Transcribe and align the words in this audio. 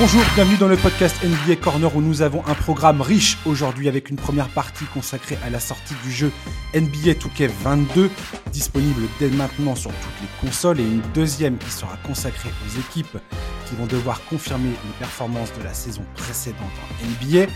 Bonjour, 0.00 0.22
bienvenue 0.36 0.56
dans 0.58 0.68
le 0.68 0.76
podcast 0.76 1.16
NBA 1.24 1.56
Corner 1.56 1.96
où 1.96 2.00
nous 2.00 2.22
avons 2.22 2.46
un 2.46 2.54
programme 2.54 3.00
riche 3.00 3.36
aujourd'hui 3.44 3.88
avec 3.88 4.10
une 4.10 4.16
première 4.16 4.48
partie 4.48 4.84
consacrée 4.84 5.36
à 5.44 5.50
la 5.50 5.58
sortie 5.58 5.94
du 6.04 6.12
jeu 6.12 6.30
NBA 6.72 7.14
2K22 7.14 8.08
disponible 8.52 9.02
dès 9.18 9.28
maintenant 9.30 9.74
sur 9.74 9.90
toutes 9.90 10.20
les 10.22 10.46
consoles 10.46 10.78
et 10.78 10.84
une 10.84 11.02
deuxième 11.14 11.58
qui 11.58 11.72
sera 11.72 11.96
consacrée 12.06 12.50
aux 12.64 12.78
équipes 12.78 13.18
qui 13.66 13.74
vont 13.74 13.86
devoir 13.86 14.24
confirmer 14.26 14.68
les 14.68 14.98
performances 15.00 15.52
de 15.58 15.64
la 15.64 15.74
saison 15.74 16.04
précédente 16.14 16.60
en 16.60 17.26
NBA. 17.26 17.50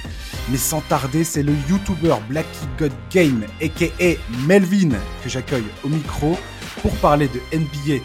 Mais 0.51 0.59
sans 0.59 0.81
tarder, 0.81 1.23
c'est 1.23 1.45
le 1.45 1.53
YouTuber 1.71 2.17
Blacky 2.29 2.67
God 2.77 2.93
Game 3.13 3.45
aka 3.63 3.87
Melvin 4.49 4.91
que 5.23 5.29
j'accueille 5.29 5.69
au 5.85 5.89
micro 5.89 6.37
pour 6.83 6.97
parler 6.97 7.29
de 7.29 7.39
NBA 7.57 8.03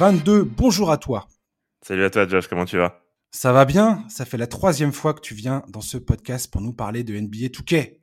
2K22. 0.00 0.44
Bonjour 0.56 0.90
à 0.90 0.96
toi. 0.96 1.28
Salut 1.86 2.04
à 2.04 2.08
toi 2.08 2.26
Josh, 2.26 2.48
comment 2.48 2.64
tu 2.64 2.78
vas? 2.78 3.07
Ça 3.30 3.52
va 3.52 3.64
bien? 3.64 4.04
Ça 4.08 4.24
fait 4.24 4.36
la 4.36 4.46
troisième 4.46 4.92
fois 4.92 5.14
que 5.14 5.20
tu 5.20 5.34
viens 5.34 5.62
dans 5.68 5.80
ce 5.80 5.98
podcast 5.98 6.50
pour 6.50 6.60
nous 6.60 6.72
parler 6.72 7.04
de 7.04 7.18
NBA 7.18 7.48
2K. 7.48 7.98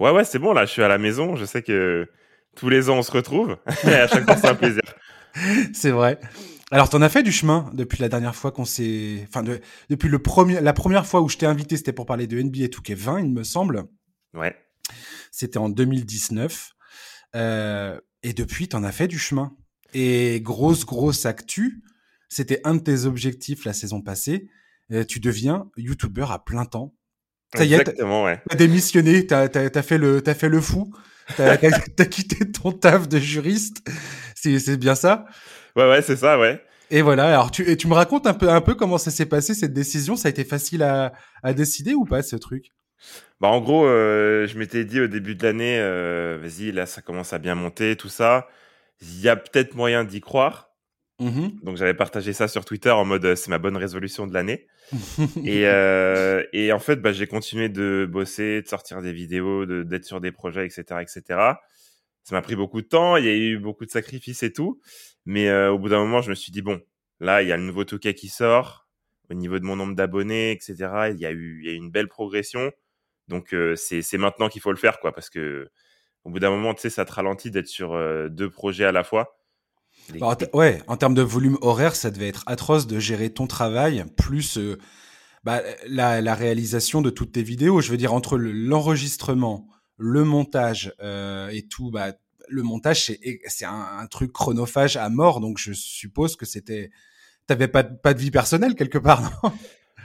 Ouais, 0.00 0.10
ouais, 0.10 0.24
c'est 0.24 0.38
bon, 0.38 0.52
là, 0.52 0.66
je 0.66 0.70
suis 0.72 0.82
à 0.82 0.88
la 0.88 0.98
maison. 0.98 1.36
Je 1.36 1.44
sais 1.44 1.62
que 1.62 2.08
tous 2.56 2.68
les 2.68 2.90
ans, 2.90 2.98
on 2.98 3.02
se 3.02 3.12
retrouve. 3.12 3.56
et 3.84 3.94
à 3.94 4.08
chaque 4.08 4.24
fois, 4.24 4.36
c'est 4.36 4.48
un 4.48 4.54
plaisir. 4.54 4.82
c'est 5.72 5.90
vrai. 5.90 6.18
Alors, 6.70 6.88
t'en 6.88 7.02
as 7.02 7.08
fait 7.08 7.22
du 7.22 7.32
chemin 7.32 7.70
depuis 7.72 8.00
la 8.00 8.08
dernière 8.08 8.34
fois 8.34 8.50
qu'on 8.50 8.64
s'est... 8.64 9.24
Enfin, 9.28 9.44
depuis 9.88 10.08
le 10.08 10.18
premier... 10.18 10.60
la 10.60 10.72
première 10.72 11.06
fois 11.06 11.20
où 11.20 11.28
je 11.28 11.36
t'ai 11.36 11.46
invité, 11.46 11.76
c'était 11.76 11.92
pour 11.92 12.06
parler 12.06 12.26
de 12.26 12.40
NBA 12.40 12.66
2K20, 12.66 13.20
il 13.20 13.32
me 13.32 13.44
semble. 13.44 13.84
Ouais. 14.32 14.56
C'était 15.30 15.58
en 15.58 15.68
2019. 15.68 16.72
Euh... 17.36 18.00
Et 18.24 18.32
depuis, 18.32 18.68
t'en 18.68 18.82
as 18.82 18.90
fait 18.90 19.06
du 19.06 19.18
chemin. 19.18 19.54
Et 19.92 20.40
grosse, 20.40 20.84
grosse 20.84 21.26
actu, 21.26 21.84
c'était 22.28 22.60
un 22.64 22.74
de 22.74 22.80
tes 22.80 23.04
objectifs 23.04 23.64
la 23.64 23.74
saison 23.74 24.00
passée, 24.00 24.48
tu 25.08 25.20
deviens 25.20 25.70
youtubeur 25.76 26.32
à 26.32 26.44
plein 26.44 26.64
temps. 26.64 26.94
Ça 27.54 27.64
y 27.64 27.74
est, 27.74 27.84
t'as 27.84 28.56
démissionné, 28.56 29.26
t'as 29.26 29.48
as, 29.54 29.82
fait 29.82 29.98
le 29.98 30.22
as 30.26 30.34
fait 30.34 30.48
le 30.48 30.60
fou, 30.60 30.92
t'as 31.36 31.52
as 31.52 32.04
quitté 32.06 32.50
ton 32.50 32.72
taf 32.72 33.08
de 33.08 33.18
juriste. 33.18 33.88
C'est 34.34 34.76
bien 34.76 34.94
ça 34.94 35.24
Ouais 35.76 35.88
ouais 35.88 36.02
c'est 36.02 36.16
ça 36.16 36.38
ouais. 36.38 36.60
Et 36.90 37.02
voilà. 37.02 37.28
Alors 37.28 37.50
tu 37.50 37.68
et 37.68 37.76
tu 37.76 37.88
me 37.88 37.94
racontes 37.94 38.26
un 38.26 38.34
peu 38.34 38.48
un 38.50 38.60
peu 38.60 38.74
comment 38.74 38.98
ça 38.98 39.10
s'est 39.10 39.26
passé 39.26 39.54
cette 39.54 39.72
décision. 39.72 40.16
Ça 40.16 40.28
a 40.28 40.30
été 40.30 40.44
facile 40.44 40.82
à, 40.82 41.12
à 41.42 41.52
décider 41.52 41.94
ou 41.94 42.04
pas 42.04 42.22
ce 42.22 42.36
truc? 42.36 42.72
Bah 43.40 43.48
en 43.48 43.60
gros, 43.60 43.86
euh, 43.86 44.46
je 44.46 44.58
m'étais 44.58 44.84
dit 44.84 45.00
au 45.00 45.06
début 45.06 45.34
de 45.34 45.42
l'année, 45.42 45.78
euh, 45.78 46.38
vas-y 46.40 46.72
là 46.72 46.86
ça 46.86 47.02
commence 47.02 47.32
à 47.32 47.38
bien 47.38 47.54
monter 47.54 47.96
tout 47.96 48.08
ça. 48.08 48.48
Il 49.00 49.20
y 49.20 49.28
a 49.28 49.36
peut-être 49.36 49.74
moyen 49.74 50.04
d'y 50.04 50.20
croire. 50.20 50.70
Mmh 51.20 51.48
Donc 51.62 51.76
j'avais 51.76 51.94
partagé 51.94 52.32
ça 52.32 52.48
sur 52.48 52.64
Twitter 52.64 52.90
en 52.90 53.04
mode 53.04 53.36
c'est 53.36 53.48
ma 53.48 53.58
bonne 53.58 53.76
résolution 53.76 54.26
de 54.26 54.34
l'année. 54.34 54.66
et, 55.44 55.66
euh, 55.66 56.42
et 56.52 56.72
en 56.72 56.80
fait, 56.80 56.96
bah, 56.96 57.12
j'ai 57.12 57.26
continué 57.26 57.68
de 57.68 58.08
bosser, 58.10 58.62
de 58.62 58.66
sortir 58.68 59.00
des 59.00 59.12
vidéos, 59.12 59.64
d'être 59.84 60.04
sur 60.04 60.20
des 60.20 60.32
projets, 60.32 60.66
etc., 60.66 61.00
etc. 61.00 61.22
Ça 62.24 62.34
m'a 62.34 62.42
pris 62.42 62.56
beaucoup 62.56 62.80
de 62.80 62.86
temps, 62.86 63.16
il 63.16 63.26
y 63.26 63.28
a 63.28 63.34
eu 63.34 63.58
beaucoup 63.58 63.84
de 63.84 63.90
sacrifices 63.90 64.42
et 64.42 64.52
tout. 64.52 64.80
Mais 65.24 65.48
euh, 65.48 65.70
au 65.72 65.78
bout 65.78 65.88
d'un 65.88 65.98
moment, 65.98 66.20
je 66.20 66.30
me 66.30 66.34
suis 66.34 66.52
dit 66.52 66.62
bon, 66.62 66.80
là, 67.20 67.42
il 67.42 67.48
y 67.48 67.52
a 67.52 67.56
le 67.56 67.62
nouveau 67.62 67.84
Touquet 67.84 68.14
qui 68.14 68.28
sort. 68.28 68.88
Au 69.30 69.34
niveau 69.34 69.58
de 69.58 69.64
mon 69.64 69.76
nombre 69.76 69.94
d'abonnés, 69.94 70.50
etc., 70.50 70.74
il 71.10 71.18
y 71.18 71.26
a 71.26 71.30
eu, 71.30 71.60
il 71.62 71.66
y 71.66 71.70
a 71.70 71.72
eu 71.72 71.76
une 71.76 71.90
belle 71.90 72.08
progression. 72.08 72.72
Donc 73.28 73.54
euh, 73.54 73.74
c'est 73.76 74.18
maintenant 74.18 74.48
qu'il 74.48 74.60
faut 74.60 74.72
le 74.72 74.76
faire, 74.76 74.98
quoi, 75.00 75.12
parce 75.12 75.30
que 75.30 75.70
au 76.24 76.30
bout 76.30 76.40
d'un 76.40 76.50
moment, 76.50 76.74
tu 76.74 76.82
sais, 76.82 76.90
ça 76.90 77.04
te 77.04 77.12
ralentit 77.12 77.50
d'être 77.50 77.68
sur 77.68 77.98
deux 78.30 78.50
projets 78.50 78.84
à 78.84 78.92
la 78.92 79.04
fois. 79.04 79.36
Bah, 80.20 80.36
ouais, 80.52 80.82
en 80.86 80.96
termes 80.96 81.14
de 81.14 81.22
volume 81.22 81.58
horaire, 81.60 81.96
ça 81.96 82.10
devait 82.10 82.28
être 82.28 82.42
atroce 82.46 82.86
de 82.86 82.98
gérer 82.98 83.30
ton 83.30 83.46
travail 83.46 84.04
plus 84.16 84.58
euh, 84.58 84.78
bah, 85.44 85.62
la, 85.88 86.20
la, 86.20 86.34
réalisation 86.34 87.00
de 87.00 87.10
toutes 87.10 87.32
tes 87.32 87.42
vidéos. 87.42 87.80
Je 87.80 87.90
veux 87.90 87.96
dire 87.96 88.12
entre 88.12 88.36
l'enregistrement, 88.36 89.68
le, 89.96 90.24
montage 90.24 90.92
euh, 91.00 91.48
et 91.48 91.66
tout. 91.66 91.90
Bah, 91.90 92.12
le 92.48 92.62
montage 92.62 93.06
c'est 93.06 93.40
c'est 93.46 93.64
un, 93.64 93.86
un, 93.98 94.06
truc 94.06 94.32
chronophage 94.32 94.96
à 94.96 95.08
mort, 95.08 95.40
donc 95.40 95.58
je 95.58 95.72
suppose 95.72 96.36
que 96.36 96.44
c'était 96.44 96.90
t'avais 97.46 97.68
pas 97.68 97.82
pas 97.84 98.12
de 98.12 98.20
vie 98.20 98.30
personnelle 98.30 98.74
quelque 98.74 98.98
part. 98.98 99.22
Non? 99.22 99.52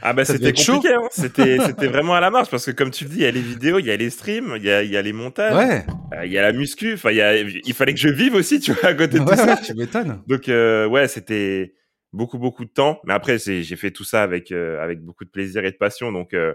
Ah 0.02 0.14
bah 0.14 0.26
c'était 0.26 0.54
compliqué, 0.54 0.94
hein. 0.94 1.08
c'était 1.12 1.58
c'était 1.66 1.88
vraiment 1.88 2.16
à 2.16 2.20
la 2.20 2.30
marche 2.30 2.50
parce 2.50 2.66
que 2.66 2.72
comme 2.72 2.92
tu 2.92 3.04
le 3.04 3.10
dis, 3.10 3.18
il 3.18 3.24
y 3.24 3.26
a 3.26 3.32
les 3.32 3.42
vidéos, 3.42 3.80
il 3.80 3.86
y 3.86 3.92
a 3.92 3.98
les 3.98 4.10
streams, 4.10 4.54
il 4.58 4.64
y 4.64 4.72
a 4.72 4.84
il 4.84 4.92
y 4.92 4.98
a 4.98 5.02
les 5.02 5.14
montages, 5.14 5.56
ouais. 5.56 5.86
Euh, 6.14 6.26
il 6.26 6.32
y 6.32 6.38
a 6.38 6.42
la 6.42 6.54
muscu, 6.54 6.94
enfin 6.94 7.12
il 7.12 7.18
y 7.18 7.22
a 7.22 7.36
il 7.38 7.74
fallait 7.74 7.94
que 7.94 8.00
je 8.00 8.10
vive 8.10 8.36
aussi, 8.36 8.60
tu 8.60 8.72
vois, 8.74 8.90
à 8.90 8.94
côté 8.94 9.20
de 9.20 9.26
tout 9.26 9.36
ça. 9.36 9.58
tu 9.58 9.74
m'étonnes. 9.74 10.22
Donc 10.28 10.50
euh, 10.50 10.88
ouais, 10.88 11.08
c'était 11.08 11.74
beaucoup 12.14 12.38
beaucoup 12.38 12.66
de 12.66 12.70
temps, 12.70 13.00
mais 13.04 13.14
après 13.14 13.38
j'ai 13.38 13.76
fait 13.76 13.92
tout 13.92 14.04
ça 14.04 14.24
avec 14.24 14.52
euh, 14.52 14.82
avec 14.82 15.02
beaucoup 15.02 15.26
de 15.26 15.30
plaisir 15.30 15.66
et 15.66 15.72
de 15.72 15.78
passion, 15.78 16.12
donc 16.12 16.34
euh, 16.34 16.54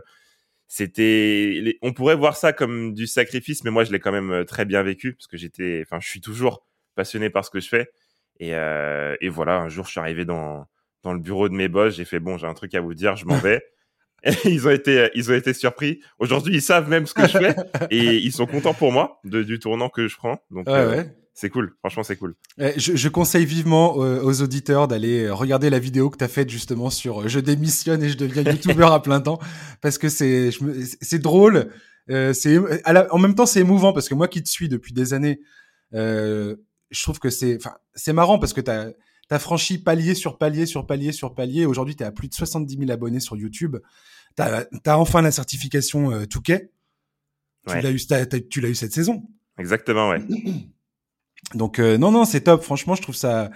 c'était 0.66 1.77
on 1.83 1.93
pourrait 1.93 2.16
voir 2.16 2.37
ça 2.37 2.53
comme 2.53 2.94
du 2.94 3.06
sacrifice, 3.06 3.65
mais 3.65 3.71
moi 3.71 3.84
je 3.84 3.93
l'ai 3.93 4.00
quand 4.00 4.12
même 4.12 4.44
très 4.47 4.65
bien 4.65 4.83
vécu 4.83 5.15
parce 5.15 5.27
que 5.27 5.37
j'étais, 5.37 5.83
enfin 5.87 6.00
je 6.00 6.09
suis 6.09 6.21
toujours 6.21 6.66
passionné 6.94 7.31
par 7.31 7.44
ce 7.44 7.50
que 7.50 7.60
je 7.60 7.69
fais 7.69 7.91
et 8.41 8.53
et 9.21 9.28
voilà, 9.28 9.59
un 9.59 9.69
jour 9.69 9.84
je 9.84 9.91
suis 9.91 10.00
arrivé 10.00 10.25
dans 10.25 10.66
dans 11.04 11.12
le 11.12 11.20
bureau 11.20 11.48
de 11.48 11.54
mes 11.54 11.69
boss. 11.69 11.94
J'ai 11.94 12.04
fait 12.04 12.19
bon, 12.19 12.37
j'ai 12.38 12.47
un 12.47 12.54
truc 12.54 12.75
à 12.75 12.81
vous 12.81 12.94
dire, 12.94 13.15
je 13.15 13.26
m'en 13.26 13.38
vais. 13.38 13.62
Et 14.25 14.32
ils 14.47 14.66
ont 14.66 14.70
été, 14.70 15.10
ils 15.15 15.31
ont 15.31 15.34
été 15.34 15.53
surpris. 15.53 16.00
Aujourd'hui, 16.19 16.54
ils 16.54 16.62
savent 16.62 16.88
même 16.88 17.06
ce 17.06 17.12
que 17.12 17.26
je 17.26 17.38
fais 17.38 17.54
et 17.91 18.16
ils 18.16 18.32
sont 18.32 18.47
contents 18.47 18.72
pour 18.72 18.91
moi 18.91 19.20
de, 19.25 19.42
du 19.42 19.59
tournant 19.59 19.91
que 19.91 20.09
je 20.09 20.16
prends. 20.16 20.38
Donc, 20.50 20.66
euh, 20.66 21.04
c'est 21.34 21.50
cool. 21.50 21.75
Franchement, 21.81 22.04
c'est 22.04 22.16
cool. 22.16 22.34
Eh, 22.59 22.72
je, 22.78 22.97
je, 22.97 23.09
conseille 23.10 23.44
vivement 23.44 24.03
euh, 24.03 24.22
aux 24.22 24.41
auditeurs 24.41 24.88
d'aller 24.88 25.28
regarder 25.28 25.69
la 25.69 25.78
vidéo 25.78 26.09
que 26.09 26.16
tu 26.16 26.25
as 26.25 26.28
faite 26.28 26.48
justement 26.48 26.88
sur 26.88 27.21
euh, 27.21 27.28
je 27.28 27.38
démissionne 27.38 28.03
et 28.03 28.09
je 28.09 28.16
deviens 28.16 28.42
youtubeur 28.44 28.94
à 28.94 29.03
plein 29.03 29.21
temps 29.21 29.38
parce 29.82 29.98
que 29.98 30.09
c'est, 30.09 30.48
c'est 31.03 31.19
drôle. 31.19 31.69
c'est, 32.09 32.56
en 33.10 33.19
même 33.19 33.34
temps, 33.34 33.44
c'est 33.44 33.60
émouvant 33.60 33.92
parce 33.92 34.09
que 34.09 34.15
moi 34.15 34.28
qui 34.28 34.42
te 34.42 34.48
suis 34.48 34.71
depuis 34.71 34.94
des 34.94 35.12
années, 35.12 35.41
je 35.92 36.56
trouve 37.03 37.19
que 37.19 37.28
c'est, 37.28 37.56
enfin, 37.56 37.76
c'est 37.94 38.15
marrant 38.15 38.38
parce 38.38 38.54
que 38.54 38.62
tu 38.62 38.71
as 39.25 39.29
tu 39.29 39.35
as 39.35 39.39
franchi 39.39 39.79
palier 39.79 40.15
sur 40.15 40.39
palier 40.39 40.67
sur 40.67 40.87
palier 40.87 41.12
sur 41.12 41.35
palier. 41.35 41.67
Aujourd'hui, 41.67 41.97
tu 41.97 42.03
es 42.03 42.07
à 42.07 42.12
plus 42.12 42.29
de 42.29 42.35
70 42.35 42.79
000 42.79 42.91
abonnés 42.91 43.21
sur 43.21 43.37
YouTube. 43.37 43.77
Tu 44.37 44.43
as, 44.43 44.99
enfin 44.99 45.23
la 45.23 45.31
certification 45.31 46.12
euh, 46.12 46.27
Touquet. 46.27 46.71
Tu 47.67 47.81
l'as 47.81 47.91
eu, 47.91 48.49
tu 48.49 48.61
l'as 48.61 48.69
eu 48.69 48.75
cette 48.75 48.93
saison. 48.93 49.23
Exactement, 49.59 50.11
ouais. 50.11 50.23
Donc 51.55 51.79
euh, 51.79 51.99
non, 51.99 52.11
non, 52.11 52.25
c'est 52.25 52.43
top. 52.43 52.63
Franchement, 52.63 52.95
je 52.95 53.03
trouve 53.03 53.15
ça, 53.15 53.51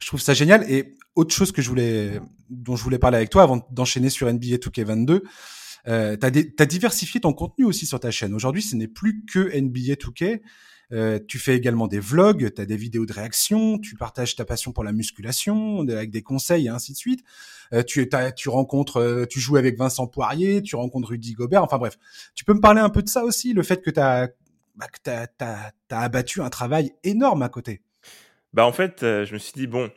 je 0.00 0.06
trouve 0.06 0.20
ça 0.20 0.34
génial. 0.34 0.70
Et 0.70 0.94
autre 1.14 1.34
chose 1.34 1.52
que 1.52 1.62
je 1.62 1.68
voulais, 1.68 2.20
dont 2.50 2.76
je 2.76 2.82
voulais 2.82 2.98
parler 2.98 3.16
avec 3.16 3.30
toi 3.30 3.42
avant 3.42 3.66
d'enchaîner 3.70 4.10
sur 4.10 4.32
NBA 4.32 4.56
2K22, 4.56 5.22
euh, 5.88 6.16
tu 6.16 6.26
as, 6.58 6.66
diversifié 6.66 7.20
ton 7.20 7.32
contenu 7.32 7.64
aussi 7.64 7.86
sur 7.86 8.00
ta 8.00 8.10
chaîne. 8.10 8.34
Aujourd'hui, 8.34 8.62
ce 8.62 8.74
n'est 8.76 8.88
plus 8.88 9.24
que 9.24 9.38
NBA 9.58 9.94
2K. 9.94 10.40
Euh, 10.92 11.18
tu 11.26 11.38
fais 11.38 11.56
également 11.56 11.88
des 11.88 11.98
vlogs, 11.98 12.52
tu 12.54 12.62
as 12.62 12.64
des 12.64 12.76
vidéos 12.76 13.06
de 13.06 13.12
réaction, 13.12 13.78
tu 13.78 13.96
partages 13.96 14.36
ta 14.36 14.44
passion 14.44 14.72
pour 14.72 14.84
la 14.84 14.92
musculation 14.92 15.80
avec 15.80 16.10
des 16.10 16.22
conseils 16.22 16.66
et 16.66 16.68
ainsi 16.68 16.92
de 16.92 16.96
suite. 16.96 17.24
Euh, 17.72 17.82
tu, 17.82 18.08
tu 18.36 18.48
rencontres, 18.48 18.98
euh, 19.00 19.26
tu 19.26 19.40
joues 19.40 19.56
avec 19.56 19.76
Vincent 19.76 20.06
Poirier, 20.06 20.62
tu 20.62 20.76
rencontres 20.76 21.08
Rudy 21.08 21.32
Gobert. 21.32 21.64
Enfin 21.64 21.78
bref, 21.78 21.98
tu 22.34 22.44
peux 22.44 22.54
me 22.54 22.60
parler 22.60 22.80
un 22.80 22.90
peu 22.90 23.02
de 23.02 23.08
ça 23.08 23.24
aussi, 23.24 23.52
le 23.52 23.64
fait 23.64 23.82
que 23.82 23.90
tu 23.90 23.98
as, 23.98 24.28
bah, 24.76 24.86
as, 25.40 25.72
abattu 25.90 26.40
un 26.40 26.50
travail 26.50 26.92
énorme 27.02 27.42
à 27.42 27.48
côté? 27.48 27.82
Bah 28.52 28.64
en 28.64 28.72
fait, 28.72 28.98
je 29.00 29.32
me 29.32 29.38
suis 29.38 29.52
dit 29.54 29.66
bon, 29.66 29.90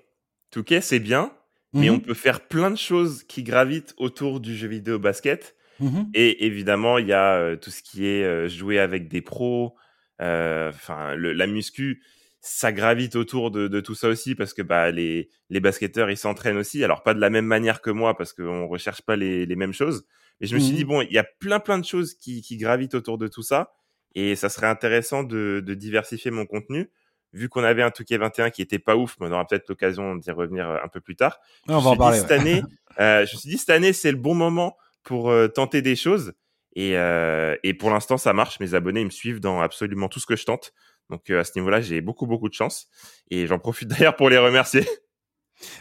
Touquet 0.49 0.81
c'est 0.81 0.99
bien, 0.99 1.31
mais 1.73 1.89
mmh 1.89 1.93
on 1.93 1.99
peut 1.99 2.15
faire 2.15 2.47
plein 2.47 2.71
de 2.71 2.77
choses 2.77 3.23
qui 3.23 3.43
gravitent 3.43 3.93
autour 3.97 4.39
du 4.39 4.57
jeu 4.57 4.67
vidéo 4.67 4.97
basket. 4.97 5.55
Mmh 5.79 6.05
et 6.15 6.47
évidemment, 6.47 6.97
il 6.97 7.07
y 7.07 7.13
a 7.13 7.55
tout 7.57 7.69
ce 7.69 7.83
qui 7.83 8.07
est 8.07 8.49
jouer 8.49 8.79
avec 8.79 9.07
des 9.07 9.21
pros, 9.21 9.75
enfin, 10.19 11.15
la 11.15 11.47
muscu, 11.47 12.01
ça 12.41 12.71
gravite 12.71 13.15
autour 13.15 13.51
de, 13.51 13.67
de, 13.67 13.79
tout 13.81 13.95
ça 13.95 14.07
aussi 14.07 14.35
parce 14.35 14.53
que 14.53 14.61
bah, 14.61 14.91
les, 14.91 15.29
les 15.49 15.59
basketteurs 15.59 16.09
ils 16.09 16.17
s'entraînent 16.17 16.57
aussi. 16.57 16.83
Alors 16.83 17.03
pas 17.03 17.13
de 17.13 17.19
la 17.19 17.29
même 17.29 17.45
manière 17.45 17.81
que 17.81 17.89
moi 17.89 18.15
parce 18.15 18.33
qu'on 18.33 18.67
recherche 18.67 19.01
pas 19.01 19.15
les, 19.15 19.45
les 19.45 19.55
mêmes 19.55 19.73
choses. 19.73 20.05
Mais 20.39 20.47
je 20.47 20.55
me 20.55 20.59
suis 20.59 20.73
dit 20.73 20.85
mmh 20.85 20.87
bon, 20.87 21.01
il 21.01 21.11
y 21.11 21.17
a 21.17 21.25
plein 21.39 21.59
plein 21.59 21.77
de 21.77 21.85
choses 21.85 22.13
qui, 22.13 22.41
qui 22.41 22.57
gravitent 22.57 22.95
autour 22.95 23.17
de 23.17 23.27
tout 23.27 23.43
ça 23.43 23.73
et 24.15 24.35
ça 24.35 24.49
serait 24.49 24.67
intéressant 24.67 25.23
de, 25.23 25.61
de 25.65 25.73
diversifier 25.73 26.31
mon 26.31 26.45
contenu. 26.45 26.89
Vu 27.33 27.47
qu'on 27.47 27.63
avait 27.63 27.83
un 27.83 27.91
Touquet 27.91 28.17
21 28.17 28.49
qui 28.49 28.63
était 28.63 28.79
pas 28.79 28.95
ouf, 28.95 29.15
mais 29.19 29.27
on 29.27 29.31
aura 29.31 29.45
peut-être 29.45 29.69
l'occasion 29.69 30.15
d'y 30.15 30.31
revenir 30.31 30.67
euh, 30.67 30.77
un 30.83 30.87
peu 30.87 30.99
plus 30.99 31.15
tard. 31.15 31.39
on 31.67 31.77
va 31.77 31.91
en 31.91 31.95
parler. 31.95 32.19
Cette 32.19 32.31
année, 32.31 32.63
euh, 32.99 33.25
je 33.27 33.35
me 33.35 33.39
suis 33.39 33.49
dit 33.49 33.57
cette 33.57 33.69
année 33.69 33.93
c'est 33.93 34.11
le 34.11 34.17
bon 34.17 34.33
moment 34.33 34.77
pour 35.03 35.29
euh, 35.29 35.47
tenter 35.47 35.81
des 35.81 35.95
choses 35.95 36.33
et, 36.75 36.97
euh, 36.97 37.55
et 37.63 37.73
pour 37.73 37.89
l'instant, 37.89 38.17
ça 38.17 38.33
marche. 38.33 38.59
Mes 38.59 38.73
abonnés 38.73 39.01
ils 39.01 39.05
me 39.05 39.11
suivent 39.11 39.39
dans 39.39 39.61
absolument 39.61 40.07
tout 40.07 40.19
ce 40.19 40.25
que 40.25 40.35
je 40.35 40.45
tente. 40.45 40.73
Donc 41.09 41.29
euh, 41.29 41.39
à 41.39 41.43
ce 41.43 41.51
niveau-là, 41.55 41.81
j'ai 41.81 42.01
beaucoup 42.01 42.27
beaucoup 42.27 42.49
de 42.49 42.53
chance. 42.53 42.87
Et 43.31 43.47
j'en 43.47 43.59
profite 43.59 43.87
d'ailleurs 43.89 44.15
pour 44.15 44.29
les 44.29 44.37
remercier. 44.37 44.87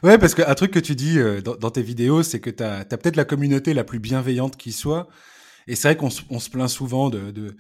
Ouais, 0.03 0.19
parce 0.19 0.35
qu'un 0.35 0.55
truc 0.55 0.73
que 0.73 0.81
tu 0.81 0.97
dis 0.97 1.19
euh, 1.19 1.41
dans, 1.41 1.71
tes 1.71 1.83
vidéos, 1.83 2.23
c'est 2.23 2.41
que 2.41 2.51
tu 2.51 2.63
as, 2.65 2.85
peut-être 2.85 3.17
la 3.17 3.25
communauté 3.25 3.75
la 3.75 3.85
plus 3.85 4.01
bienveillante 4.01 4.57
qui 4.57 4.73
soit. 4.73 5.09
Et 5.69 5.77
c'est 5.77 5.89
vrai 5.89 5.97
qu'on 5.97 6.09
on 6.31 6.41
se 6.41 6.51
plaint 6.51 6.69
souvent 6.69 7.11
de, 7.11 7.31
de 7.31 7.57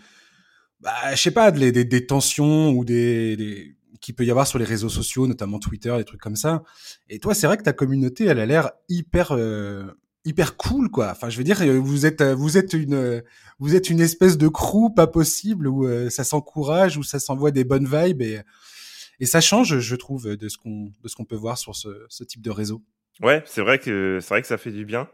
bah, 0.80 0.92
je 1.12 1.20
sais 1.20 1.30
pas, 1.30 1.50
des, 1.50 2.06
tensions 2.06 2.70
ou 2.70 2.84
des, 2.84 3.36
des 3.36 3.76
qu'il 4.00 4.14
peut 4.14 4.24
y 4.24 4.30
avoir 4.30 4.46
sur 4.46 4.58
les 4.58 4.64
réseaux 4.64 4.88
sociaux, 4.88 5.26
notamment 5.26 5.58
Twitter, 5.58 5.94
des 5.96 6.04
trucs 6.04 6.20
comme 6.20 6.36
ça. 6.36 6.62
Et 7.08 7.18
toi, 7.18 7.34
c'est 7.34 7.46
vrai 7.46 7.56
que 7.56 7.62
ta 7.62 7.72
communauté, 7.72 8.24
elle 8.24 8.38
a 8.38 8.46
l'air 8.46 8.70
hyper, 8.88 9.32
euh, 9.32 9.86
hyper 10.28 10.56
cool 10.56 10.90
quoi. 10.90 11.10
Enfin, 11.10 11.28
je 11.30 11.38
veux 11.38 11.44
dire, 11.44 11.58
vous 11.80 12.06
êtes 12.06 12.22
vous 12.22 12.56
êtes 12.56 12.74
une 12.74 13.22
vous 13.58 13.74
êtes 13.74 13.90
une 13.90 14.00
espèce 14.00 14.38
de 14.38 14.48
crew 14.48 14.94
pas 14.94 15.06
possible 15.06 15.66
où 15.66 15.86
ça 16.10 16.24
s'encourage, 16.24 16.96
où 16.96 17.02
ça 17.02 17.18
s'envoie 17.18 17.50
des 17.50 17.64
bonnes 17.64 17.86
vibes 17.86 18.22
et 18.22 18.40
et 19.20 19.26
ça 19.26 19.40
change, 19.40 19.80
je 19.80 19.96
trouve, 19.96 20.36
de 20.36 20.48
ce 20.48 20.56
qu'on 20.56 20.92
de 21.02 21.08
ce 21.08 21.16
qu'on 21.16 21.24
peut 21.24 21.36
voir 21.36 21.58
sur 21.58 21.74
ce, 21.74 21.88
ce 22.08 22.22
type 22.24 22.42
de 22.42 22.50
réseau. 22.50 22.82
Ouais, 23.20 23.42
c'est 23.46 23.62
vrai 23.62 23.78
que 23.78 24.18
c'est 24.20 24.28
vrai 24.28 24.42
que 24.42 24.48
ça 24.48 24.58
fait 24.58 24.70
du 24.70 24.84
bien 24.84 25.08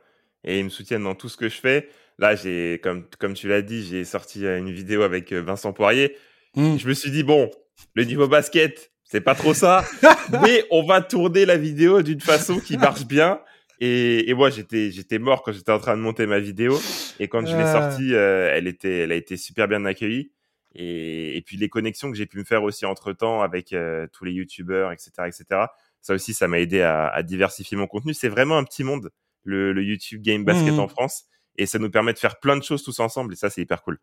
et 0.44 0.58
ils 0.58 0.64
me 0.64 0.69
soutiennent 0.69 1.05
dans 1.05 1.14
tout 1.14 1.28
ce 1.28 1.37
que 1.37 1.49
je 1.49 1.58
fais. 1.58 1.88
Là, 2.19 2.37
j'ai 2.37 2.81
comme 2.82 3.06
comme 3.19 3.34
tu 3.34 3.49
l'as 3.49 3.62
dit, 3.62 3.82
j'ai 3.84 4.05
sorti 4.05 4.44
une 4.46 4.70
vidéo 4.70 5.02
avec 5.02 5.32
Vincent 5.32 5.72
Poirier. 5.72 6.16
Mmh. 6.55 6.76
Je 6.76 6.88
me 6.88 6.94
suis 6.94 7.11
dit 7.11 7.22
bon, 7.22 7.50
le 7.94 8.05
niveau 8.05 8.28
basket, 8.28 8.93
c'est 9.05 9.20
pas 9.20 9.34
trop 9.34 9.55
ça, 9.55 9.84
mais 10.43 10.64
on 10.70 10.84
va 10.84 11.00
tourner 11.00 11.46
la 11.46 11.56
vidéo 11.56 12.02
d'une 12.02 12.20
façon 12.20 12.61
qui 12.61 12.76
marche 12.76 13.06
bien. 13.06 13.40
Et, 13.81 14.31
et 14.31 14.35
moi, 14.35 14.50
j'étais, 14.50 14.91
j'étais 14.91 15.19
mort 15.19 15.43
quand 15.43 15.53
j'étais 15.53 15.73
en 15.73 15.79
train 15.79 15.97
de 15.97 16.03
monter 16.03 16.26
ma 16.26 16.38
vidéo. 16.38 16.79
Et 17.19 17.29
quand 17.29 17.44
je 17.47 17.56
l'ai 17.56 17.62
ah. 17.62 17.73
sortie, 17.91 18.15
euh, 18.15 18.50
elle 18.53 18.67
était, 18.67 19.00
elle 19.00 19.12
a 19.12 19.17
été 19.17 19.37
super 19.37 19.69
bien 19.69 19.85
accueillie. 19.85 20.32
Et, 20.75 21.37
et 21.37 21.43
puis 21.43 21.56
les 21.56 21.69
connexions 21.69 22.11
que 22.11 22.17
j'ai 22.17 22.26
pu 22.26 22.38
me 22.38 22.44
faire 22.44 22.62
aussi 22.62 22.85
entre 22.87 23.12
temps 23.12 23.43
avec 23.43 23.73
euh, 23.73 24.06
tous 24.12 24.25
les 24.25 24.32
youtubeurs, 24.32 24.93
etc., 24.93 25.11
etc. 25.26 25.67
Ça 26.00 26.15
aussi, 26.15 26.35
ça 26.35 26.49
m'a 26.49 26.59
aidé 26.59 26.82
à, 26.82 27.09
à, 27.09 27.23
diversifier 27.23 27.76
mon 27.76 27.87
contenu. 27.87 28.12
C'est 28.15 28.29
vraiment 28.29 28.59
un 28.59 28.65
petit 28.65 28.85
monde, 28.85 29.11
le, 29.44 29.73
le 29.73 29.82
YouTube 29.82 30.23
Game 30.23 30.44
Basket 30.44 30.75
mmh. 30.75 30.81
en 30.81 30.88
France 30.88 31.25
et 31.56 31.67
ça 31.67 31.79
nous 31.79 31.91
permet 31.91 32.12
de 32.12 32.19
faire 32.19 32.39
plein 32.41 32.56
de 32.56 32.62
choses 32.62 32.83
tous 32.83 32.99
ensemble 33.01 33.33
et 33.33 33.37
ça 33.37 33.51
c'est 33.51 33.62
hyper 33.62 33.83
cool. 33.83 33.99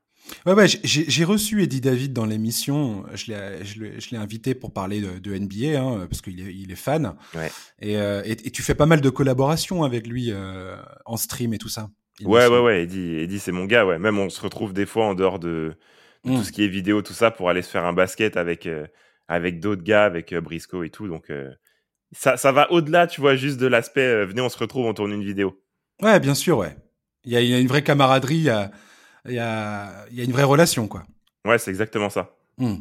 Ouais 0.45 0.53
ouais, 0.53 0.67
j'ai 0.67 1.23
reçu 1.23 1.63
Eddie 1.63 1.81
David 1.81 2.13
dans 2.13 2.25
l'émission, 2.25 3.05
je 3.13 3.31
l'ai 4.11 4.17
invité 4.17 4.55
pour 4.55 4.71
parler 4.71 5.01
de, 5.01 5.19
de 5.19 5.37
NBA 5.37 5.79
hein, 5.79 6.07
parce 6.09 6.21
qu'il 6.21 6.39
est, 6.39 6.53
il 6.53 6.71
est 6.71 6.75
fan. 6.75 7.15
Ouais. 7.35 7.51
Et, 7.79 7.97
euh, 7.97 8.21
et, 8.25 8.31
et, 8.31 8.51
tu 8.51 8.61
fais 8.61 8.75
pas 8.75 8.85
mal 8.85 9.01
de 9.01 9.09
collaborations 9.09 9.83
avec 9.83 10.07
lui 10.07 10.31
euh, 10.31 10.75
en 11.05 11.17
stream 11.17 11.53
et 11.53 11.57
tout 11.57 11.69
ça. 11.69 11.89
Ouais 12.23 12.47
ouais 12.47 12.59
ouais, 12.59 12.83
Eddie, 12.83 13.15
Eddie 13.15 13.39
c'est 13.39 13.51
mon 13.51 13.65
gars 13.65 13.85
ouais. 13.85 13.97
Même 13.97 14.19
on 14.19 14.29
se 14.29 14.41
retrouve 14.41 14.73
des 14.73 14.85
fois 14.85 15.05
en 15.05 15.15
dehors 15.15 15.39
de, 15.39 15.75
de 16.23 16.35
tout 16.35 16.43
ce 16.43 16.51
qui 16.51 16.63
est 16.63 16.67
vidéo 16.67 17.01
tout 17.01 17.13
ça 17.13 17.31
pour 17.31 17.49
aller 17.49 17.61
se 17.61 17.69
faire 17.69 17.85
un 17.85 17.93
basket 17.93 18.37
avec 18.37 18.67
euh, 18.67 18.85
avec 19.27 19.59
d'autres 19.59 19.83
gars, 19.83 20.05
avec 20.05 20.33
Briscoe 20.35 20.83
et 20.83 20.89
tout 20.89 21.07
donc 21.07 21.31
ça 22.11 22.37
ça 22.37 22.51
va 22.51 22.71
au-delà 22.71 23.07
tu 23.07 23.21
vois 23.21 23.35
juste 23.35 23.59
de 23.59 23.65
l'aspect 23.65 24.25
venez 24.25 24.41
on 24.41 24.49
se 24.49 24.57
retrouve 24.57 24.85
on 24.85 24.93
tourne 24.93 25.11
une 25.11 25.23
vidéo. 25.23 25.59
Ouais 26.01 26.19
bien 26.19 26.35
sûr 26.35 26.59
ouais. 26.59 26.75
Il 27.25 27.31
y, 27.31 27.35
a, 27.35 27.59
une 27.59 27.67
vraie 27.67 27.83
camaraderie, 27.83 28.37
il 28.37 28.43
y 28.43 28.49
a, 28.49 28.71
y 29.27 29.37
a, 29.37 30.05
y 30.11 30.21
a 30.21 30.23
une 30.23 30.31
vraie 30.31 30.43
relation, 30.43 30.87
quoi. 30.87 31.03
Ouais, 31.45 31.57
c'est 31.57 31.69
exactement 31.69 32.09
ça. 32.09 32.35
Hmm. 32.57 32.77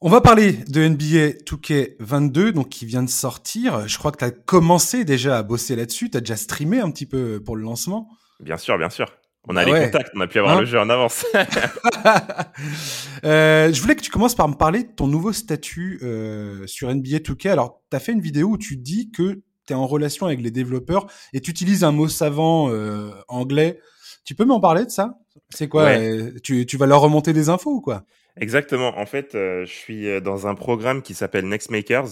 On 0.00 0.10
va 0.10 0.20
parler 0.20 0.52
de 0.52 0.86
NBA 0.86 1.38
2K22, 1.46 2.50
donc 2.50 2.68
qui 2.68 2.84
vient 2.84 3.02
de 3.02 3.08
sortir. 3.08 3.88
Je 3.88 3.96
crois 3.96 4.12
que 4.12 4.18
tu 4.18 4.24
as 4.24 4.30
commencé 4.30 5.04
déjà 5.04 5.38
à 5.38 5.42
bosser 5.42 5.76
là-dessus. 5.76 6.10
Tu 6.10 6.18
as 6.18 6.20
déjà 6.20 6.36
streamé 6.36 6.80
un 6.80 6.90
petit 6.90 7.06
peu 7.06 7.40
pour 7.42 7.56
le 7.56 7.62
lancement. 7.62 8.10
Bien 8.40 8.58
sûr, 8.58 8.76
bien 8.76 8.90
sûr. 8.90 9.10
On 9.46 9.56
a 9.56 9.62
ah 9.62 9.64
les 9.64 9.86
contacts, 9.86 10.10
on 10.14 10.20
a 10.20 10.26
pu 10.26 10.38
avoir 10.38 10.56
hein 10.56 10.60
le 10.60 10.66
jeu 10.66 10.78
en 10.78 10.88
avance. 10.90 11.24
euh, 13.24 13.72
je 13.72 13.80
voulais 13.80 13.94
que 13.94 14.02
tu 14.02 14.10
commences 14.10 14.34
par 14.34 14.48
me 14.48 14.54
parler 14.54 14.84
de 14.84 14.92
ton 14.92 15.06
nouveau 15.06 15.32
statut 15.32 15.98
euh, 16.02 16.66
sur 16.66 16.94
NBA 16.94 17.18
2K. 17.18 17.50
Alors, 17.50 17.82
tu 17.90 17.96
as 17.96 18.00
fait 18.00 18.12
une 18.12 18.20
vidéo 18.20 18.48
où 18.48 18.58
tu 18.58 18.76
dis 18.76 19.10
que 19.10 19.42
es 19.72 19.76
en 19.76 19.86
relation 19.86 20.26
avec 20.26 20.40
les 20.40 20.50
développeurs 20.50 21.06
et 21.32 21.40
tu 21.40 21.50
utilises 21.50 21.84
un 21.84 21.92
mot 21.92 22.08
savant 22.08 22.70
euh, 22.70 23.10
anglais. 23.28 23.80
Tu 24.24 24.34
peux 24.34 24.44
m'en 24.44 24.60
parler 24.60 24.84
de 24.84 24.90
ça? 24.90 25.18
C'est 25.50 25.68
quoi 25.68 25.84
euh, 25.84 26.32
tu, 26.42 26.66
tu, 26.66 26.76
vas 26.76 26.86
leur 26.86 27.00
remonter 27.00 27.32
des 27.32 27.48
infos 27.48 27.70
ou 27.70 27.80
quoi? 27.80 28.04
Exactement. 28.40 28.98
En 28.98 29.06
fait, 29.06 29.34
euh, 29.34 29.64
je 29.64 29.72
suis 29.72 30.20
dans 30.22 30.46
un 30.46 30.54
programme 30.54 31.02
qui 31.02 31.14
s'appelle 31.14 31.46
Nextmakers. 31.46 32.08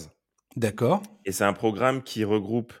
D'accord. 0.55 1.01
Et 1.25 1.31
c'est 1.31 1.43
un 1.43 1.53
programme 1.53 2.03
qui 2.03 2.23
regroupe 2.23 2.73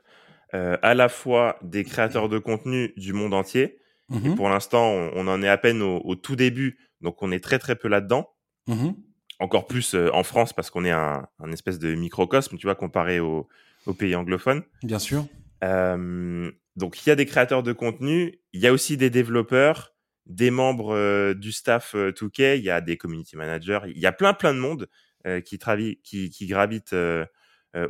à 0.51 0.93
la 0.93 1.09
fois 1.09 1.57
des 1.63 1.83
créateurs 1.83 2.29
de 2.29 2.37
contenu 2.37 2.93
du 2.95 3.11
monde 3.11 3.33
entier. 3.33 3.79
Et 4.13 4.29
mmh 4.29 4.35
pour 4.35 4.49
l'instant, 4.49 4.85
on, 4.85 5.27
en 5.27 5.41
est 5.41 5.47
à 5.49 5.57
peine 5.57 5.81
au, 5.81 6.13
tout 6.13 6.35
début, 6.35 6.77
donc 7.01 7.23
on 7.23 7.31
est 7.31 7.43
très 7.43 7.57
très 7.57 7.75
peu 7.75 7.87
là-dedans. 7.87 8.29
Mmh 8.67 8.91
Encore 9.39 9.65
plus 9.65 9.95
en 9.95 10.21
France 10.21 10.53
parce 10.53 10.69
qu'on 10.69 10.85
est 10.85 10.91
un, 10.91 11.27
un, 11.39 11.51
espèce 11.51 11.79
de 11.79 11.95
microcosme, 11.95 12.57
tu 12.57 12.67
vois, 12.67 12.75
comparé 12.75 13.19
au, 13.19 13.47
aux 13.85 13.93
pays 13.93 14.15
anglophones. 14.15 14.63
Bien 14.83 14.99
sûr. 14.99 15.25
Euh, 15.63 16.51
donc 16.75 17.05
il 17.05 17.09
y 17.09 17.11
a 17.11 17.15
des 17.15 17.25
créateurs 17.25 17.63
de 17.63 17.73
contenu, 17.73 18.39
il 18.51 18.61
y 18.61 18.67
a 18.67 18.73
aussi 18.73 18.97
des 18.97 19.09
développeurs, 19.09 19.93
des 20.25 20.51
membres 20.51 20.95
euh, 20.95 21.33
du 21.33 21.51
staff 21.51 21.93
euh, 21.95 22.11
2K, 22.11 22.57
il 22.57 22.63
y 22.63 22.69
a 22.69 22.81
des 22.81 22.97
community 22.97 23.35
managers, 23.35 23.79
il 23.87 23.99
y 23.99 24.05
a 24.05 24.11
plein 24.11 24.33
plein 24.33 24.53
de 24.53 24.59
monde 24.59 24.89
euh, 25.25 25.41
qui, 25.41 25.59
qui, 26.03 26.29
qui 26.29 26.47
gravite 26.47 26.93
euh, 26.93 27.25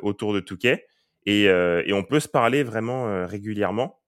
autour 0.01 0.33
de 0.33 0.39
2K 0.41 0.81
et, 1.25 1.43
et, 1.43 1.93
on 1.93 2.03
peut 2.03 2.19
se 2.19 2.27
parler 2.27 2.63
vraiment 2.63 3.25
régulièrement 3.25 4.01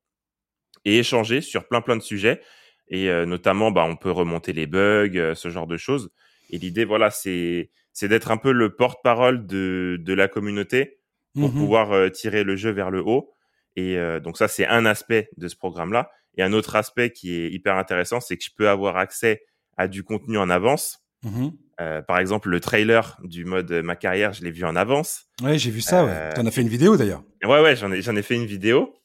et 0.84 1.00
échanger 1.00 1.40
sur 1.40 1.68
plein 1.68 1.80
plein 1.82 1.96
de 1.96 2.02
sujets 2.02 2.42
et 2.90 3.10
notamment 3.26 3.72
bah, 3.72 3.86
on 3.86 3.96
peut 3.96 4.12
remonter 4.12 4.52
les 4.52 4.68
bugs, 4.68 5.34
ce 5.34 5.50
genre 5.50 5.68
de 5.68 5.78
choses. 5.78 6.12
Et 6.50 6.58
l'idée 6.58 6.84
voilà 6.84 7.12
c'est 7.12 7.72
c'est 7.94 8.10
d'être 8.10 8.32
un 8.32 8.38
peu 8.38 8.52
le 8.52 8.76
porte-parole 8.76 9.48
de, 9.48 9.98
de 10.00 10.14
la 10.14 10.28
communauté 10.28 11.00
pour 11.36 11.50
mmh 11.50 11.54
pouvoir 11.54 11.92
euh, 11.92 12.10
tirer 12.10 12.44
le 12.44 12.56
jeu 12.56 12.72
vers 12.72 12.90
le 12.90 13.02
haut. 13.02 13.34
Et 13.76 13.98
euh, 13.98 14.20
donc 14.20 14.38
ça, 14.38 14.48
c'est 14.48 14.66
un 14.66 14.86
aspect 14.86 15.30
de 15.38 15.48
ce 15.48 15.56
programme-là. 15.56 16.10
Et 16.38 16.44
un 16.44 16.54
autre 16.54 16.76
aspect 16.76 17.12
qui 17.12 17.34
est 17.34 17.52
hyper 17.52 17.76
intéressant, 17.76 18.20
c'est 18.20 18.38
que 18.38 18.44
je 18.44 18.50
peux 18.56 18.70
avoir 18.70 18.98
accès 18.98 19.44
à 19.78 19.88
du 19.88 20.04
contenu 20.04 20.38
en 20.38 20.50
avance. 20.50 21.06
Mmh 21.24 21.50
euh, 21.82 22.02
par 22.02 22.20
exemple, 22.20 22.48
le 22.48 22.62
trailer 22.62 23.20
du 23.26 23.44
mode 23.44 23.70
ma 23.70 23.98
carrière, 23.98 24.32
je 24.32 24.46
l'ai 24.46 24.52
vu 24.52 24.64
en 24.64 24.78
avance. 24.78 25.26
Ouais, 25.42 25.58
j'ai 25.58 25.72
vu 25.72 25.82
ça. 25.82 26.06
Ouais. 26.06 26.34
T'en 26.34 26.46
as 26.46 26.52
fait 26.52 26.62
une 26.62 26.70
vidéo 26.70 26.96
d'ailleurs. 26.96 27.22
Ouais, 27.44 27.62
ouais, 27.62 27.76
j'en 27.76 27.92
ai, 27.92 28.02
j'en 28.02 28.16
ai 28.16 28.22
fait 28.22 28.36
une 28.36 28.46
vidéo. 28.46 28.96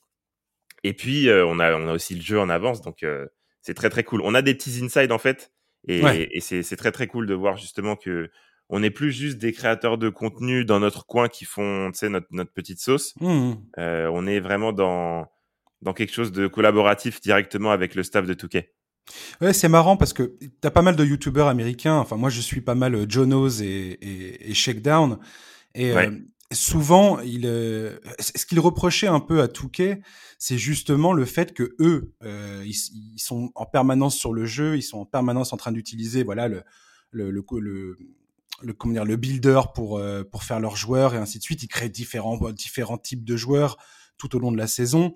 Et 0.84 0.92
puis 0.92 1.28
on 1.28 1.58
a, 1.58 1.74
on 1.74 1.88
a 1.88 1.92
aussi 1.92 2.14
le 2.14 2.22
jeu 2.22 2.38
en 2.38 2.48
avance, 2.48 2.80
donc 2.80 3.04
c'est 3.60 3.74
très 3.74 3.90
très 3.90 4.04
cool. 4.04 4.20
On 4.22 4.36
a 4.36 4.42
des 4.42 4.54
petits 4.54 4.80
insides 4.84 5.10
en 5.10 5.18
fait, 5.18 5.50
et, 5.88 6.00
et 6.30 6.40
c'est, 6.40 6.62
c'est 6.62 6.76
très 6.76 6.92
très 6.92 7.08
cool 7.08 7.26
de 7.26 7.34
voir 7.34 7.56
justement 7.56 7.96
que 7.96 8.30
on 8.70 8.80
n'est 8.80 8.90
plus 8.90 9.12
juste 9.12 9.38
des 9.38 9.52
créateurs 9.52 9.98
de 9.98 10.08
contenu 10.08 10.64
dans 10.64 10.78
notre 10.78 11.04
coin 11.04 11.28
qui 11.28 11.44
font, 11.44 11.90
notre, 12.02 12.26
notre 12.30 12.52
petite 12.52 12.78
sauce. 12.78 13.14
Mmh. 13.20 13.52
Euh, 13.78 14.08
on 14.12 14.26
est 14.26 14.38
vraiment 14.38 14.72
dans, 14.72 15.26
dans 15.82 15.92
quelque 15.92 16.14
chose 16.14 16.30
de 16.30 16.46
collaboratif 16.46 17.20
directement 17.20 17.72
avec 17.72 17.96
le 17.96 18.04
staff 18.04 18.26
de 18.26 18.34
Touquet. 18.34 18.72
Ouais, 19.40 19.52
c'est 19.52 19.68
marrant 19.68 19.96
parce 19.96 20.12
que 20.12 20.36
tu 20.40 20.50
as 20.62 20.70
pas 20.70 20.82
mal 20.82 20.94
de 20.94 21.04
youtubeurs 21.04 21.48
américains. 21.48 21.96
Enfin, 21.96 22.16
moi, 22.16 22.30
je 22.30 22.40
suis 22.40 22.60
pas 22.60 22.76
mal 22.76 22.94
euh, 22.94 23.06
Jonos 23.08 23.60
et, 23.60 23.66
et, 23.66 24.50
et 24.50 24.54
Shakedown. 24.54 25.18
Et 25.74 25.90
euh, 25.90 26.10
souvent, 26.52 27.18
il, 27.20 27.42
ce 27.42 28.46
qu'il 28.46 28.60
reprochait 28.60 29.08
un 29.08 29.20
peu 29.20 29.40
à 29.40 29.48
Touquet, 29.48 30.00
c'est 30.38 30.58
justement 30.58 31.12
le 31.12 31.24
fait 31.24 31.54
que 31.54 31.74
eux, 31.80 32.12
ils, 32.64 33.18
sont 33.18 33.50
en 33.56 33.66
permanence 33.66 34.16
sur 34.16 34.32
le 34.32 34.46
jeu, 34.46 34.76
ils 34.76 34.82
sont 34.82 34.98
en 34.98 35.06
permanence 35.06 35.52
en 35.52 35.56
train 35.56 35.70
d'utiliser, 35.72 36.22
voilà, 36.24 36.48
le, 36.48 36.62
le, 37.12 37.30
le, 37.30 37.44
le, 37.60 37.96
le 38.62 38.72
comment 38.72 38.94
dire 38.94 39.04
le 39.04 39.16
builder 39.16 39.60
pour 39.74 39.98
euh, 39.98 40.24
pour 40.24 40.44
faire 40.44 40.60
leurs 40.60 40.76
joueurs 40.76 41.14
et 41.14 41.18
ainsi 41.18 41.38
de 41.38 41.42
suite. 41.42 41.62
Ils 41.62 41.68
créent 41.68 41.88
différents 41.88 42.38
différents 42.50 42.98
types 42.98 43.24
de 43.24 43.36
joueurs 43.36 43.76
tout 44.18 44.34
au 44.36 44.38
long 44.38 44.52
de 44.52 44.56
la 44.56 44.66
saison 44.66 45.14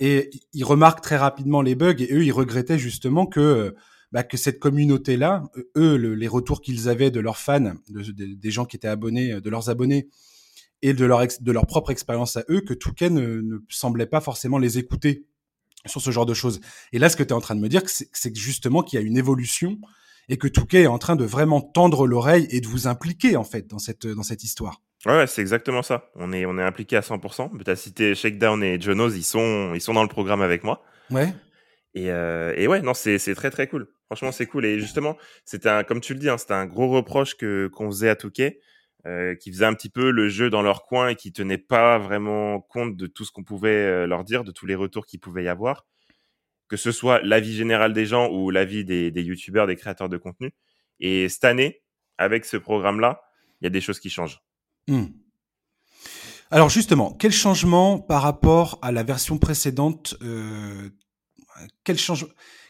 et 0.00 0.30
ils 0.52 0.64
remarquent 0.64 1.00
très 1.00 1.16
rapidement 1.16 1.62
les 1.62 1.74
bugs 1.74 1.96
et 1.98 2.12
eux 2.12 2.24
ils 2.24 2.32
regrettaient 2.32 2.78
justement 2.78 3.26
que 3.26 3.74
bah, 4.12 4.22
que 4.22 4.36
cette 4.36 4.58
communauté 4.58 5.16
là, 5.16 5.44
eux 5.76 5.96
les 5.96 6.28
retours 6.28 6.60
qu'ils 6.60 6.88
avaient 6.88 7.10
de 7.10 7.20
leurs 7.20 7.38
fans, 7.38 7.74
des 7.88 8.50
gens 8.50 8.64
qui 8.64 8.76
étaient 8.76 8.88
abonnés, 8.88 9.40
de 9.40 9.50
leurs 9.50 9.68
abonnés 9.68 10.08
et 10.82 10.94
de 10.94 11.04
leur 11.04 11.22
de 11.40 11.52
leur 11.52 11.66
propre 11.66 11.90
expérience 11.90 12.36
à 12.36 12.44
eux, 12.48 12.60
que 12.60 12.74
Touquet 12.74 13.10
ne, 13.10 13.40
ne 13.40 13.58
semblait 13.68 14.06
pas 14.06 14.20
forcément 14.20 14.58
les 14.58 14.78
écouter 14.78 15.26
sur 15.86 16.00
ce 16.00 16.10
genre 16.10 16.26
de 16.26 16.34
choses. 16.34 16.60
Et 16.92 16.98
là, 16.98 17.08
ce 17.08 17.16
que 17.16 17.22
tu 17.22 17.30
es 17.30 17.32
en 17.32 17.40
train 17.40 17.54
de 17.54 17.60
me 17.60 17.68
dire, 17.68 17.82
c'est 17.86 18.36
justement 18.36 18.82
qu'il 18.82 18.98
y 18.98 19.02
a 19.02 19.04
une 19.04 19.16
évolution 19.16 19.78
et 20.28 20.36
que 20.36 20.48
Touquet 20.48 20.82
est 20.82 20.86
en 20.86 20.98
train 20.98 21.16
de 21.16 21.24
vraiment 21.24 21.60
tendre 21.60 22.06
l'oreille 22.06 22.46
et 22.50 22.60
de 22.60 22.66
vous 22.66 22.86
impliquer 22.86 23.36
en 23.36 23.44
fait 23.44 23.66
dans 23.66 23.78
cette 23.78 24.06
dans 24.06 24.22
cette 24.22 24.44
histoire. 24.44 24.82
Ouais, 25.04 25.26
c'est 25.26 25.40
exactement 25.40 25.82
ça. 25.82 26.10
On 26.16 26.32
est 26.32 26.46
on 26.46 26.58
est 26.58 26.62
impliqué 26.62 26.96
à 26.96 27.00
100%. 27.00 27.62
Tu 27.64 27.70
as 27.70 27.76
cité 27.76 28.14
Shakedown 28.14 28.62
et 28.62 28.80
Jonos, 28.80 29.10
ils 29.10 29.22
sont 29.22 29.72
ils 29.74 29.80
sont 29.80 29.94
dans 29.94 30.02
le 30.02 30.08
programme 30.08 30.42
avec 30.42 30.64
moi. 30.64 30.82
Ouais. 31.10 31.32
Et, 31.94 32.10
euh, 32.10 32.52
et 32.56 32.66
ouais, 32.66 32.82
non, 32.82 32.92
c'est 32.92 33.18
c'est 33.18 33.34
très 33.34 33.50
très 33.50 33.68
cool. 33.68 33.88
Franchement, 34.06 34.32
c'est 34.32 34.46
cool. 34.46 34.64
Et 34.66 34.78
justement, 34.78 35.16
c'était 35.44 35.68
un 35.68 35.84
comme 35.84 36.00
tu 36.00 36.12
le 36.12 36.20
dis, 36.20 36.28
hein, 36.28 36.38
c'était 36.38 36.54
un 36.54 36.66
gros 36.66 36.88
reproche 36.88 37.36
que 37.36 37.68
qu'on 37.68 37.90
faisait 37.90 38.08
à 38.08 38.16
Touquet. 38.16 38.60
Euh, 39.06 39.36
qui 39.36 39.52
faisait 39.52 39.66
un 39.66 39.74
petit 39.74 39.88
peu 39.88 40.10
le 40.10 40.28
jeu 40.28 40.50
dans 40.50 40.62
leur 40.62 40.84
coin 40.84 41.10
et 41.10 41.14
qui 41.14 41.32
tenait 41.32 41.58
pas 41.58 41.96
vraiment 41.96 42.60
compte 42.60 42.96
de 42.96 43.06
tout 43.06 43.24
ce 43.24 43.30
qu'on 43.30 43.44
pouvait 43.44 43.68
euh, 43.68 44.06
leur 44.08 44.24
dire, 44.24 44.42
de 44.42 44.50
tous 44.50 44.66
les 44.66 44.74
retours 44.74 45.06
qu'il 45.06 45.20
pouvait 45.20 45.44
y 45.44 45.48
avoir 45.48 45.86
que 46.68 46.76
ce 46.76 46.92
soit 46.92 47.20
l'avis 47.22 47.54
général 47.54 47.92
des 47.92 48.06
gens 48.06 48.30
ou 48.30 48.50
l'avis 48.50 48.84
des, 48.84 49.10
des 49.10 49.22
youtubeurs, 49.22 49.66
des 49.66 49.76
créateurs 49.76 50.08
de 50.08 50.16
contenu. 50.16 50.52
Et 51.00 51.28
cette 51.28 51.44
année, 51.44 51.82
avec 52.18 52.44
ce 52.44 52.56
programme-là, 52.56 53.22
il 53.60 53.64
y 53.64 53.66
a 53.66 53.70
des 53.70 53.80
choses 53.80 54.00
qui 54.00 54.10
changent. 54.10 54.40
Hmm. 54.88 55.06
Alors 56.50 56.68
justement, 56.68 57.12
quel 57.12 57.32
changement 57.32 57.98
par 57.98 58.22
rapport 58.22 58.78
à 58.82 58.92
la 58.92 59.02
version 59.02 59.38
précédente 59.38 60.16
euh, 60.22 60.90
quel, 61.84 61.98
change... 61.98 62.26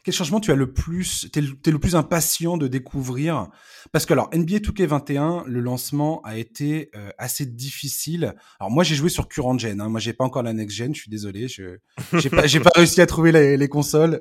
quel 0.06 0.14
changement 0.14 0.38
tu 0.38 0.52
as 0.52 0.54
le 0.54 0.72
plus, 0.72 1.28
t'es 1.32 1.40
es 1.40 1.70
le 1.72 1.78
plus 1.80 1.96
impatient 1.96 2.56
de 2.56 2.68
découvrir? 2.68 3.48
Parce 3.90 4.06
que 4.06 4.12
alors 4.12 4.30
NBA 4.32 4.58
2K21, 4.58 5.44
le 5.46 5.58
lancement 5.58 6.22
a 6.22 6.36
été 6.36 6.90
euh, 6.94 7.10
assez 7.18 7.44
difficile. 7.44 8.36
Alors 8.60 8.70
moi 8.70 8.84
j'ai 8.84 8.94
joué 8.94 9.08
sur 9.08 9.26
current 9.26 9.58
gen, 9.58 9.80
hein. 9.80 9.88
moi 9.88 9.98
j'ai 9.98 10.12
pas 10.12 10.22
encore 10.22 10.44
la 10.44 10.52
next 10.52 10.76
gen, 10.76 10.94
je 10.94 11.00
suis 11.00 11.10
désolé, 11.10 11.48
je 11.48 11.78
j'ai 12.12 12.30
pas 12.30 12.46
j'ai 12.46 12.60
pas 12.60 12.70
réussi 12.76 13.00
à 13.00 13.06
trouver 13.06 13.32
les, 13.32 13.56
les 13.56 13.68
consoles, 13.68 14.20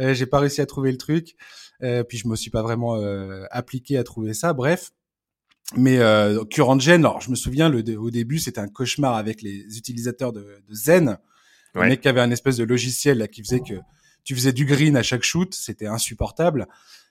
euh, 0.00 0.12
j'ai 0.12 0.26
pas 0.26 0.38
réussi 0.38 0.60
à 0.60 0.66
trouver 0.66 0.92
le 0.92 0.98
truc, 0.98 1.34
euh, 1.82 2.04
puis 2.04 2.18
je 2.18 2.28
me 2.28 2.36
suis 2.36 2.50
pas 2.50 2.60
vraiment 2.60 2.96
euh, 2.96 3.46
appliqué 3.50 3.96
à 3.96 4.04
trouver 4.04 4.34
ça. 4.34 4.52
Bref, 4.52 4.90
mais 5.78 5.96
euh, 5.96 6.44
current 6.44 6.78
gen, 6.78 7.06
alors 7.06 7.22
je 7.22 7.30
me 7.30 7.36
souviens 7.36 7.70
le, 7.70 7.78
au 7.96 8.10
début 8.10 8.38
c'était 8.38 8.60
un 8.60 8.68
cauchemar 8.68 9.14
avec 9.16 9.40
les 9.40 9.78
utilisateurs 9.78 10.34
de, 10.34 10.42
de 10.68 10.74
Zen, 10.74 11.08
ouais. 11.74 11.84
le 11.84 11.88
mec 11.88 12.02
qui 12.02 12.08
avait 12.08 12.20
un 12.20 12.30
espèce 12.30 12.58
de 12.58 12.64
logiciel 12.64 13.16
là 13.16 13.28
qui 13.28 13.42
faisait 13.42 13.60
que 13.60 13.76
tu 14.24 14.34
faisais 14.34 14.52
du 14.52 14.64
green 14.64 14.96
à 14.96 15.02
chaque 15.02 15.22
shoot, 15.22 15.54
c'était 15.54 15.86
insupportable. 15.86 16.68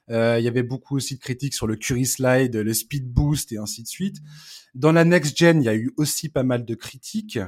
Euh, 0.09 0.37
il 0.39 0.43
y 0.43 0.47
avait 0.47 0.63
beaucoup 0.63 0.95
aussi 0.95 1.15
de 1.15 1.19
critiques 1.19 1.53
sur 1.53 1.67
le 1.67 1.75
Curry 1.75 2.05
Slide, 2.05 2.55
le 2.55 2.73
Speed 2.73 3.11
Boost 3.11 3.51
et 3.51 3.57
ainsi 3.57 3.83
de 3.83 3.87
suite. 3.87 4.17
Dans 4.73 4.91
la 4.91 5.05
next 5.05 5.37
gen, 5.37 5.61
il 5.61 5.65
y 5.65 5.69
a 5.69 5.75
eu 5.75 5.93
aussi 5.97 6.29
pas 6.29 6.43
mal 6.43 6.65
de 6.65 6.75
critiques, 6.75 7.39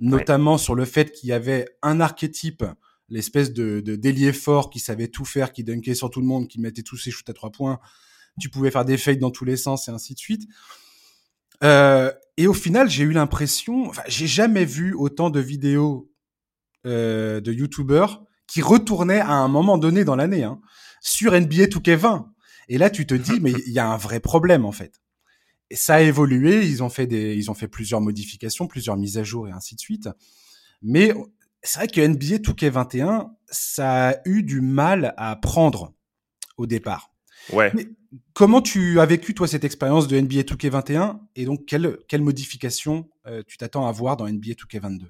notamment 0.00 0.58
sur 0.58 0.74
le 0.74 0.84
fait 0.84 1.12
qu'il 1.12 1.28
y 1.28 1.32
avait 1.32 1.68
un 1.82 2.00
archétype, 2.00 2.64
l'espèce 3.08 3.52
de, 3.52 3.80
de 3.80 3.96
délié 3.96 4.32
fort 4.32 4.70
qui 4.70 4.78
savait 4.78 5.08
tout 5.08 5.24
faire, 5.24 5.52
qui 5.52 5.64
dunkait 5.64 5.94
sur 5.94 6.10
tout 6.10 6.20
le 6.20 6.26
monde, 6.26 6.48
qui 6.48 6.60
mettait 6.60 6.82
tous 6.82 6.96
ses 6.96 7.10
shoots 7.10 7.28
à 7.28 7.32
trois 7.32 7.50
points. 7.50 7.80
Tu 8.40 8.48
pouvais 8.48 8.70
faire 8.70 8.84
des 8.84 8.96
fakes 8.96 9.18
dans 9.18 9.30
tous 9.30 9.44
les 9.44 9.56
sens 9.56 9.88
et 9.88 9.90
ainsi 9.90 10.14
de 10.14 10.18
suite. 10.18 10.48
Euh, 11.64 12.12
et 12.36 12.46
au 12.46 12.54
final, 12.54 12.88
j'ai 12.88 13.02
eu 13.02 13.12
l'impression, 13.12 13.88
enfin, 13.88 14.02
j'ai 14.06 14.28
jamais 14.28 14.64
vu 14.64 14.94
autant 14.94 15.30
de 15.30 15.40
vidéos 15.40 16.12
euh, 16.86 17.40
de 17.40 17.52
YouTubers 17.52 18.22
qui 18.48 18.62
retournait 18.62 19.20
à 19.20 19.34
un 19.34 19.46
moment 19.46 19.78
donné 19.78 20.04
dans 20.04 20.16
l'année 20.16 20.42
hein, 20.42 20.60
sur 21.00 21.32
NBA 21.32 21.66
2K20. 21.66 22.26
Et 22.68 22.78
là, 22.78 22.90
tu 22.90 23.06
te 23.06 23.14
dis, 23.14 23.38
mais 23.40 23.52
il 23.66 23.72
y 23.72 23.78
a 23.78 23.86
un 23.86 23.96
vrai 23.96 24.18
problème 24.18 24.64
en 24.64 24.72
fait. 24.72 25.00
Et 25.70 25.76
ça 25.76 25.96
a 25.96 26.00
évolué. 26.00 26.66
Ils 26.66 26.82
ont 26.82 26.88
fait 26.88 27.06
des, 27.06 27.36
ils 27.36 27.50
ont 27.50 27.54
fait 27.54 27.68
plusieurs 27.68 28.00
modifications, 28.00 28.66
plusieurs 28.66 28.96
mises 28.96 29.18
à 29.18 29.22
jour 29.22 29.46
et 29.46 29.52
ainsi 29.52 29.76
de 29.76 29.80
suite. 29.80 30.08
Mais 30.82 31.12
c'est 31.62 31.78
vrai 31.78 31.88
que 31.88 32.00
NBA 32.00 32.38
2K21, 32.38 33.30
ça 33.46 34.10
a 34.10 34.14
eu 34.24 34.42
du 34.42 34.60
mal 34.60 35.14
à 35.16 35.36
prendre 35.36 35.94
au 36.56 36.66
départ. 36.66 37.12
Ouais. 37.52 37.70
Mais 37.74 37.86
comment 38.32 38.62
tu 38.62 39.00
as 39.00 39.06
vécu 39.06 39.34
toi 39.34 39.46
cette 39.46 39.64
expérience 39.64 40.08
de 40.08 40.18
NBA 40.18 40.42
2K21 40.42 41.20
et 41.36 41.44
donc 41.44 41.66
quelle 41.66 41.98
quelle 42.08 42.22
modification 42.22 43.08
euh, 43.26 43.42
tu 43.46 43.56
t'attends 43.58 43.86
à 43.86 43.92
voir 43.92 44.16
dans 44.16 44.26
NBA 44.26 44.52
2K22 44.52 45.06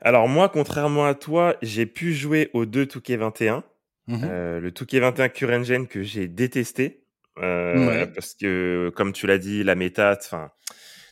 alors 0.00 0.28
moi, 0.28 0.48
contrairement 0.48 1.06
à 1.06 1.14
toi, 1.14 1.56
j'ai 1.62 1.86
pu 1.86 2.12
jouer 2.12 2.50
aux 2.52 2.66
deux 2.66 2.86
Touquet 2.86 3.16
21. 3.16 3.64
Mmh 4.08 4.20
euh, 4.22 4.60
le 4.60 4.70
Touquet 4.70 5.00
21 5.00 5.28
Current 5.28 5.86
que 5.86 6.02
j'ai 6.02 6.28
détesté. 6.28 7.02
Euh, 7.38 7.86
ouais. 7.86 8.06
Parce 8.06 8.34
que, 8.34 8.92
comme 8.94 9.12
tu 9.12 9.26
l'as 9.26 9.38
dit, 9.38 9.64
la 9.64 9.74
méta, 9.74 10.16
enfin, 10.18 10.50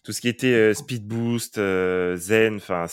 tout 0.04 0.12
ce 0.12 0.20
qui 0.20 0.28
était 0.28 0.52
euh, 0.52 0.74
speed 0.74 1.06
boost, 1.06 1.58
euh, 1.58 2.16
zen, 2.16 2.56
enfin, 2.56 2.86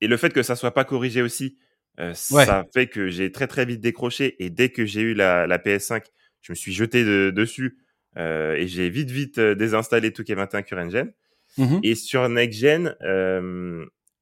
et 0.00 0.06
le 0.06 0.16
fait 0.16 0.32
que 0.32 0.42
ça 0.42 0.56
soit 0.56 0.72
pas 0.72 0.84
corrigé 0.84 1.22
aussi, 1.22 1.58
euh, 2.00 2.10
ouais. 2.30 2.46
ça 2.46 2.64
fait 2.72 2.86
que 2.86 3.08
j'ai 3.08 3.32
très 3.32 3.48
très 3.48 3.64
vite 3.66 3.80
décroché. 3.80 4.42
Et 4.42 4.48
dès 4.48 4.70
que 4.70 4.86
j'ai 4.86 5.00
eu 5.00 5.14
la, 5.14 5.46
la, 5.46 5.58
PS5, 5.58 6.04
je 6.40 6.52
me 6.52 6.54
suis 6.54 6.72
jeté 6.72 7.04
de, 7.04 7.32
dessus 7.34 7.78
et 8.16 8.66
j'ai 8.66 8.90
vite 8.90 9.10
vite 9.10 9.38
désinstallé 9.38 10.12
Touquet 10.12 10.34
21 10.34 10.62
Current 10.62 10.90
Gen. 10.90 11.12
Mmh 11.56 11.80
et 11.82 11.94
sur 11.94 12.28
Next 12.28 12.58
Gen, 12.58 12.96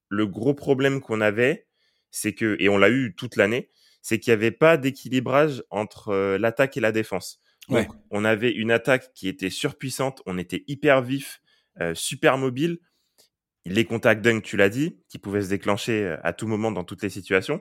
le 0.09 0.27
gros 0.27 0.55
problème 0.55 1.01
qu'on 1.01 1.21
avait, 1.21 1.67
c'est 2.11 2.33
que, 2.33 2.57
et 2.59 2.69
on 2.69 2.79
l'a 2.79 2.91
eu 2.91 3.15
toute 3.17 3.37
l'année, 3.37 3.71
c'est 4.03 4.19
qu'il 4.19 4.31
n'y 4.31 4.37
avait 4.37 4.53
pas 4.53 4.77
d'équilibrage 4.77 5.65
entre 5.71 6.11
euh, 6.11 6.39
l'attaque 6.39 6.77
et 6.77 6.81
la 6.81 6.93
défense. 6.93 7.41
Donc, 7.69 7.79
ouais. 7.79 7.99
on 8.11 8.25
avait 8.25 8.53
une 8.53 8.71
attaque 8.71 9.13
qui 9.15 9.29
était 9.29 9.51
surpuissante, 9.51 10.23
on 10.27 10.39
était 10.39 10.65
hyper 10.69 11.03
vif, 11.03 11.41
euh, 11.81 11.95
super 11.95 12.39
mobile. 12.39 12.79
Les 13.65 13.85
contacts 13.85 14.23
dunk, 14.23 14.43
tu 14.43 14.57
l'as 14.57 14.69
dit, 14.69 15.01
qui 15.09 15.19
pouvaient 15.19 15.43
se 15.43 15.49
déclencher 15.49 16.05
euh, 16.05 16.17
à 16.23 16.33
tout 16.33 16.47
moment 16.47 16.71
dans 16.71 16.85
toutes 16.85 17.03
les 17.03 17.11
situations. 17.11 17.61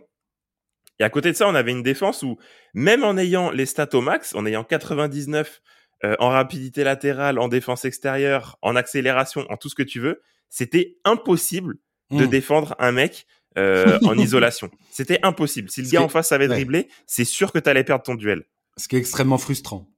Et 1.00 1.04
à 1.04 1.10
côté 1.10 1.32
de 1.32 1.36
ça, 1.36 1.48
on 1.48 1.56
avait 1.56 1.72
une 1.72 1.84
défense 1.84 2.24
où, 2.24 2.38
même 2.74 3.04
en 3.04 3.18
ayant 3.18 3.50
les 3.52 3.66
stats 3.66 3.90
au 3.94 4.02
max, 4.02 4.36
en 4.36 4.46
ayant 4.46 4.64
99 4.64 5.62
euh, 6.04 6.16
en 6.20 6.30
rapidité 6.30 6.84
latérale, 6.84 7.40
en 7.40 7.48
défense 7.48 7.86
extérieure, 7.86 8.58
en 8.62 8.76
accélération, 8.76 9.46
en 9.50 9.58
tout 9.58 9.70
ce 9.70 9.76
que 9.76 9.84
tu 9.84 10.00
veux, 10.00 10.22
c'était 10.50 10.98
impossible 11.04 11.78
de 12.12 12.26
mmh. 12.26 12.30
défendre 12.30 12.76
un 12.80 12.92
mec 12.92 13.26
euh, 13.58 14.00
en 14.04 14.18
isolation. 14.18 14.70
C'était 14.92 15.20
impossible. 15.24 15.70
Si 15.70 15.82
le 15.82 15.90
gars 15.90 16.02
en 16.02 16.10
face 16.10 16.30
savait 16.30 16.48
dribbler, 16.48 16.80
ouais. 16.80 16.90
c'est 17.08 17.26
sûr 17.26 17.52
que 17.52 17.60
tu 17.60 17.70
allais 17.70 17.84
perdre 17.84 18.04
ton 18.04 18.16
duel. 18.16 18.44
Ce 18.78 18.88
qui 18.88 18.96
est 18.96 19.00
extrêmement 19.00 19.38
frustrant. 19.38 19.90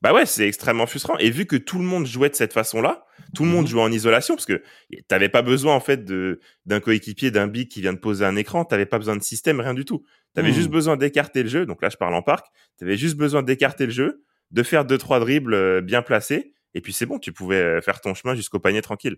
Bah 0.00 0.12
ouais, 0.12 0.26
c'est 0.26 0.46
extrêmement 0.46 0.86
frustrant. 0.86 1.18
Et 1.18 1.30
vu 1.30 1.46
que 1.46 1.56
tout 1.56 1.78
le 1.78 1.84
monde 1.84 2.06
jouait 2.06 2.28
de 2.28 2.34
cette 2.34 2.52
façon-là, 2.52 3.04
tout 3.34 3.44
le 3.44 3.50
monde 3.50 3.64
mmh. 3.64 3.68
jouait 3.68 3.82
en 3.82 3.90
isolation 3.90 4.36
parce 4.36 4.46
que 4.46 4.62
t'avais 5.08 5.28
pas 5.28 5.42
besoin 5.42 5.74
en 5.74 5.80
fait 5.80 6.04
de 6.04 6.40
d'un 6.66 6.80
coéquipier, 6.80 7.30
d'un 7.30 7.48
big 7.48 7.68
qui 7.68 7.80
vient 7.80 7.92
de 7.92 7.98
poser 7.98 8.24
un 8.24 8.36
écran. 8.36 8.64
T'avais 8.64 8.86
pas 8.86 8.98
besoin 8.98 9.16
de 9.16 9.22
système, 9.22 9.60
rien 9.60 9.74
du 9.74 9.84
tout. 9.84 10.04
T'avais 10.34 10.50
mmh. 10.50 10.54
juste 10.54 10.70
besoin 10.70 10.96
d'écarter 10.96 11.42
le 11.42 11.48
jeu. 11.48 11.66
Donc 11.66 11.82
là, 11.82 11.88
je 11.88 11.96
parle 11.96 12.14
en 12.14 12.22
parc. 12.22 12.46
T'avais 12.78 12.96
juste 12.96 13.16
besoin 13.16 13.42
d'écarter 13.42 13.86
le 13.86 13.92
jeu, 13.92 14.24
de 14.50 14.62
faire 14.62 14.84
deux 14.84 14.98
trois 14.98 15.18
dribbles 15.18 15.54
euh, 15.54 15.80
bien 15.80 16.02
placés, 16.02 16.54
et 16.74 16.80
puis 16.80 16.92
c'est 16.92 17.06
bon. 17.06 17.18
Tu 17.18 17.32
pouvais 17.32 17.56
euh, 17.56 17.80
faire 17.80 18.00
ton 18.00 18.14
chemin 18.14 18.34
jusqu'au 18.34 18.60
panier 18.60 18.82
tranquille. 18.82 19.16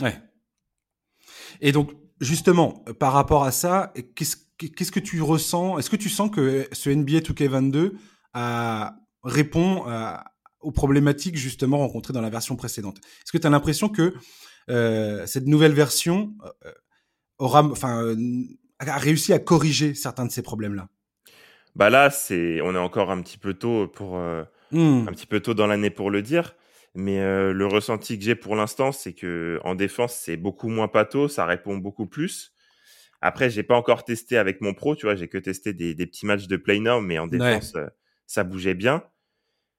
Ouais. 0.00 0.14
Et 1.60 1.72
donc, 1.72 1.92
justement, 2.20 2.84
par 2.98 3.12
rapport 3.12 3.44
à 3.44 3.52
ça, 3.52 3.92
qu'est-ce 4.14 4.36
qu'est-ce 4.70 4.92
que 4.92 5.00
tu 5.00 5.20
ressens? 5.22 5.78
Est-ce 5.78 5.90
que 5.90 5.96
tu 5.96 6.08
sens 6.08 6.30
que 6.30 6.68
ce 6.72 6.90
NBA 6.90 7.18
2K22 7.18 7.92
a, 8.34 8.96
répond 9.22 9.84
à, 9.86 10.24
aux 10.60 10.72
problématiques 10.72 11.36
justement 11.36 11.78
rencontrées 11.78 12.12
dans 12.12 12.20
la 12.20 12.30
version 12.30 12.56
précédente? 12.56 12.98
Est-ce 12.98 13.32
que 13.32 13.38
tu 13.38 13.46
as 13.46 13.50
l'impression 13.50 13.88
que 13.88 14.14
euh, 14.70 15.26
cette 15.26 15.46
nouvelle 15.46 15.72
version 15.72 16.34
euh, 16.64 16.72
aura, 17.38 17.64
enfin, 17.64 18.02
euh, 18.04 18.16
a 18.78 18.98
réussi 18.98 19.32
à 19.32 19.38
corriger 19.38 19.94
certains 19.94 20.26
de 20.26 20.30
ces 20.30 20.42
problèmes-là? 20.42 20.88
Bah 21.74 21.90
là, 21.90 22.10
c'est, 22.10 22.60
on 22.60 22.74
est 22.74 22.78
encore 22.78 23.10
un 23.10 23.22
petit 23.22 23.38
peu 23.38 23.54
tôt 23.54 23.88
pour, 23.88 24.18
mmh. 24.18 25.08
un 25.08 25.12
petit 25.12 25.26
peu 25.26 25.40
tôt 25.40 25.54
dans 25.54 25.66
l'année 25.66 25.90
pour 25.90 26.10
le 26.10 26.20
dire. 26.20 26.54
Mais 26.94 27.20
euh, 27.20 27.52
le 27.52 27.66
ressenti 27.66 28.18
que 28.18 28.24
j'ai 28.24 28.34
pour 28.34 28.54
l'instant, 28.54 28.92
c'est 28.92 29.14
que 29.14 29.60
en 29.64 29.74
défense, 29.74 30.14
c'est 30.14 30.36
beaucoup 30.36 30.68
moins 30.68 30.88
pato, 30.88 31.28
ça 31.28 31.46
répond 31.46 31.76
beaucoup 31.78 32.06
plus. 32.06 32.52
Après, 33.22 33.48
j'ai 33.50 33.62
pas 33.62 33.76
encore 33.76 34.04
testé 34.04 34.36
avec 34.36 34.60
mon 34.60 34.74
pro, 34.74 34.94
tu 34.94 35.06
vois, 35.06 35.14
j'ai 35.14 35.28
que 35.28 35.38
testé 35.38 35.72
des, 35.72 35.94
des, 35.94 36.06
petits 36.06 36.26
matchs 36.26 36.48
de 36.48 36.56
play 36.56 36.80
now, 36.80 37.00
mais 37.00 37.18
en 37.18 37.28
défense, 37.28 37.72
ouais. 37.74 37.82
euh, 37.82 37.88
ça 38.26 38.44
bougeait 38.44 38.74
bien. 38.74 39.04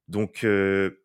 Donc, 0.08 0.44
euh, 0.44 1.02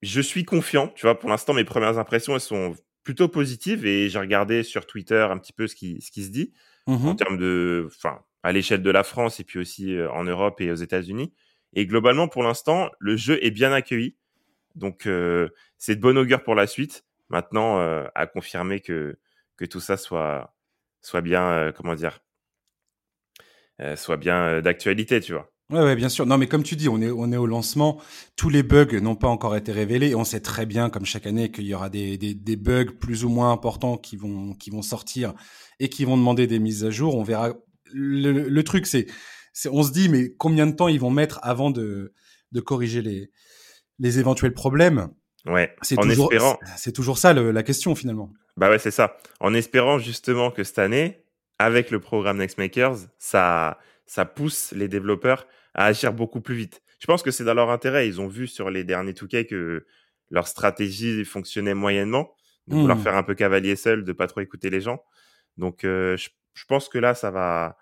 je 0.00 0.20
suis 0.20 0.44
confiant, 0.44 0.88
tu 0.88 1.02
vois. 1.06 1.18
Pour 1.18 1.28
l'instant, 1.28 1.52
mes 1.52 1.64
premières 1.64 1.98
impressions, 1.98 2.34
elles 2.34 2.40
sont 2.40 2.74
plutôt 3.02 3.28
positives 3.28 3.84
et 3.84 4.08
j'ai 4.08 4.18
regardé 4.18 4.62
sur 4.62 4.86
Twitter 4.86 5.26
un 5.28 5.36
petit 5.38 5.52
peu 5.52 5.66
ce 5.66 5.74
qui, 5.74 6.00
ce 6.00 6.10
qui 6.10 6.22
se 6.22 6.30
dit 6.30 6.52
mmh 6.86 7.06
en 7.06 7.14
termes 7.14 7.36
de, 7.36 7.84
enfin, 7.86 8.20
à 8.42 8.52
l'échelle 8.52 8.82
de 8.82 8.90
la 8.90 9.04
France 9.04 9.38
et 9.38 9.44
puis 9.44 9.58
aussi 9.58 9.96
en 10.12 10.24
Europe 10.24 10.60
et 10.60 10.70
aux 10.70 10.76
États-Unis. 10.76 11.32
Et 11.74 11.86
globalement, 11.86 12.28
pour 12.28 12.42
l'instant, 12.42 12.90
le 12.98 13.16
jeu 13.16 13.38
est 13.44 13.50
bien 13.50 13.72
accueilli. 13.72 14.16
Donc 14.74 15.02
c'est 15.78 15.96
de 15.96 16.00
bon 16.00 16.16
augure 16.18 16.42
pour 16.42 16.54
la 16.54 16.66
suite. 16.66 17.04
Maintenant, 17.28 17.78
à 18.14 18.26
confirmer 18.26 18.80
que 18.80 19.18
que 19.56 19.64
tout 19.64 19.80
ça 19.80 19.96
soit 19.96 20.54
soit 21.00 21.20
bien, 21.20 21.72
comment 21.76 21.94
dire, 21.94 22.20
soit 23.96 24.16
bien 24.16 24.60
d'actualité, 24.60 25.20
tu 25.20 25.32
vois. 25.32 25.52
Ouais, 25.72 25.96
bien 25.96 26.10
sûr. 26.10 26.26
Non, 26.26 26.36
mais 26.36 26.48
comme 26.48 26.62
tu 26.62 26.76
dis, 26.76 26.88
on 26.90 27.00
est, 27.00 27.10
on 27.10 27.32
est 27.32 27.36
au 27.38 27.46
lancement. 27.46 27.98
Tous 28.36 28.50
les 28.50 28.62
bugs 28.62 29.00
n'ont 29.00 29.16
pas 29.16 29.28
encore 29.28 29.56
été 29.56 29.72
révélés. 29.72 30.14
On 30.14 30.24
sait 30.24 30.40
très 30.40 30.66
bien, 30.66 30.90
comme 30.90 31.06
chaque 31.06 31.26
année, 31.26 31.50
qu'il 31.50 31.64
y 31.64 31.72
aura 31.72 31.88
des, 31.88 32.18
des, 32.18 32.56
bugs 32.56 32.92
plus 33.00 33.24
ou 33.24 33.30
moins 33.30 33.52
importants 33.52 33.96
qui 33.96 34.16
vont, 34.16 34.52
qui 34.54 34.68
vont 34.68 34.82
sortir 34.82 35.32
et 35.80 35.88
qui 35.88 36.04
vont 36.04 36.18
demander 36.18 36.46
des 36.46 36.58
mises 36.58 36.84
à 36.84 36.90
jour. 36.90 37.16
On 37.16 37.22
verra. 37.22 37.54
Le, 37.94 38.48
le 38.48 38.64
truc, 38.64 38.86
c'est, 38.86 39.06
on 39.70 39.82
se 39.82 39.92
dit, 39.92 40.10
mais 40.10 40.34
combien 40.36 40.66
de 40.66 40.72
temps 40.72 40.88
ils 40.88 41.00
vont 41.00 41.10
mettre 41.10 41.40
avant 41.42 41.70
de, 41.70 42.12
de 42.52 42.60
corriger 42.60 43.00
les, 43.00 43.30
les 44.02 44.18
éventuels 44.18 44.52
problèmes. 44.52 45.08
Ouais. 45.46 45.74
C'est 45.80 45.98
en 45.98 46.02
toujours, 46.02 46.32
espérant. 46.32 46.58
C'est 46.76 46.92
toujours 46.92 47.18
ça 47.18 47.32
le, 47.32 47.52
la 47.52 47.62
question 47.62 47.94
finalement. 47.94 48.30
Bah 48.56 48.68
ouais, 48.68 48.78
c'est 48.78 48.90
ça. 48.90 49.16
En 49.40 49.54
espérant 49.54 49.98
justement 49.98 50.50
que 50.50 50.64
cette 50.64 50.80
année, 50.80 51.24
avec 51.58 51.90
le 51.90 52.00
programme 52.00 52.38
Nextmakers, 52.38 52.96
ça, 53.18 53.78
ça 54.04 54.24
pousse 54.24 54.72
les 54.72 54.88
développeurs 54.88 55.46
à 55.74 55.86
agir 55.86 56.12
beaucoup 56.12 56.40
plus 56.40 56.56
vite. 56.56 56.82
Je 56.98 57.06
pense 57.06 57.22
que 57.22 57.30
c'est 57.30 57.44
dans 57.44 57.54
leur 57.54 57.70
intérêt. 57.70 58.06
Ils 58.06 58.20
ont 58.20 58.28
vu 58.28 58.46
sur 58.46 58.70
les 58.70 58.84
derniers 58.84 59.12
2K 59.12 59.46
que 59.46 59.86
leur 60.30 60.48
stratégie 60.48 61.24
fonctionnait 61.24 61.74
moyennement, 61.74 62.34
de 62.66 62.74
vouloir 62.76 62.98
mmh. 62.98 63.02
faire 63.02 63.16
un 63.16 63.22
peu 63.22 63.34
cavalier 63.34 63.76
seul, 63.76 64.04
de 64.04 64.12
pas 64.12 64.26
trop 64.26 64.40
écouter 64.40 64.70
les 64.70 64.80
gens. 64.80 65.02
Donc, 65.56 65.84
euh, 65.84 66.16
je, 66.16 66.28
je, 66.54 66.64
pense 66.64 66.88
que 66.88 66.98
là, 66.98 67.14
ça 67.14 67.30
va, 67.30 67.76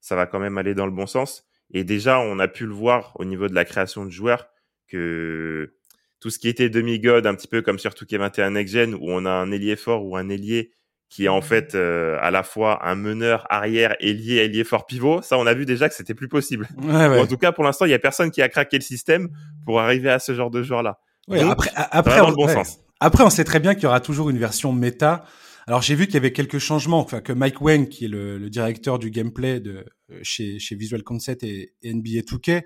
ça 0.00 0.16
va 0.16 0.26
quand 0.26 0.38
même 0.38 0.58
aller 0.58 0.74
dans 0.74 0.86
le 0.86 0.92
bon 0.92 1.06
sens. 1.06 1.46
Et 1.70 1.84
déjà, 1.84 2.18
on 2.20 2.38
a 2.38 2.48
pu 2.48 2.66
le 2.66 2.74
voir 2.74 3.12
au 3.16 3.24
niveau 3.24 3.48
de 3.48 3.54
la 3.54 3.64
création 3.64 4.04
de 4.04 4.10
joueurs 4.10 4.51
que 4.92 5.74
tout 6.20 6.30
ce 6.30 6.38
qui 6.38 6.48
était 6.48 6.68
demi-god, 6.68 7.26
un 7.26 7.34
petit 7.34 7.48
peu 7.48 7.62
comme 7.62 7.78
sur 7.78 7.90
2K21 7.90 8.52
Next 8.52 8.74
Gen, 8.74 8.94
où 8.94 9.10
on 9.10 9.24
a 9.24 9.30
un 9.30 9.50
ailier 9.50 9.76
fort 9.76 10.04
ou 10.04 10.16
un 10.16 10.28
ailier 10.28 10.72
qui 11.08 11.26
est 11.26 11.28
en 11.28 11.42
fait 11.42 11.74
euh, 11.74 12.16
à 12.22 12.30
la 12.30 12.42
fois 12.42 12.88
un 12.88 12.94
meneur 12.94 13.46
arrière, 13.50 13.96
ailier, 14.00 14.36
ailier 14.36 14.64
fort 14.64 14.86
pivot. 14.86 15.20
Ça, 15.20 15.36
on 15.36 15.46
a 15.46 15.52
vu 15.52 15.66
déjà 15.66 15.88
que 15.88 15.94
c'était 15.94 16.14
plus 16.14 16.28
possible. 16.28 16.68
En 16.80 17.26
tout 17.26 17.36
cas, 17.36 17.52
pour 17.52 17.64
l'instant, 17.64 17.84
il 17.84 17.90
y 17.90 17.94
a 17.94 17.98
personne 17.98 18.30
qui 18.30 18.40
a 18.40 18.48
craqué 18.48 18.78
le 18.78 18.82
système 18.82 19.28
pour 19.66 19.80
arriver 19.80 20.10
à 20.10 20.18
ce 20.18 20.34
genre 20.34 20.50
de 20.50 20.62
joueur-là. 20.62 21.00
après, 21.28 21.70
après, 21.74 22.20
on, 22.20 22.32
bon 22.32 22.48
sens. 22.48 22.78
après, 23.00 23.24
on 23.24 23.30
sait 23.30 23.44
très 23.44 23.60
bien 23.60 23.74
qu'il 23.74 23.84
y 23.84 23.86
aura 23.86 24.00
toujours 24.00 24.30
une 24.30 24.38
version 24.38 24.72
méta. 24.72 25.24
Alors, 25.66 25.82
j'ai 25.82 25.94
vu 25.94 26.06
qu'il 26.06 26.14
y 26.14 26.18
avait 26.18 26.32
quelques 26.32 26.58
changements, 26.58 27.00
enfin, 27.00 27.20
que 27.20 27.32
Mike 27.32 27.60
Wang, 27.60 27.88
qui 27.88 28.06
est 28.06 28.08
le, 28.08 28.48
directeur 28.48 28.98
du 28.98 29.10
gameplay 29.10 29.60
de 29.60 29.84
chez, 30.22 30.58
chez 30.58 30.76
Visual 30.76 31.02
Concept 31.02 31.42
et, 31.42 31.74
NBA 31.84 32.20
2K, 32.20 32.62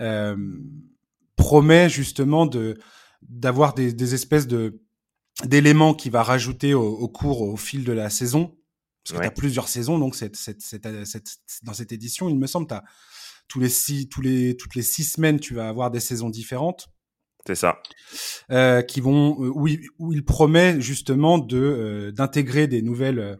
euh, 0.00 0.36
promet 1.40 1.88
justement 1.88 2.46
de 2.46 2.78
d'avoir 3.22 3.74
des, 3.74 3.92
des 3.92 4.14
espèces 4.14 4.46
de 4.46 4.80
d'éléments 5.44 5.94
qu'il 5.94 6.12
va 6.12 6.22
rajouter 6.22 6.74
au, 6.74 7.08
cours, 7.08 7.42
au 7.42 7.56
fil 7.56 7.84
de 7.84 7.92
la 7.92 8.10
saison. 8.10 8.56
Parce 9.04 9.18
que 9.18 9.22
tu 9.22 9.28
as 9.28 9.30
plusieurs 9.30 9.68
saisons, 9.68 9.98
donc 9.98 10.14
cette, 10.14 10.36
cette, 10.36 10.60
cette, 10.60 10.84
dans 11.62 11.72
cette 11.72 11.92
édition, 11.92 12.28
il 12.28 12.36
me 12.36 12.46
semble, 12.46 12.66
tu 12.66 12.74
tous 13.48 13.60
les 13.60 13.70
six, 13.70 14.08
tous 14.08 14.20
les, 14.20 14.56
toutes 14.56 14.74
les 14.74 14.82
six 14.82 15.04
semaines, 15.04 15.40
tu 15.40 15.54
vas 15.54 15.68
avoir 15.68 15.90
des 15.90 16.00
saisons 16.00 16.28
différentes. 16.28 16.88
C'est 17.46 17.54
ça. 17.54 17.82
Euh, 18.50 18.82
qui 18.82 19.00
vont, 19.00 19.42
euh, 19.42 19.50
où 19.54 19.66
il, 19.66 19.80
où 19.98 20.12
il, 20.12 20.22
promet 20.24 20.80
justement 20.80 21.38
de 21.38 21.56
euh, 21.56 22.12
d'intégrer 22.12 22.66
des 22.66 22.82
nouvelles, 22.82 23.18
euh, 23.18 23.36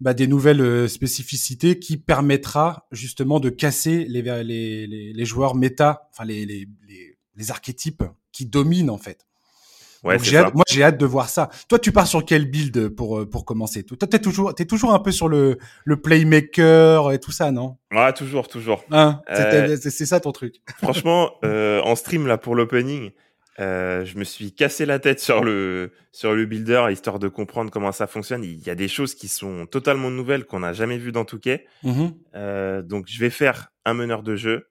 bah, 0.00 0.14
des 0.14 0.26
nouvelles 0.26 0.88
spécificités 0.88 1.78
qui 1.78 1.96
permettra 1.96 2.86
justement 2.92 3.40
de 3.40 3.50
casser 3.50 4.04
les, 4.08 4.22
les, 4.22 4.86
les, 4.86 5.12
les 5.12 5.24
joueurs 5.24 5.54
méta, 5.54 6.08
enfin 6.12 6.24
les, 6.24 6.46
les, 6.46 6.68
les, 6.88 7.18
les 7.34 7.50
archétypes 7.50 8.04
qui 8.32 8.46
dominent 8.46 8.90
en 8.90 8.98
fait 8.98 9.26
moi, 10.06 10.64
j'ai 10.68 10.82
hâte 10.82 10.98
de 10.98 11.06
voir 11.06 11.28
ça. 11.28 11.48
Toi, 11.68 11.78
tu 11.78 11.92
pars 11.92 12.06
sur 12.06 12.24
quel 12.24 12.46
build 12.46 12.88
pour 12.90 13.18
euh, 13.18 13.28
pour 13.28 13.44
commencer? 13.44 13.82
Toi, 13.82 13.96
t'es 14.08 14.18
toujours 14.18 14.54
t'es 14.54 14.64
toujours 14.64 14.94
un 14.94 14.98
peu 14.98 15.12
sur 15.12 15.28
le 15.28 15.58
le 15.84 16.00
playmaker 16.00 17.12
et 17.12 17.18
tout 17.18 17.32
ça, 17.32 17.50
non? 17.50 17.76
Ouais, 17.92 18.12
toujours, 18.12 18.48
toujours. 18.48 18.84
Hein? 18.90 19.20
Euh, 19.30 19.76
c'est 19.80 20.06
ça 20.06 20.20
ton 20.20 20.32
truc. 20.32 20.56
Franchement, 20.78 21.32
euh, 21.44 21.80
en 21.82 21.96
stream 21.96 22.26
là 22.26 22.38
pour 22.38 22.54
l'opening, 22.54 23.10
euh, 23.58 24.04
je 24.04 24.18
me 24.18 24.24
suis 24.24 24.52
cassé 24.52 24.84
la 24.84 24.98
tête 24.98 25.20
sur 25.20 25.42
le 25.42 25.92
sur 26.12 26.34
le 26.34 26.44
builder 26.44 26.86
histoire 26.90 27.18
de 27.18 27.28
comprendre 27.28 27.70
comment 27.70 27.92
ça 27.92 28.06
fonctionne. 28.06 28.44
Il 28.44 28.60
y 28.66 28.70
a 28.70 28.74
des 28.74 28.88
choses 28.88 29.14
qui 29.14 29.28
sont 29.28 29.66
totalement 29.66 30.10
nouvelles 30.10 30.44
qu'on 30.44 30.60
n'a 30.60 30.72
jamais 30.72 30.98
vues 30.98 31.12
dans 31.12 31.24
Touquet. 31.24 31.66
Mm 31.82 32.08
euh, 32.34 32.82
donc 32.82 33.06
je 33.08 33.18
vais 33.18 33.30
faire 33.30 33.68
un 33.84 33.94
meneur 33.94 34.22
de 34.22 34.36
jeu 34.36 34.68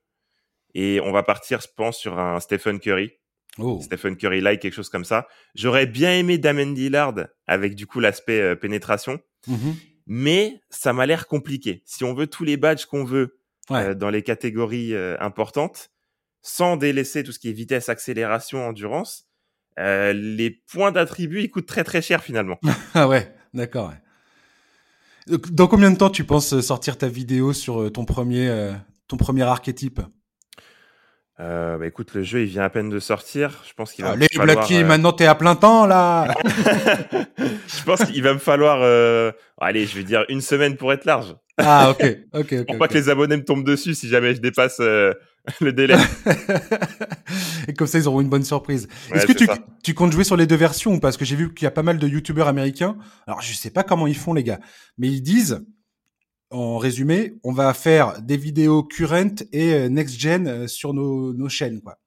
et 0.75 0.99
on 1.01 1.11
va 1.11 1.23
partir, 1.23 1.61
je 1.61 1.67
pense, 1.75 1.97
sur 1.97 2.19
un 2.19 2.39
Stephen 2.39 2.79
Curry. 2.79 3.11
Oh. 3.57 3.79
Stephen 3.81 4.17
Curry 4.17 4.41
like 4.41 4.61
quelque 4.61 4.73
chose 4.73 4.89
comme 4.89 5.05
ça. 5.05 5.27
J'aurais 5.55 5.85
bien 5.87 6.13
aimé 6.13 6.37
Damon 6.37 6.71
Dillard 6.71 7.15
avec 7.47 7.75
du 7.75 7.87
coup 7.87 7.99
l'aspect 7.99 8.41
euh, 8.41 8.55
pénétration, 8.55 9.19
mm-hmm. 9.47 9.73
mais 10.07 10.59
ça 10.69 10.93
m'a 10.93 11.05
l'air 11.05 11.27
compliqué. 11.27 11.81
Si 11.85 12.03
on 12.03 12.13
veut 12.13 12.27
tous 12.27 12.43
les 12.43 12.57
badges 12.57 12.85
qu'on 12.85 13.03
veut 13.03 13.39
dans 13.69 14.11
les 14.11 14.21
catégories 14.21 14.95
importantes, 15.19 15.89
sans 16.47 16.77
délaisser 16.77 17.23
tout 17.23 17.31
ce 17.31 17.39
qui 17.39 17.49
est 17.49 17.53
vitesse, 17.53 17.89
accélération, 17.89 18.67
endurance, 18.67 19.27
les 19.77 20.61
points 20.71 20.91
d'attribut 20.91 21.41
ils 21.41 21.49
coûtent 21.49 21.67
très 21.67 21.83
très 21.83 22.01
cher 22.01 22.23
finalement. 22.23 22.59
ah 22.93 23.07
ouais, 23.07 23.33
d'accord. 23.53 23.93
Dans 25.27 25.67
combien 25.67 25.89
de 25.89 25.97
temps 25.97 26.11
tu 26.11 26.23
penses 26.23 26.59
sortir 26.61 26.97
ta 26.97 27.07
vidéo 27.07 27.51
sur 27.51 27.91
ton 27.91 28.05
premier 28.05 28.73
ton 29.07 29.17
premier 29.17 29.43
archétype? 29.43 30.01
Euh, 31.41 31.77
bah 31.77 31.85
écoute, 31.85 32.13
le 32.13 32.23
jeu 32.23 32.43
il 32.43 32.47
vient 32.47 32.63
à 32.63 32.69
peine 32.69 32.89
de 32.89 32.99
sortir. 32.99 33.61
Je 33.67 33.73
pense 33.73 33.91
qu'il 33.91 34.05
va. 34.05 34.11
Allez, 34.11 34.27
falloir, 34.33 34.55
Blacky, 34.55 34.77
euh... 34.77 34.85
maintenant 34.85 35.11
t'es 35.11 35.25
à 35.25 35.35
plein 35.35 35.55
temps 35.55 35.85
là. 35.85 36.33
je 37.37 37.83
pense 37.83 38.05
qu'il 38.05 38.23
va 38.23 38.33
me 38.33 38.39
falloir, 38.39 38.79
euh... 38.81 39.31
allez, 39.59 39.85
je 39.85 39.97
vais 39.97 40.03
dire 40.03 40.23
une 40.29 40.41
semaine 40.41 40.77
pour 40.77 40.93
être 40.93 41.05
large. 41.05 41.35
Ah 41.57 41.89
ok, 41.91 42.17
ok, 42.33 42.53
ok. 42.53 42.65
pour 42.67 42.77
pas 42.77 42.87
que 42.87 42.93
les 42.93 43.09
abonnés 43.09 43.37
me 43.37 43.43
tombent 43.43 43.65
dessus 43.65 43.95
si 43.95 44.07
jamais 44.07 44.35
je 44.35 44.41
dépasse 44.41 44.77
euh, 44.79 45.13
le 45.61 45.73
délai. 45.73 45.95
Et 47.67 47.73
comme 47.73 47.87
ça, 47.87 47.97
ils 47.97 48.07
auront 48.07 48.21
une 48.21 48.29
bonne 48.29 48.43
surprise. 48.43 48.87
Est-ce 49.11 49.25
que 49.25 49.33
tu, 49.33 49.47
tu, 49.83 49.93
comptes 49.93 50.11
jouer 50.11 50.23
sur 50.23 50.37
les 50.37 50.47
deux 50.47 50.55
versions 50.55 50.99
Parce 50.99 51.17
que 51.17 51.25
j'ai 51.25 51.35
vu 51.35 51.53
qu'il 51.53 51.65
y 51.65 51.67
a 51.67 51.71
pas 51.71 51.83
mal 51.83 51.97
de 51.97 52.07
youtubeurs 52.07 52.47
américains. 52.47 52.97
Alors 53.27 53.41
je 53.41 53.53
sais 53.53 53.71
pas 53.71 53.83
comment 53.83 54.07
ils 54.07 54.17
font 54.17 54.33
les 54.33 54.43
gars, 54.43 54.59
mais 54.97 55.07
ils 55.07 55.21
disent 55.21 55.65
en 56.51 56.77
résumé, 56.77 57.33
on 57.43 57.51
va 57.51 57.73
faire 57.73 58.21
des 58.21 58.37
vidéos 58.37 58.83
current 58.83 59.43
et 59.51 59.73
euh, 59.73 59.89
next 59.89 60.19
gen 60.19 60.47
euh, 60.47 60.67
sur 60.67 60.93
nos, 60.93 61.33
nos 61.33 61.49
chaînes, 61.49 61.81
quoi. 61.81 61.97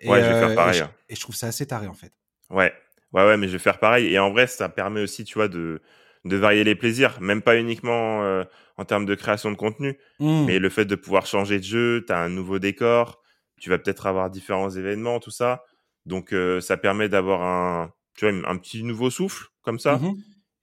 Et, 0.00 0.08
ouais, 0.08 0.20
je 0.22 0.26
vais 0.26 0.40
faire 0.40 0.50
euh, 0.50 0.54
pareil. 0.54 0.80
Hein. 0.80 0.90
Et 1.08 1.14
je, 1.14 1.20
trouve 1.20 1.36
ça 1.36 1.48
assez 1.48 1.66
taré, 1.66 1.86
en 1.86 1.94
fait. 1.94 2.12
Ouais, 2.48 2.72
ouais, 3.12 3.24
ouais, 3.24 3.36
mais 3.36 3.48
je 3.48 3.52
vais 3.52 3.58
faire 3.58 3.78
pareil. 3.78 4.12
Et 4.12 4.18
en 4.18 4.30
vrai, 4.30 4.46
ça 4.46 4.68
permet 4.68 5.02
aussi, 5.02 5.24
tu 5.24 5.34
vois, 5.34 5.48
de, 5.48 5.82
de 6.24 6.36
varier 6.36 6.64
les 6.64 6.74
plaisirs, 6.74 7.20
même 7.20 7.42
pas 7.42 7.58
uniquement 7.58 8.44
en 8.76 8.84
termes 8.84 9.06
de 9.06 9.14
création 9.14 9.50
de 9.50 9.56
contenu, 9.56 9.98
mmh. 10.18 10.44
mais 10.46 10.58
le 10.58 10.68
fait 10.68 10.84
de 10.84 10.94
pouvoir 10.94 11.26
changer 11.26 11.58
de 11.58 11.64
jeu, 11.64 12.04
tu 12.06 12.12
as 12.12 12.18
un 12.18 12.28
nouveau 12.28 12.58
décor, 12.58 13.22
tu 13.58 13.70
vas 13.70 13.78
peut-être 13.78 14.06
avoir 14.06 14.30
différents 14.30 14.70
événements, 14.70 15.18
tout 15.18 15.30
ça. 15.30 15.64
Donc, 16.06 16.34
ça 16.60 16.76
permet 16.76 17.08
d'avoir 17.08 17.42
un, 17.42 17.92
tu 18.16 18.28
vois, 18.28 18.50
un 18.50 18.56
petit 18.58 18.82
nouveau 18.82 19.10
souffle, 19.10 19.46
comme 19.62 19.78
ça. 19.78 19.96
Mmh 19.96 20.14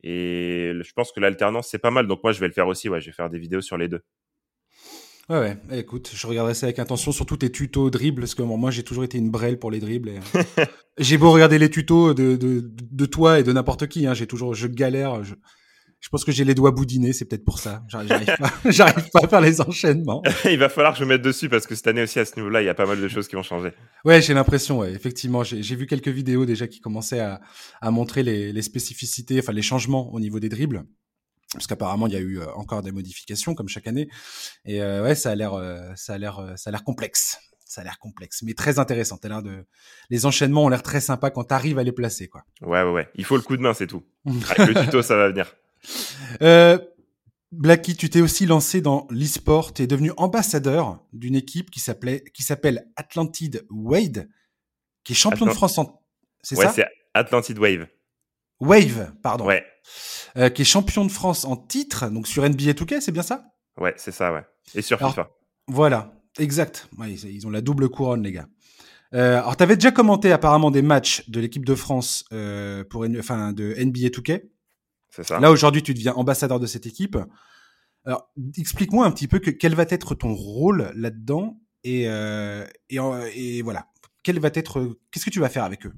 et 0.03 0.73
je 0.81 0.93
pense 0.93 1.11
que 1.11 1.19
l'alternance, 1.19 1.67
c'est 1.69 1.79
pas 1.79 1.91
mal. 1.91 2.07
Donc 2.07 2.23
moi, 2.23 2.31
je 2.31 2.39
vais 2.39 2.47
le 2.47 2.53
faire 2.53 2.67
aussi. 2.67 2.89
Ouais, 2.89 3.01
je 3.01 3.07
vais 3.07 3.11
faire 3.11 3.29
des 3.29 3.39
vidéos 3.39 3.61
sur 3.61 3.77
les 3.77 3.87
deux. 3.87 4.01
Ouais, 5.29 5.39
ouais. 5.39 5.79
Écoute, 5.79 6.11
je 6.13 6.25
regarderai 6.25 6.53
ça 6.53 6.67
avec 6.67 6.79
attention, 6.79 7.11
surtout 7.11 7.35
tes 7.35 7.51
tutos 7.51 7.89
dribbles, 7.89 8.21
parce 8.21 8.35
que 8.35 8.43
moi, 8.43 8.71
j'ai 8.71 8.83
toujours 8.83 9.03
été 9.03 9.17
une 9.17 9.29
brêle 9.29 9.59
pour 9.59 9.71
les 9.71 9.79
dribbles. 9.79 10.11
Euh, 10.35 10.65
j'ai 10.97 11.17
beau 11.17 11.31
regarder 11.31 11.59
les 11.59 11.69
tutos 11.69 12.13
de, 12.13 12.37
de, 12.37 12.63
de 12.63 13.05
toi 13.05 13.39
et 13.39 13.43
de 13.43 13.51
n'importe 13.51 13.87
qui, 13.87 14.07
hein, 14.07 14.13
j'ai 14.13 14.27
toujours, 14.27 14.53
je 14.53 14.67
galère. 14.67 15.23
Je, 15.23 15.35
je 15.99 16.09
pense 16.09 16.23
que 16.23 16.31
j'ai 16.31 16.45
les 16.45 16.53
doigts 16.53 16.71
boudinés, 16.71 17.11
c'est 17.11 17.25
peut-être 17.25 17.43
pour 17.43 17.59
ça. 17.59 17.83
J'arrive 17.89 18.25
pas, 18.37 18.53
pas 19.13 19.19
à 19.23 19.27
faire 19.27 19.41
les 19.41 19.59
enchaînements. 19.61 20.21
il 20.45 20.57
va 20.57 20.69
falloir 20.69 20.93
que 20.93 20.99
je 20.99 21.03
me 21.03 21.09
mette 21.09 21.21
dessus 21.21 21.49
parce 21.49 21.65
que 21.67 21.75
cette 21.75 21.87
année 21.87 22.03
aussi 22.03 22.19
à 22.19 22.25
ce 22.25 22.35
niveau-là, 22.35 22.61
il 22.61 22.65
y 22.65 22.69
a 22.69 22.75
pas 22.75 22.85
mal 22.85 23.01
de 23.01 23.07
choses 23.07 23.27
qui 23.27 23.35
vont 23.35 23.43
changer. 23.43 23.71
Ouais, 24.05 24.21
j'ai 24.21 24.33
l'impression. 24.33 24.79
Ouais, 24.79 24.93
effectivement, 24.93 25.43
j'ai 25.43 25.75
vu 25.75 25.87
quelques 25.87 26.07
vidéos 26.07 26.45
déjà 26.45 26.67
qui 26.67 26.79
commençaient 26.79 27.19
à, 27.19 27.41
à 27.81 27.91
montrer 27.91 28.23
les, 28.23 28.53
les, 28.53 28.61
spécificités, 28.61 29.39
enfin 29.39 29.53
les 29.53 29.61
changements 29.61 30.13
au 30.13 30.19
niveau 30.19 30.39
des 30.39 30.49
dribbles, 30.49 30.83
parce 31.53 31.67
qu'apparemment 31.67 32.07
il 32.07 32.13
y 32.13 32.17
a 32.17 32.19
eu 32.19 32.39
euh, 32.39 32.51
encore 32.55 32.81
des 32.81 32.91
modifications 32.91 33.55
comme 33.55 33.69
chaque 33.69 33.87
année. 33.87 34.09
Et 34.65 34.81
euh, 34.81 35.03
ouais, 35.03 35.15
ça 35.15 35.31
a 35.31 35.35
l'air, 35.35 35.53
euh, 35.53 35.91
ça 35.95 36.13
a 36.13 36.17
l'air, 36.17 36.53
ça 36.55 36.69
a 36.69 36.71
l'air 36.71 36.83
complexe. 36.83 37.39
Ça 37.65 37.81
a 37.81 37.83
l'air 37.83 37.99
complexe, 37.99 38.43
mais 38.43 38.53
très 38.53 38.79
intéressant. 38.79 39.19
l'air 39.25 39.43
de, 39.43 39.65
les 40.09 40.25
enchaînements 40.25 40.63
ont 40.63 40.69
l'air 40.69 40.83
très 40.83 41.01
sympas 41.01 41.31
quand 41.31 41.43
tu 41.43 41.53
arrives 41.53 41.77
à 41.77 41.83
les 41.83 41.91
placer, 41.91 42.29
quoi. 42.29 42.45
Ouais, 42.61 42.81
ouais, 42.81 42.91
ouais. 42.91 43.09
Il 43.15 43.25
faut 43.25 43.35
le 43.35 43.41
coup 43.41 43.57
de 43.57 43.61
main, 43.61 43.73
c'est 43.73 43.87
tout. 43.87 44.03
Avec 44.25 44.73
le 44.73 44.85
tuto, 44.85 45.01
ça 45.01 45.17
va 45.17 45.27
venir. 45.27 45.53
Euh, 46.41 46.79
Blacky, 47.51 47.97
tu 47.97 48.09
t'es 48.09 48.21
aussi 48.21 48.45
lancé 48.45 48.79
dans 48.79 49.05
l'e-sport. 49.09 49.73
Tu 49.73 49.83
es 49.83 49.87
devenu 49.87 50.11
ambassadeur 50.15 51.03
d'une 51.11 51.35
équipe 51.35 51.69
qui 51.69 51.81
s'appelait, 51.81 52.23
qui 52.33 52.41
s'appelle 52.41 52.87
Atlantide 52.95 53.65
Wade, 53.69 54.29
qui 55.03 55.11
est 55.11 55.15
champion 55.15 55.45
de 55.45 55.51
France 55.51 55.77
en. 55.77 56.01
C'est 56.41 56.57
ouais, 56.57 56.65
ça? 56.65 56.71
c'est 56.71 56.85
Atlantide 57.13 57.59
Wave. 57.59 57.87
Wave, 58.59 59.13
pardon. 59.21 59.45
Ouais. 59.45 59.65
Euh, 60.37 60.49
qui 60.49 60.61
est 60.61 60.65
champion 60.65 61.05
de 61.05 61.11
France 61.11 61.45
en 61.45 61.55
titre, 61.55 62.09
donc 62.09 62.27
sur 62.27 62.47
NBA 62.47 62.73
2K, 62.73 63.01
c'est 63.01 63.11
bien 63.11 63.23
ça? 63.23 63.45
Ouais, 63.77 63.93
c'est 63.97 64.11
ça, 64.11 64.33
ouais. 64.33 64.43
Et 64.75 64.81
sur 64.81 64.99
FIFA. 64.99 65.29
Voilà, 65.67 66.13
exact. 66.37 66.89
Ouais, 66.97 67.11
ils 67.11 67.47
ont 67.47 67.49
la 67.49 67.61
double 67.61 67.89
couronne, 67.89 68.23
les 68.23 68.31
gars. 68.31 68.47
Euh, 69.13 69.37
alors, 69.37 69.55
tu 69.55 69.63
avais 69.63 69.75
déjà 69.75 69.91
commenté 69.91 70.31
apparemment 70.31 70.71
des 70.71 70.81
matchs 70.81 71.29
de 71.29 71.39
l'équipe 71.39 71.65
de 71.65 71.75
France 71.75 72.25
euh, 72.33 72.83
pour, 72.83 73.05
enfin, 73.17 73.53
de 73.53 73.73
NBA 73.77 74.09
2K. 74.09 74.43
Là, 75.39 75.51
aujourd'hui, 75.51 75.81
tu 75.81 75.93
deviens 75.93 76.13
ambassadeur 76.13 76.59
de 76.59 76.67
cette 76.67 76.85
équipe. 76.85 77.17
Alors, 78.05 78.29
explique-moi 78.57 79.05
un 79.05 79.11
petit 79.11 79.27
peu 79.27 79.39
que, 79.39 79.49
quel 79.49 79.75
va 79.75 79.85
être 79.89 80.15
ton 80.15 80.33
rôle 80.33 80.91
là-dedans 80.95 81.59
et, 81.83 82.07
euh, 82.07 82.65
et, 82.89 83.57
et, 83.57 83.61
voilà. 83.61 83.87
Quel 84.23 84.39
va 84.39 84.49
être, 84.53 84.97
qu'est-ce 85.11 85.25
que 85.25 85.29
tu 85.29 85.39
vas 85.39 85.49
faire 85.49 85.63
avec 85.63 85.85
eux? 85.85 85.93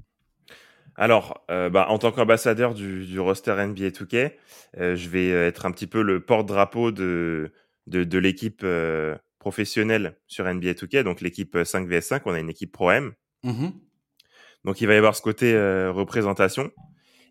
Alors, 1.00 1.42
euh, 1.50 1.70
bah, 1.70 1.86
en 1.88 1.98
tant 1.98 2.12
qu'ambassadeur 2.12 2.74
du, 2.74 3.06
du, 3.06 3.18
roster 3.18 3.54
NBA 3.54 3.88
2K, 3.88 4.32
euh, 4.76 4.96
je 4.96 5.08
vais 5.08 5.30
être 5.30 5.64
un 5.64 5.72
petit 5.72 5.86
peu 5.86 6.02
le 6.02 6.20
porte-drapeau 6.20 6.92
de, 6.92 7.52
de, 7.86 8.04
de 8.04 8.18
l'équipe 8.18 8.60
euh, 8.64 9.16
professionnelle 9.38 10.18
sur 10.26 10.44
NBA 10.44 10.72
2K, 10.72 11.02
donc 11.02 11.22
l'équipe 11.22 11.56
5vs5, 11.56 12.20
on 12.26 12.34
a 12.34 12.38
une 12.38 12.50
équipe 12.50 12.70
Pro-M. 12.70 13.14
Mmh 13.42 13.68
donc, 14.62 14.82
il 14.82 14.86
va 14.86 14.92
y 14.92 14.98
avoir 14.98 15.16
ce 15.16 15.22
côté 15.22 15.54
euh, 15.54 15.90
représentation. 15.90 16.70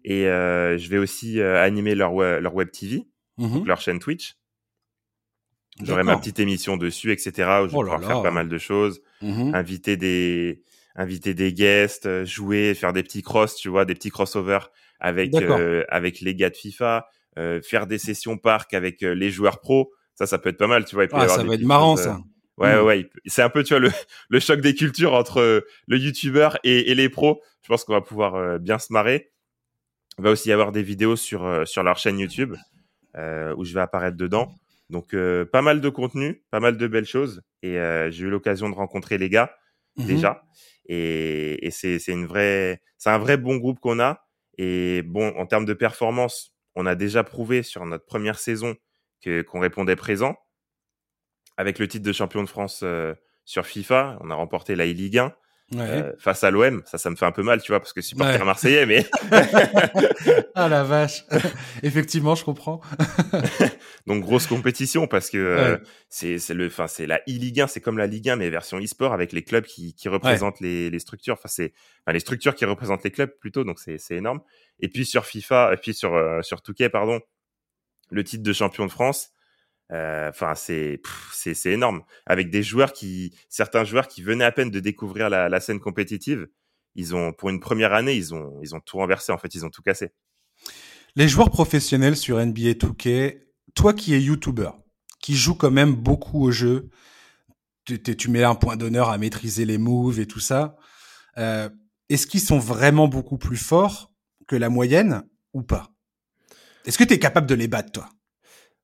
Et 0.04 0.26
euh, 0.26 0.80
je 0.80 0.90
vais 0.90 0.98
aussi 0.98 1.40
euh, 1.40 1.62
animer 1.62 1.94
leur, 1.94 2.14
leur 2.14 2.56
web 2.56 2.72
TV, 2.72 3.06
mmh 3.38 3.66
leur 3.66 3.80
chaîne 3.82 4.00
Twitch. 4.00 4.36
J'aurai 5.84 6.02
ma 6.02 6.18
petite 6.18 6.40
émission 6.40 6.76
dessus, 6.76 7.12
etc. 7.12 7.32
Où 7.62 7.68
je 7.68 7.72
vais 7.72 7.78
oh 7.78 7.82
pouvoir 7.82 8.04
faire 8.04 8.24
pas 8.24 8.32
mal 8.32 8.50
de 8.50 8.58
choses, 8.58 9.04
mmh 9.22 9.54
inviter 9.54 9.96
des 9.96 10.64
inviter 10.96 11.34
des 11.34 11.54
guests, 11.54 12.06
euh, 12.06 12.26
jouer, 12.26 12.74
faire 12.74 12.94
des 12.94 13.04
petits 13.04 13.22
cross, 13.22 13.56
tu 13.56 13.70
vois, 13.70 13.86
des 13.86 13.96
petits 13.96 14.10
crossovers 14.10 14.72
avec 15.00 15.34
euh, 15.34 15.86
avec 15.90 16.20
les 16.20 16.36
gars 16.36 16.50
de 16.50 16.58
FIFA, 16.58 17.08
euh, 17.38 17.62
faire 17.62 17.88
des 17.88 17.98
sessions 17.98 18.38
parc 18.38 18.74
avec 18.74 19.02
les 19.02 19.32
joueurs 19.32 19.60
pro. 19.60 19.94
Ça, 20.16 20.28
ça 20.28 20.38
peut 20.38 20.50
être 20.50 20.58
pas 20.58 20.68
mal, 20.68 20.84
tu 20.86 20.96
vois. 20.96 21.06
ah, 21.14 21.28
ça 21.30 21.44
va 21.44 21.54
être 21.54 21.62
marrant, 21.64 21.96
ça. 21.96 22.20
Ouais, 22.58 22.76
mmh. 22.76 22.86
ouais, 22.86 23.10
c'est 23.26 23.42
un 23.42 23.50
peu, 23.50 23.64
tu 23.64 23.74
vois, 23.74 23.80
le, 23.80 23.90
le 24.30 24.40
choc 24.42 24.60
des 24.60 24.76
cultures 24.76 25.14
entre 25.14 25.64
le 25.88 25.98
YouTuber 25.98 26.50
et, 26.66 26.92
et 26.92 26.96
les 26.96 27.08
pros. 27.08 27.42
Je 27.62 27.70
pense 27.70 27.86
qu'on 27.86 27.94
va 27.94 28.02
pouvoir 28.02 28.60
bien 28.60 28.78
se 28.80 28.92
marrer. 28.92 29.32
Il 30.18 30.26
va 30.26 30.32
aussi 30.32 30.50
y 30.50 30.52
avoir 30.52 30.74
des 30.74 30.84
vidéos 30.84 31.16
sur, 31.16 31.66
sur 31.66 31.84
leur 31.84 31.98
chaîne 31.98 32.20
YouTube 32.20 32.56
où 33.16 33.64
je 33.64 33.74
vais 33.74 33.80
apparaître 33.80 34.18
dedans. 34.18 34.54
Donc 34.90 35.16
pas 35.54 35.62
mal 35.62 35.80
de 35.80 35.88
contenu, 35.88 36.44
pas 36.52 36.60
mal 36.60 36.76
de 36.76 36.88
belles 36.88 37.06
choses. 37.06 37.42
Et 37.64 37.78
j'ai 38.10 38.26
eu 38.26 38.30
l'occasion 38.30 38.70
de 38.70 38.76
rencontrer 38.76 39.18
les 39.18 39.30
gars 39.30 39.56
mmh 39.96 40.06
déjà. 40.06 40.44
Et, 40.90 41.66
et 41.66 41.72
c'est 41.72 42.04
une 42.08 42.26
vraie, 42.26 42.82
c'est 42.98 43.10
un 43.12 43.18
vrai 43.20 43.38
bon 43.38 43.56
groupe 43.58 43.80
qu'on 43.80 44.00
a. 44.00 44.28
Et 44.58 45.04
bon, 45.04 45.30
en 45.38 45.46
termes 45.46 45.66
de 45.66 45.74
performance, 45.74 46.54
on 46.76 46.86
a 46.86 46.96
déjà 46.96 47.24
prouvé 47.24 47.64
sur 47.64 47.86
notre 47.86 48.06
première 48.06 48.40
saison 48.40 48.76
que 49.22 49.42
qu'on 49.42 49.62
répondait 49.62 49.96
présent. 49.96 50.36
Avec 51.56 51.80
le 51.80 51.88
titre 51.88 52.06
de 52.06 52.14
champion 52.14 52.44
de 52.44 52.50
France 52.50 52.84
sur 53.46 53.66
FIFA, 53.66 54.18
on 54.22 54.32
a 54.32 54.36
remporté 54.36 54.76
la 54.76 54.86
e-Ligue 54.86 55.20
1. 55.20 55.34
Euh, 55.76 56.14
face 56.18 56.44
à 56.44 56.50
l'OM. 56.50 56.82
Ça, 56.86 56.98
ça 56.98 57.10
me 57.10 57.16
fait 57.16 57.26
un 57.26 57.32
peu 57.32 57.44
mal, 57.44 57.62
tu 57.62 57.72
vois, 57.72 57.80
parce 57.80 57.94
que 57.94 58.02
supporter 58.02 58.40
ouais. 58.40 58.46
marseillais, 58.46 58.86
mais. 58.86 59.06
ah 60.56 60.68
la 60.68 60.84
vache. 60.84 61.26
Effectivement, 61.84 62.34
je 62.34 62.44
comprends. 62.44 62.82
Donc 64.08 64.24
grosse 64.24 64.48
compétition 64.48 65.06
parce 65.06 65.30
que 65.30 65.38
euh, 65.38 65.78
c'est 66.10 66.38
le, 66.50 66.68
enfin 66.68 66.88
c'est 66.88 67.06
la 67.06 67.18
e-Ligue 67.30 67.62
1, 67.62 67.68
c'est 67.68 67.82
comme 67.82 67.98
la 67.98 68.08
Ligue 68.08 68.30
1 68.30 68.38
mais 68.38 68.50
version 68.50 68.80
e-sport 68.80 69.14
avec 69.14 69.32
les 69.32 69.44
clubs 69.44 69.66
qui, 69.66 69.94
qui 69.94 70.10
représentent 70.10 70.60
les, 70.60 70.90
les 70.90 71.00
structures. 71.00 71.36
Enfin 71.36 71.50
c'est, 71.50 71.74
enfin, 72.04 72.14
les 72.14 72.20
structures 72.20 72.56
qui 72.56 72.66
représentent 72.66 73.04
les 73.04 73.12
clubs 73.12 73.32
plutôt. 73.40 73.64
Donc 73.64 73.80
c'est 73.80 74.00
c'est 74.00 74.16
énorme. 74.16 74.42
Et 74.80 74.90
puis 74.90 75.06
sur 75.06 75.26
FIFA, 75.26 75.74
et 75.74 75.78
puis 75.78 75.94
sur 75.94 76.16
euh, 76.16 76.42
sur 76.42 76.62
Touquet, 76.62 76.90
pardon, 76.90 77.20
le 78.10 78.24
titre 78.24 78.44
de 78.44 78.54
champion 78.54 78.86
de 78.88 78.92
France. 78.92 79.30
Euh, 79.92 80.30
enfin, 80.30 80.56
c'est 80.56 81.02
c'est 81.34 81.54
c'est 81.54 81.72
énorme. 81.72 82.04
Avec 82.26 82.50
des 82.50 82.64
joueurs 82.64 82.94
qui, 82.94 83.36
certains 83.50 83.84
joueurs 83.84 84.08
qui 84.08 84.22
venaient 84.22 84.46
à 84.46 84.52
peine 84.52 84.70
de 84.70 84.80
découvrir 84.80 85.30
la, 85.30 85.50
la, 85.50 85.60
scène 85.60 85.80
compétitive, 85.80 86.48
ils 86.96 87.16
ont 87.16 87.34
pour 87.34 87.50
une 87.50 87.60
première 87.60 87.94
année, 87.94 88.16
ils 88.16 88.34
ont 88.34 88.60
ils 88.62 88.76
ont 88.76 88.80
tout 88.80 88.98
renversé. 88.98 89.32
En 89.32 89.38
fait, 89.38 89.54
ils 89.56 89.66
ont 89.66 89.70
tout 89.70 89.82
cassé. 89.82 90.12
Les 91.16 91.28
joueurs 91.28 91.50
professionnels 91.50 92.16
sur 92.16 92.38
NBA 92.38 92.74
2K, 92.74 93.42
toi 93.74 93.94
qui 93.94 94.14
es 94.14 94.22
YouTuber, 94.22 94.70
qui 95.20 95.36
joue 95.36 95.56
quand 95.56 95.72
même 95.72 95.96
beaucoup 95.96 96.44
au 96.44 96.52
jeu, 96.52 96.90
tu, 97.86 98.00
tu 98.00 98.30
mets 98.30 98.44
un 98.44 98.56
point 98.56 98.78
d'honneur 98.78 99.10
à 99.10 99.18
maîtriser 99.18 99.66
les 99.66 99.80
moves 99.80 100.20
et 100.20 100.28
tout 100.28 100.40
ça. 100.40 100.76
Euh, 101.38 101.70
Est-ce 102.10 102.28
qu'ils 102.28 102.42
sont 102.42 102.60
vraiment 102.60 103.08
beaucoup 103.08 103.38
plus 103.38 103.58
forts 103.58 104.12
que 104.48 104.56
la 104.56 104.70
moyenne 104.70 105.24
ou 105.54 105.64
pas? 105.64 105.92
Est-ce 106.86 106.98
que 106.98 107.04
tu 107.04 107.14
es 107.14 107.20
capable 107.20 107.48
de 107.48 107.56
les 107.56 107.68
battre, 107.68 107.92
toi? 107.92 108.10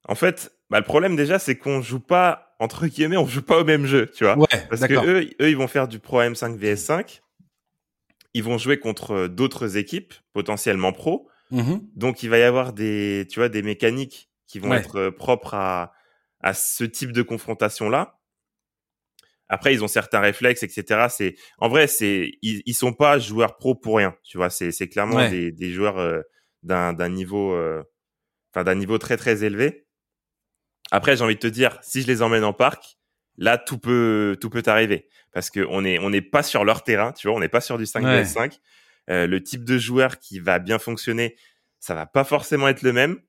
En 0.08 0.16
fait, 0.16 0.55
bah, 0.70 0.80
le 0.80 0.86
problème 0.86 1.16
déjà, 1.16 1.40
c'est 1.40 1.58
qu'on 1.58 1.82
joue 1.82 2.00
pas, 2.00 2.56
entre 2.60 2.88
guillemets, 2.88 3.18
on 3.18 3.28
joue 3.28 3.44
pas 3.44 3.60
au 3.60 3.64
même 3.64 3.86
jeu, 3.86 4.08
tu 4.08 4.24
vois. 4.24 4.38
Ouais, 4.38 4.48
Parce 4.70 4.82
que 4.82 4.94
eux, 4.94 5.30
eux, 5.42 5.50
ils 5.50 5.58
vont 5.58 5.68
faire 5.68 5.88
du 5.88 6.00
Pro 6.00 6.22
M5 6.22 6.58
VS5. 6.58 7.22
Ils 8.34 8.44
vont 8.44 8.58
jouer 8.58 8.80
contre 8.80 9.12
euh, 9.12 9.28
d'autres 9.28 9.78
équipes, 9.78 10.14
potentiellement 10.34 10.92
pro. 10.92 11.30
Mmh 11.52 11.76
Donc, 11.96 12.24
il 12.24 12.30
va 12.30 12.40
y 12.40 12.44
avoir 12.44 12.74
des, 12.74 13.28
tu 13.30 13.40
vois, 13.40 13.50
des 13.50 13.62
mécaniques 13.62 14.30
qui 14.48 14.60
vont 14.60 14.74
être 14.74 14.96
euh, 14.98 15.12
propres 15.12 15.54
à, 15.54 15.94
à 16.42 16.54
ce 16.54 16.84
type 16.84 17.12
de 17.12 17.22
confrontation-là. 17.22 18.20
Après, 19.48 19.74
ils 19.74 19.84
ont 19.84 19.88
certains 19.88 20.22
réflexes, 20.22 20.64
etc. 20.64 21.06
C'est, 21.10 21.36
en 21.60 21.70
vrai, 21.70 21.86
c'est, 21.86 22.32
ils, 22.42 22.64
ils 22.66 22.74
sont 22.74 22.94
pas 22.94 23.20
joueurs 23.20 23.58
pro 23.58 23.76
pour 23.76 23.98
rien, 23.98 24.16
tu 24.24 24.38
vois. 24.38 24.50
C'est, 24.50 24.72
c'est 24.72 24.90
clairement 24.90 25.30
des, 25.30 25.52
des 25.52 25.72
joueurs 25.72 26.00
euh, 26.00 26.22
d'un, 26.64 26.94
d'un 26.94 27.10
niveau, 27.10 27.56
enfin, 28.52 28.64
d'un 28.64 28.76
niveau 28.76 28.98
très 28.98 29.18
très 29.18 29.44
élevé. 29.44 29.85
Après, 30.96 31.18
j'ai 31.18 31.26
envie 31.26 31.36
de 31.36 31.40
te 31.42 31.48
dire, 31.48 31.78
si 31.82 32.02
je 32.02 32.08
les 32.08 32.22
emmène 32.22 32.46
en 32.46 32.54
parc, 32.54 32.98
là, 33.38 33.58
tout 33.58 33.78
peut, 33.78 34.38
tout 34.40 34.50
peut 34.50 34.64
arriver. 34.66 35.10
Parce 35.34 35.50
qu'on 35.50 35.82
n'est 35.82 36.00
on 36.00 36.10
n'est 36.10 36.22
pas 36.22 36.42
sur 36.42 36.64
leur 36.64 36.86
terrain, 36.86 37.12
tu 37.12 37.28
vois, 37.28 37.36
on 37.36 37.42
n'est 37.42 37.50
pas 37.50 37.60
sur 37.60 37.78
du 37.78 37.86
5 37.86 38.06
vs 38.06 38.26
5. 38.26 38.60
Euh, 39.10 39.28
le 39.28 39.44
type 39.44 39.66
de 39.66 39.78
joueur 39.78 40.20
qui 40.20 40.40
va 40.40 40.58
bien 40.58 40.80
fonctionner, 40.80 41.36
ça 41.82 41.96
va 41.96 42.06
pas 42.06 42.24
forcément 42.24 42.70
être 42.70 42.82
le 42.82 42.94
même. 42.94 43.20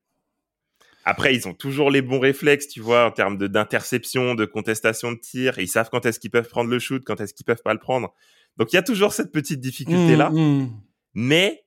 Après, 1.03 1.35
ils 1.35 1.45
ont 1.45 1.53
toujours 1.53 1.91
les 1.91 2.01
bons 2.01 2.21
réflexes, 2.21 2.69
tu 2.69 2.79
vois, 2.79 3.05
en 3.05 3.11
termes 3.11 3.37
d'interception, 3.37 4.33
de, 4.33 4.45
contestation 4.45 5.11
de 5.11 5.17
tir. 5.17 5.59
Ils 5.59 5.67
savent 5.67 5.89
quand 5.91 6.05
est-ce 6.05 6.21
qu'ils 6.21 6.31
peuvent 6.31 6.47
prendre 6.47 6.69
le 6.69 6.79
shoot, 6.79 7.03
quand 7.05 7.19
est-ce 7.19 7.33
qu'ils 7.33 7.45
peuvent 7.45 7.61
pas 7.61 7.73
le 7.73 7.79
prendre. 7.79 8.13
Donc, 8.55 8.71
il 8.71 8.77
y 8.77 8.79
a 8.79 8.83
toujours 8.83 9.11
cette 9.11 9.33
petite 9.33 9.59
difficulté-là. 9.59 10.29
Mmh, 10.29 10.61
mmh. 10.61 10.81
Mais, 11.15 11.65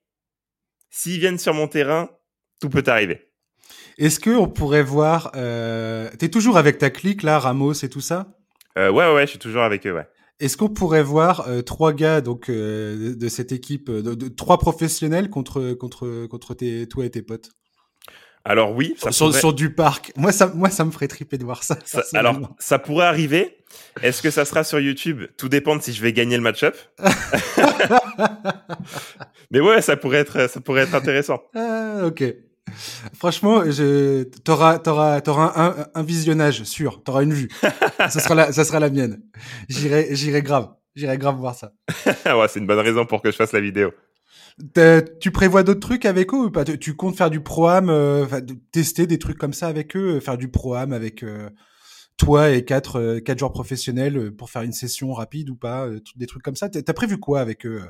s'ils 0.89 1.21
viennent 1.21 1.39
sur 1.39 1.53
mon 1.53 1.69
terrain, 1.69 2.09
tout 2.59 2.71
peut 2.71 2.85
arriver. 2.87 3.30
Est-ce 4.01 4.19
que 4.19 4.31
on 4.31 4.49
pourrait 4.49 4.83
voir 4.83 5.31
euh... 5.37 6.09
T'es 6.19 6.31
toujours 6.31 6.57
avec 6.57 6.79
ta 6.79 6.89
clique 6.89 7.23
là, 7.23 7.39
Ramos 7.39 7.75
et 7.75 7.91
tout 7.91 8.01
ça? 8.01 8.29
Euh, 8.79 8.91
Ouais, 8.91 9.13
ouais, 9.13 9.27
je 9.27 9.33
suis 9.33 9.39
toujours 9.39 9.63
avec 9.63 9.87
eux, 9.87 9.93
ouais. 9.93 10.09
Est-ce 10.41 10.57
qu'on 10.57 10.71
pourrait 10.71 11.03
voir 11.03 11.47
euh, 11.49 11.61
trois 11.61 11.93
gars 11.93 12.23
donc 12.23 12.49
euh, 12.49 13.15
de, 13.15 13.29
cette 13.29 13.53
équipe, 13.53 13.91
de, 13.91 14.15
de, 14.15 14.29
trois 14.29 14.59
professionnels 14.59 15.29
contre 15.29 15.75
contre 15.75 16.27
contre 16.29 16.55
tes, 16.55 16.89
toi 16.89 17.05
et 17.05 17.11
tes 17.11 17.21
potes? 17.21 17.51
Alors 18.43 18.75
oui, 18.75 18.95
ça 18.97 19.13
sur, 19.13 19.27
pourrait... 19.27 19.39
sur, 19.39 19.53
du 19.53 19.75
parc. 19.75 20.13
Moi 20.17 20.33
ça, 20.33 20.51
moi 20.55 20.71
ça 20.71 20.87
me 20.87 20.91
ferait 20.91 21.09
triper 21.09 21.37
de 21.37 21.45
voir 21.45 21.63
ça. 21.63 21.77
ça 21.85 22.03
alors 22.15 22.39
ça 22.59 22.79
pourrait 22.79 23.05
arriver. 23.05 23.59
Est-ce 24.03 24.23
que 24.23 24.31
ça 24.31 24.47
sera 24.47 24.65
sur 24.65 24.81
YouTube? 24.81 25.25
Tout 25.37 25.51
dépend 25.51 25.77
de 25.77 25.83
si 25.83 25.93
je 25.93 26.01
vais 26.01 26.15
gagner 26.15 26.39
le 26.39 26.43
match-up. 26.43 26.75
Mais 29.51 29.61
ouais, 29.61 29.83
ça 29.83 29.99
pourrait 29.99 30.21
être, 30.21 30.49
ça 30.49 30.63
pourrait 30.63 30.85
être 30.85 30.95
intéressant. 30.95 31.43
Ah, 31.55 32.07
ok. 32.07 32.25
Franchement, 33.15 33.71
je... 33.71 34.25
t'auras, 34.25 34.79
t'auras, 34.79 35.21
t'auras 35.21 35.53
un, 35.57 35.87
un, 35.95 36.03
visionnage 36.03 36.65
sûr. 36.65 37.03
T'auras 37.03 37.23
une 37.23 37.33
vue. 37.33 37.49
ça 37.99 38.09
sera 38.11 38.35
la, 38.35 38.53
ça 38.53 38.65
sera 38.65 38.81
la 38.81 38.91
mienne. 38.91 39.23
J'irai, 39.69 40.09
j'irai 40.13 40.43
grave. 40.43 40.69
J'irai 40.95 41.19
grave 41.19 41.37
voir 41.37 41.55
ça. 41.55 41.73
ouais, 42.07 42.49
c'est 42.49 42.59
une 42.59 42.67
bonne 42.67 42.79
raison 42.79 43.07
pour 43.07 43.23
que 43.23 43.31
je 43.31 43.37
fasse 43.37 43.53
la 43.53 43.61
vidéo. 43.61 43.93
Tu 45.21 45.31
prévois 45.31 45.63
d'autres 45.63 45.81
trucs 45.81 46.05
avec 46.05 46.33
eux 46.35 46.47
ou 46.47 46.51
pas? 46.51 46.65
Tu 46.65 46.95
comptes 46.95 47.17
faire 47.17 47.31
du 47.31 47.41
pro-am, 47.41 47.89
euh, 47.89 48.27
tester 48.73 49.07
des 49.07 49.19
trucs 49.19 49.39
comme 49.39 49.53
ça 49.53 49.69
avec 49.69 49.97
eux, 49.97 50.17
euh, 50.17 50.21
faire 50.21 50.37
du 50.37 50.49
pro-am 50.49 50.93
avec 50.93 51.23
euh, 51.23 51.49
toi 52.17 52.51
et 52.51 52.65
quatre, 52.65 52.97
euh, 52.97 53.21
quatre 53.21 53.39
joueurs 53.39 53.53
professionnels 53.53 54.33
pour 54.33 54.51
faire 54.51 54.63
une 54.63 54.73
session 54.73 55.13
rapide 55.13 55.51
ou 55.51 55.57
pas 55.57 55.89
Des 56.17 56.27
trucs 56.27 56.43
comme 56.43 56.57
ça? 56.57 56.69
T'as 56.69 56.93
prévu 56.93 57.19
quoi 57.19 57.41
avec 57.41 57.65
eux 57.65 57.83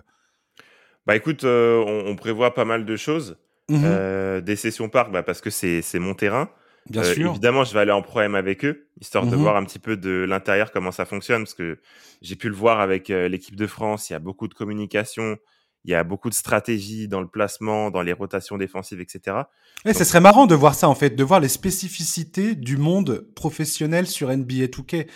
Bah 1.07 1.17
écoute, 1.17 1.45
on, 1.45 2.05
on, 2.07 2.17
prévoit 2.17 2.55
pas 2.55 2.65
mal 2.65 2.85
de 2.85 2.97
choses. 2.97 3.37
Mmh 3.71 3.85
euh, 3.85 4.41
des 4.41 4.57
sessions 4.57 4.89
parc, 4.89 5.13
bah, 5.13 5.23
parce 5.23 5.41
que 5.41 5.51
c'est 5.51 5.99
mon 5.99 6.15
terrain. 6.15 6.51
Bien 6.89 7.03
euh, 7.03 7.15
sûr. 7.15 7.31
Évidemment, 7.31 7.63
je 7.63 7.73
vais 7.73 7.81
aller 7.81 7.93
en 7.93 8.03
problème 8.03 8.35
avec 8.35 8.65
eux, 8.65 8.89
histoire 9.01 9.27
de 9.27 9.37
mmh 9.37 9.41
voir 9.41 9.57
un 9.57 9.65
petit 9.65 9.79
peu 9.79 9.97
de 9.97 10.27
l'intérieur 10.29 10.73
comment 10.73 10.91
ça 10.91 11.05
fonctionne, 11.05 11.43
parce 11.43 11.55
que 11.55 11.79
j'ai 12.21 12.35
pu 12.35 12.49
le 12.49 12.55
voir 12.55 12.81
avec 12.81 13.11
euh, 13.11 13.29
l'équipe 13.29 13.55
de 13.55 13.67
France. 13.69 14.11
Il 14.11 14.15
y 14.15 14.17
a 14.17 14.19
beaucoup 14.19 14.49
de 14.49 14.55
communication, 14.55 15.37
il 15.85 15.93
y 15.93 15.95
a 15.95 16.03
beaucoup 16.03 16.31
de 16.31 16.35
stratégie 16.35 17.07
dans 17.07 17.21
le 17.21 17.29
placement, 17.29 17.93
dans 17.93 18.03
les 18.03 18.13
rotations 18.13 18.59
défensives, 18.59 19.01
etc. 19.01 19.37
Et 19.85 19.95
ce 19.95 20.03
serait 20.03 20.21
marrant 20.21 20.47
de 20.47 20.55
voir 20.57 20.75
ça 20.75 20.89
en 20.89 20.97
fait, 20.97 21.11
de 21.11 21.23
voir 21.23 21.39
les 21.39 21.49
spécificités 21.49 22.57
du 22.57 22.77
monde 22.77 23.25
professionnel 23.37 24.09
sur 24.09 24.37
NBA 24.37 24.67
2K. 24.67 25.07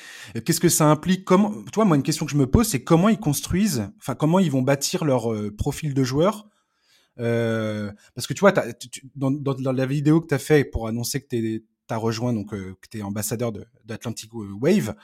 Qu'est-ce 0.45 0.61
que 0.61 0.69
ça 0.69 0.85
implique? 0.85 1.25
Comment 1.25 1.55
Toi, 1.73 1.85
moi, 1.87 1.97
une 1.97 2.05
question 2.05 2.25
que 2.25 2.33
je 2.33 2.37
me 2.37 2.47
pose, 2.47 2.69
c'est 2.69 2.85
comment 2.85 3.09
ils 3.09 3.19
construisent, 3.19 3.91
enfin 3.99 4.15
comment 4.15 4.39
ils 4.39 4.51
vont 4.51 4.63
bâtir 4.63 5.05
leur 5.05 5.33
profil 5.57 5.93
de 5.93 6.05
joueur 6.05 6.47
euh, 7.21 7.93
parce 8.15 8.27
que 8.27 8.35
tu 8.35 8.41
vois, 8.41 8.53
dans, 9.15 9.31
dans, 9.31 9.55
dans, 9.55 9.73
la 9.73 9.87
vidéo 9.87 10.21
que 10.21 10.29
tu 10.29 10.35
as 10.35 10.39
fait 10.39 10.65
pour 10.65 10.89
annoncer 10.89 11.21
que 11.21 11.29
tu 11.29 11.63
as 11.89 11.97
rejoint, 11.97 12.33
donc 12.33 12.53
euh, 12.53 12.77
que 12.81 12.89
tu 12.89 12.99
es 12.99 13.03
ambassadeur 13.03 13.53
d'Atlantic 13.85 14.31
Wave, 14.35 14.95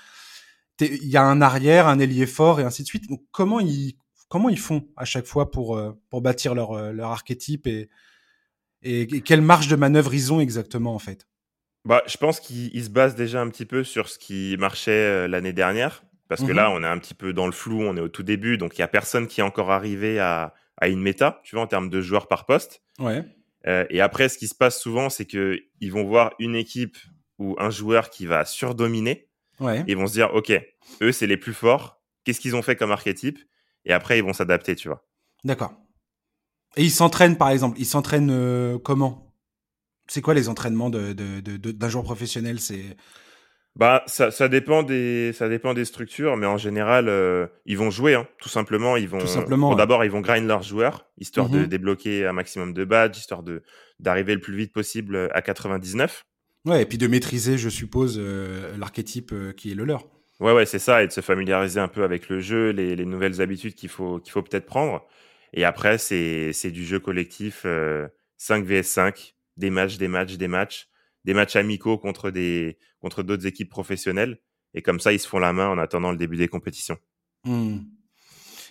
il 0.81 1.09
y 1.09 1.17
a 1.17 1.23
un 1.23 1.41
arrière, 1.43 1.87
un 1.87 1.99
ailier 1.99 2.27
fort 2.27 2.61
et 2.61 2.65
ainsi 2.65 2.83
de 2.83 2.89
suite. 2.89 3.09
Donc 3.09 3.23
comment 3.31 3.61
ils, 3.61 3.95
comment 4.29 4.49
ils 4.49 4.59
font 4.59 4.89
à 4.97 5.05
chaque 5.05 5.27
fois 5.27 5.51
pour, 5.51 5.77
euh, 5.77 5.93
pour 6.09 6.23
bâtir 6.23 6.55
leur, 6.55 6.73
euh, 6.73 6.93
leur 6.93 7.11
archétype 7.11 7.67
et, 7.67 7.91
et, 8.83 9.03
et 9.03 9.21
quelle 9.21 9.43
marge 9.43 9.69
de 9.69 9.77
manœuvre 9.77 10.15
ils 10.15 10.33
ont 10.33 10.41
exactement 10.41 10.95
en 10.95 10.99
fait? 10.99 11.29
Bah, 11.85 12.03
Je 12.07 12.17
pense 12.17 12.41
qu'ils 12.41 12.85
se 12.85 12.91
basent 12.91 13.15
déjà 13.15 13.41
un 13.41 13.49
petit 13.51 13.67
peu 13.67 13.85
sur 13.85 14.09
ce 14.09 14.19
qui 14.19 14.57
marchait 14.59 15.29
l'année 15.29 15.53
dernière. 15.53 16.03
Parce 16.29 16.43
que 16.45 16.53
mmh 16.53 16.57
là, 16.57 16.71
on 16.71 16.85
est 16.85 16.87
un 16.87 16.99
petit 16.99 17.15
peu 17.15 17.33
dans 17.33 17.47
le 17.47 17.53
flou, 17.53 17.83
on 17.83 17.97
est 17.97 18.01
au 18.01 18.09
tout 18.09 18.23
début, 18.23 18.57
donc 18.57 18.79
il 18.79 18.83
y 18.83 18.85
a 18.85 18.89
personne 18.89 19.27
qui 19.27 19.41
est 19.41 19.43
encore 19.43 19.73
arrivé 19.73 20.21
à, 20.21 20.55
à 20.81 20.89
une 20.89 21.01
méta, 21.01 21.41
tu 21.45 21.55
vois, 21.55 21.65
en 21.65 21.67
termes 21.67 21.91
de 21.91 22.01
joueurs 22.01 22.29
par 22.29 22.47
poste. 22.47 22.83
Ouais. 22.99 23.25
Euh, 23.67 23.85
et 23.91 24.01
après, 24.01 24.29
ce 24.29 24.39
qui 24.39 24.49
se 24.49 24.55
passe 24.55 24.81
souvent, 24.81 25.11
c'est 25.11 25.27
que 25.27 25.59
ils 25.81 25.93
vont 25.93 26.05
voir 26.05 26.33
une 26.39 26.55
équipe 26.55 26.97
ou 27.39 27.55
un 27.59 27.71
joueur 27.71 28.11
qui 28.11 28.27
va 28.27 28.45
surdominer. 28.45 29.29
Ouais. 29.61 29.81
Et 29.81 29.93
ils 29.93 29.97
vont 29.97 30.07
se 30.07 30.15
dire, 30.15 30.35
ok, 30.35 30.53
eux 31.03 31.13
c'est 31.13 31.27
les 31.27 31.37
plus 31.37 31.55
forts. 31.55 32.01
Qu'est-ce 32.25 32.41
qu'ils 32.41 32.57
ont 32.57 32.63
fait 32.63 32.77
comme 32.77 32.91
archétype? 32.91 33.39
Et 33.85 33.93
après, 33.93 34.19
ils 34.19 34.25
vont 34.25 34.33
s'adapter, 34.33 34.75
tu 34.77 34.89
vois. 34.89 35.07
D'accord. 35.45 35.73
Et 36.77 36.85
ils 36.85 36.91
s'entraînent, 36.91 37.37
par 37.37 37.51
exemple. 37.51 37.79
Ils 37.79 37.87
s'entraînent 37.87 38.31
euh, 38.31 38.79
comment? 38.79 39.35
C'est 40.07 40.23
quoi 40.23 40.35
les 40.35 40.49
entraînements 40.49 40.91
d'un 40.91 41.15
de, 41.15 41.41
de, 41.41 41.57
de, 41.57 41.89
joueur 41.89 42.05
professionnel? 42.05 42.61
C'est 42.61 42.97
bah, 43.77 44.03
ça, 44.07 44.31
ça, 44.31 44.49
dépend 44.49 44.83
des, 44.83 45.33
ça 45.33 45.49
dépend 45.49 45.75
des 45.75 45.85
structures, 45.85 46.37
mais 46.37 46.47
en 46.47 46.57
général, 46.57 47.09
euh, 47.09 47.47
ils 47.67 47.79
vont 47.79 47.91
jouer, 47.91 48.15
hein, 48.15 48.27
tout 48.39 48.49
simplement. 48.49 48.97
Ils 48.97 49.09
vont, 49.09 49.19
tout 49.19 49.27
simplement. 49.27 49.75
D'abord, 49.75 50.05
ils 50.05 50.11
vont 50.11 50.21
grind 50.21 50.47
leurs 50.47 50.63
joueurs, 50.63 51.07
histoire 51.19 51.49
de 51.49 51.61
mhm. 51.61 51.67
débloquer 51.67 52.27
un 52.27 52.33
maximum 52.33 52.73
de 52.73 52.85
badges, 52.85 53.17
histoire 53.17 53.43
de 53.43 53.63
d'arriver 54.01 54.35
le 54.35 54.41
plus 54.41 54.57
vite 54.57 54.73
possible 54.73 55.15
euh, 55.15 55.29
à 55.33 55.43
99. 55.43 56.25
Ouais, 56.65 56.83
et 56.83 56.87
puis 56.87 56.99
de 56.99 57.07
maîtriser, 57.07 57.59
je 57.59 57.69
suppose, 57.69 58.19
euh, 58.19 58.77
l'archétype 58.77 59.33
qui 59.57 59.73
est 59.73 59.75
le 59.75 59.85
leur. 59.85 60.07
Ouais, 60.41 60.53
ouais, 60.53 60.67
c'est 60.67 60.79
ça, 60.79 61.03
et 61.03 61.07
de 61.07 61.13
se 61.13 61.21
familiariser 61.21 61.81
un 61.81 61.89
peu 61.89 62.03
avec 62.03 62.29
le 62.29 62.41
jeu, 62.41 62.71
les, 62.71 62.97
les 62.97 63.05
nouvelles 63.05 63.41
habitudes 63.41 63.75
qu'il 63.75 63.89
faut, 63.89 64.19
qu'il 64.19 64.33
faut 64.33 64.43
peut-être 64.43 64.67
prendre. 64.67 65.07
Et 65.53 65.65
après, 65.65 65.99
c'est, 65.99 66.53
c'est 66.53 66.71
du 66.71 66.85
jeu 66.85 66.99
collectif 66.99 67.67
5 68.37 68.65
vs 68.65 68.83
5, 68.83 69.35
des 69.57 69.71
matchs, 69.71 69.99
des 69.99 70.09
matchs, 70.09 70.37
des 70.37 70.49
matchs, 70.49 70.90
des 71.25 71.35
matchs 71.35 71.57
amicaux 71.57 71.99
contre 71.99 72.31
des 72.31 72.79
contre 73.01 73.23
d'autres 73.23 73.47
équipes 73.47 73.71
professionnelles. 73.71 74.41
Et 74.75 74.83
comme 74.83 75.01
ça, 75.01 75.13
ils 75.13 75.19
se 75.19 75.27
font 75.27 75.39
la 75.39 75.53
main 75.53 75.69
en 75.69 75.79
attendant 75.79 76.13
le 76.13 76.17
début 76.17 76.37
des 76.37 76.49
compétitions. 76.49 76.99
Hmm. 77.45 77.79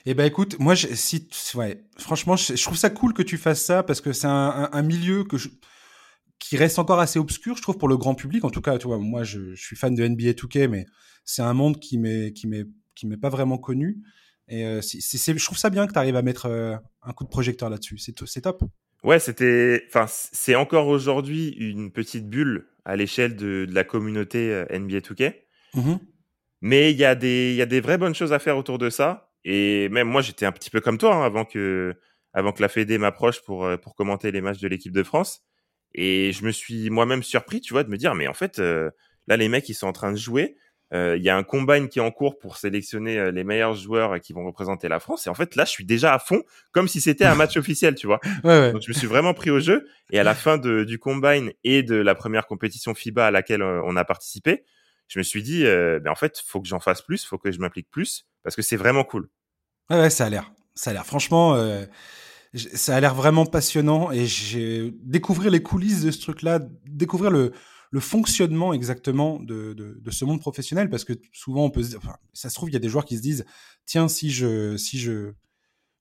Eh 0.05 0.13
ben 0.13 0.25
écoute, 0.25 0.57
moi, 0.59 0.75
je, 0.75 0.87
si, 0.93 1.27
ouais, 1.55 1.83
franchement, 1.97 2.37
je, 2.37 2.61
trouve 2.63 2.77
ça 2.77 2.89
cool 2.89 3.13
que 3.13 3.21
tu 3.21 3.37
fasses 3.37 3.63
ça 3.63 3.83
parce 3.83 3.99
que 3.99 4.13
c'est 4.13 4.27
un, 4.27 4.81
milieu 4.81 5.23
que 5.25 5.35
qui 6.39 6.55
reste 6.55 6.79
encore 6.79 6.99
assez 6.99 7.19
obscur, 7.19 7.57
je 7.57 7.61
trouve, 7.61 7.77
pour 7.77 7.89
le 7.89 7.97
grand 7.97 8.15
public. 8.15 8.45
En 8.45 8.49
tout 8.49 8.61
cas, 8.61 8.77
moi, 8.87 9.23
je, 9.23 9.53
suis 9.55 9.75
fan 9.75 9.93
de 9.93 10.07
NBA 10.07 10.31
2K, 10.31 10.69
mais 10.69 10.85
c'est 11.25 11.41
un 11.41 11.53
monde 11.53 11.79
qui 11.79 11.97
m'est 11.97 12.31
qui 12.31 12.47
m'est 12.47 12.65
qui 12.95 13.07
m'est 13.07 13.17
pas 13.17 13.29
vraiment 13.29 13.57
connu. 13.57 14.01
Et 14.47 14.65
euh, 14.65 14.81
je 14.81 15.45
trouve 15.45 15.57
ça 15.57 15.69
bien 15.69 15.85
que 15.85 15.93
tu 15.93 15.99
arrives 15.99 16.15
à 16.15 16.21
mettre 16.21 16.47
euh, 16.47 16.75
un 17.03 17.13
coup 17.13 17.23
de 17.23 17.29
projecteur 17.29 17.69
là-dessus. 17.69 17.97
C'est 17.97 18.41
top. 18.41 18.63
Ouais, 19.03 19.19
c'était, 19.19 19.85
enfin, 19.87 20.05
c'est 20.07 20.55
encore 20.55 20.87
aujourd'hui 20.87 21.49
une 21.49 21.91
petite 21.91 22.29
bulle 22.29 22.67
à 22.85 22.95
l'échelle 22.95 23.35
de, 23.35 23.65
de 23.65 23.73
la 23.73 23.83
communauté 23.83 24.51
euh, 24.51 24.65
NBA 24.77 24.99
2K. 24.99 25.33
Mmh 25.75 25.95
mais 26.61 26.91
il 26.91 26.97
y 26.97 27.05
a 27.05 27.15
des, 27.15 27.51
il 27.51 27.55
y 27.55 27.61
a 27.61 27.65
des 27.65 27.79
vraies 27.79 27.97
bonnes 27.97 28.13
choses 28.13 28.33
à 28.33 28.39
faire 28.39 28.57
autour 28.57 28.77
de 28.77 28.89
ça. 28.89 29.31
Et 29.45 29.87
même 29.87 30.09
moi, 30.09 30.21
j'étais 30.21 30.45
un 30.45 30.51
petit 30.51 30.69
peu 30.69 30.81
comme 30.81 30.97
toi 30.97 31.15
hein, 31.15 31.23
avant 31.23 31.45
que, 31.45 31.95
avant 32.33 32.51
que 32.51 32.61
la 32.61 32.67
Fédé 32.67 32.97
m'approche 32.97 33.41
pour 33.43 33.65
pour 33.81 33.95
commenter 33.95 34.29
les 34.33 34.41
matchs 34.41 34.59
de 34.59 34.67
l'équipe 34.67 34.91
de 34.91 35.03
France. 35.03 35.41
Et 35.95 36.33
je 36.33 36.43
me 36.43 36.51
suis 36.51 36.89
moi-même 36.89 37.23
surpris, 37.23 37.61
tu 37.61 37.71
vois, 37.71 37.85
de 37.85 37.89
me 37.89 37.95
dire, 37.95 38.13
mais 38.13 38.27
en 38.27 38.33
fait, 38.33 38.59
là, 38.59 39.37
les 39.37 39.47
mecs, 39.47 39.69
ils 39.69 39.73
sont 39.73 39.87
en 39.87 39.93
train 39.93 40.11
de 40.11 40.17
jouer. 40.17 40.57
Euh, 40.93 41.17
il 41.17 41.23
y 41.23 41.29
a 41.29 41.37
un 41.37 41.43
combine 41.43 41.87
qui 41.87 41.99
est 41.99 42.01
en 42.01 42.09
cours 42.09 42.39
pour 42.39 42.57
sélectionner 42.57 43.19
euh, 43.19 43.31
les 43.31 43.43
meilleurs 43.43 43.75
joueurs 43.75 44.19
qui 44.19 44.33
vont 44.33 44.45
représenter 44.45 44.87
la 44.87 44.99
France. 44.99 45.27
Et 45.27 45.29
en 45.29 45.35
fait, 45.35 45.55
là, 45.55 45.65
je 45.65 45.69
suis 45.69 45.85
déjà 45.85 46.13
à 46.13 46.19
fond, 46.19 46.41
comme 46.71 46.87
si 46.87 46.99
c'était 46.99 47.25
un 47.25 47.35
match 47.35 47.57
officiel, 47.57 47.95
tu 47.95 48.07
vois. 48.07 48.19
Donc, 48.43 48.81
je 48.81 48.89
me 48.89 48.93
suis 48.93 49.07
vraiment 49.07 49.33
pris 49.33 49.51
au 49.51 49.59
jeu. 49.59 49.87
Et 50.11 50.19
à 50.19 50.23
la 50.23 50.35
fin 50.35 50.57
de, 50.57 50.83
du 50.83 50.97
combine 50.97 51.51
et 51.63 51.83
de 51.83 51.95
la 51.95 52.15
première 52.15 52.47
compétition 52.47 52.95
FIBA 52.95 53.27
à 53.27 53.31
laquelle 53.31 53.61
euh, 53.61 53.81
on 53.85 53.95
a 53.95 54.03
participé, 54.03 54.63
je 55.07 55.19
me 55.19 55.23
suis 55.23 55.43
dit, 55.43 55.65
euh, 55.65 55.99
ben 55.99 56.11
en 56.11 56.15
fait, 56.15 56.41
faut 56.45 56.61
que 56.61 56.67
j'en 56.67 56.79
fasse 56.79 57.01
plus, 57.01 57.25
faut 57.25 57.37
que 57.37 57.51
je 57.51 57.59
m'implique 57.59 57.89
plus, 57.89 58.27
parce 58.43 58.55
que 58.55 58.61
c'est 58.61 58.77
vraiment 58.77 59.03
cool. 59.03 59.29
Ouais, 59.89 59.97
ouais, 59.97 60.09
ça 60.09 60.25
a 60.25 60.29
l'air. 60.29 60.51
Ça 60.75 60.91
a 60.91 60.93
l'air. 60.93 61.05
Franchement, 61.05 61.55
euh, 61.55 61.85
ça 62.53 62.95
a 62.95 62.99
l'air 62.99 63.15
vraiment 63.15 63.45
passionnant. 63.45 64.11
Et 64.11 64.25
j'ai 64.25 64.93
découvrir 65.03 65.51
les 65.51 65.61
coulisses 65.61 66.03
de 66.03 66.11
ce 66.11 66.21
truc-là, 66.21 66.59
découvrir 66.85 67.31
le 67.31 67.53
le 67.91 67.99
fonctionnement 67.99 68.73
exactement 68.73 69.39
de, 69.39 69.73
de, 69.73 69.97
de, 69.99 70.11
ce 70.11 70.25
monde 70.25 70.39
professionnel 70.39 70.89
parce 70.89 71.03
que 71.03 71.13
souvent 71.33 71.65
on 71.65 71.69
peut 71.71 71.83
se 71.83 71.89
dire, 71.89 71.99
enfin, 72.03 72.15
ça 72.33 72.49
se 72.49 72.55
trouve 72.55 72.69
il 72.69 72.73
y 72.73 72.75
a 72.75 72.79
des 72.79 72.89
joueurs 72.89 73.05
qui 73.05 73.17
se 73.17 73.21
disent 73.21 73.45
tiens 73.85 74.07
si 74.07 74.31
je 74.31 74.77
si 74.77 74.99
je 74.99 75.33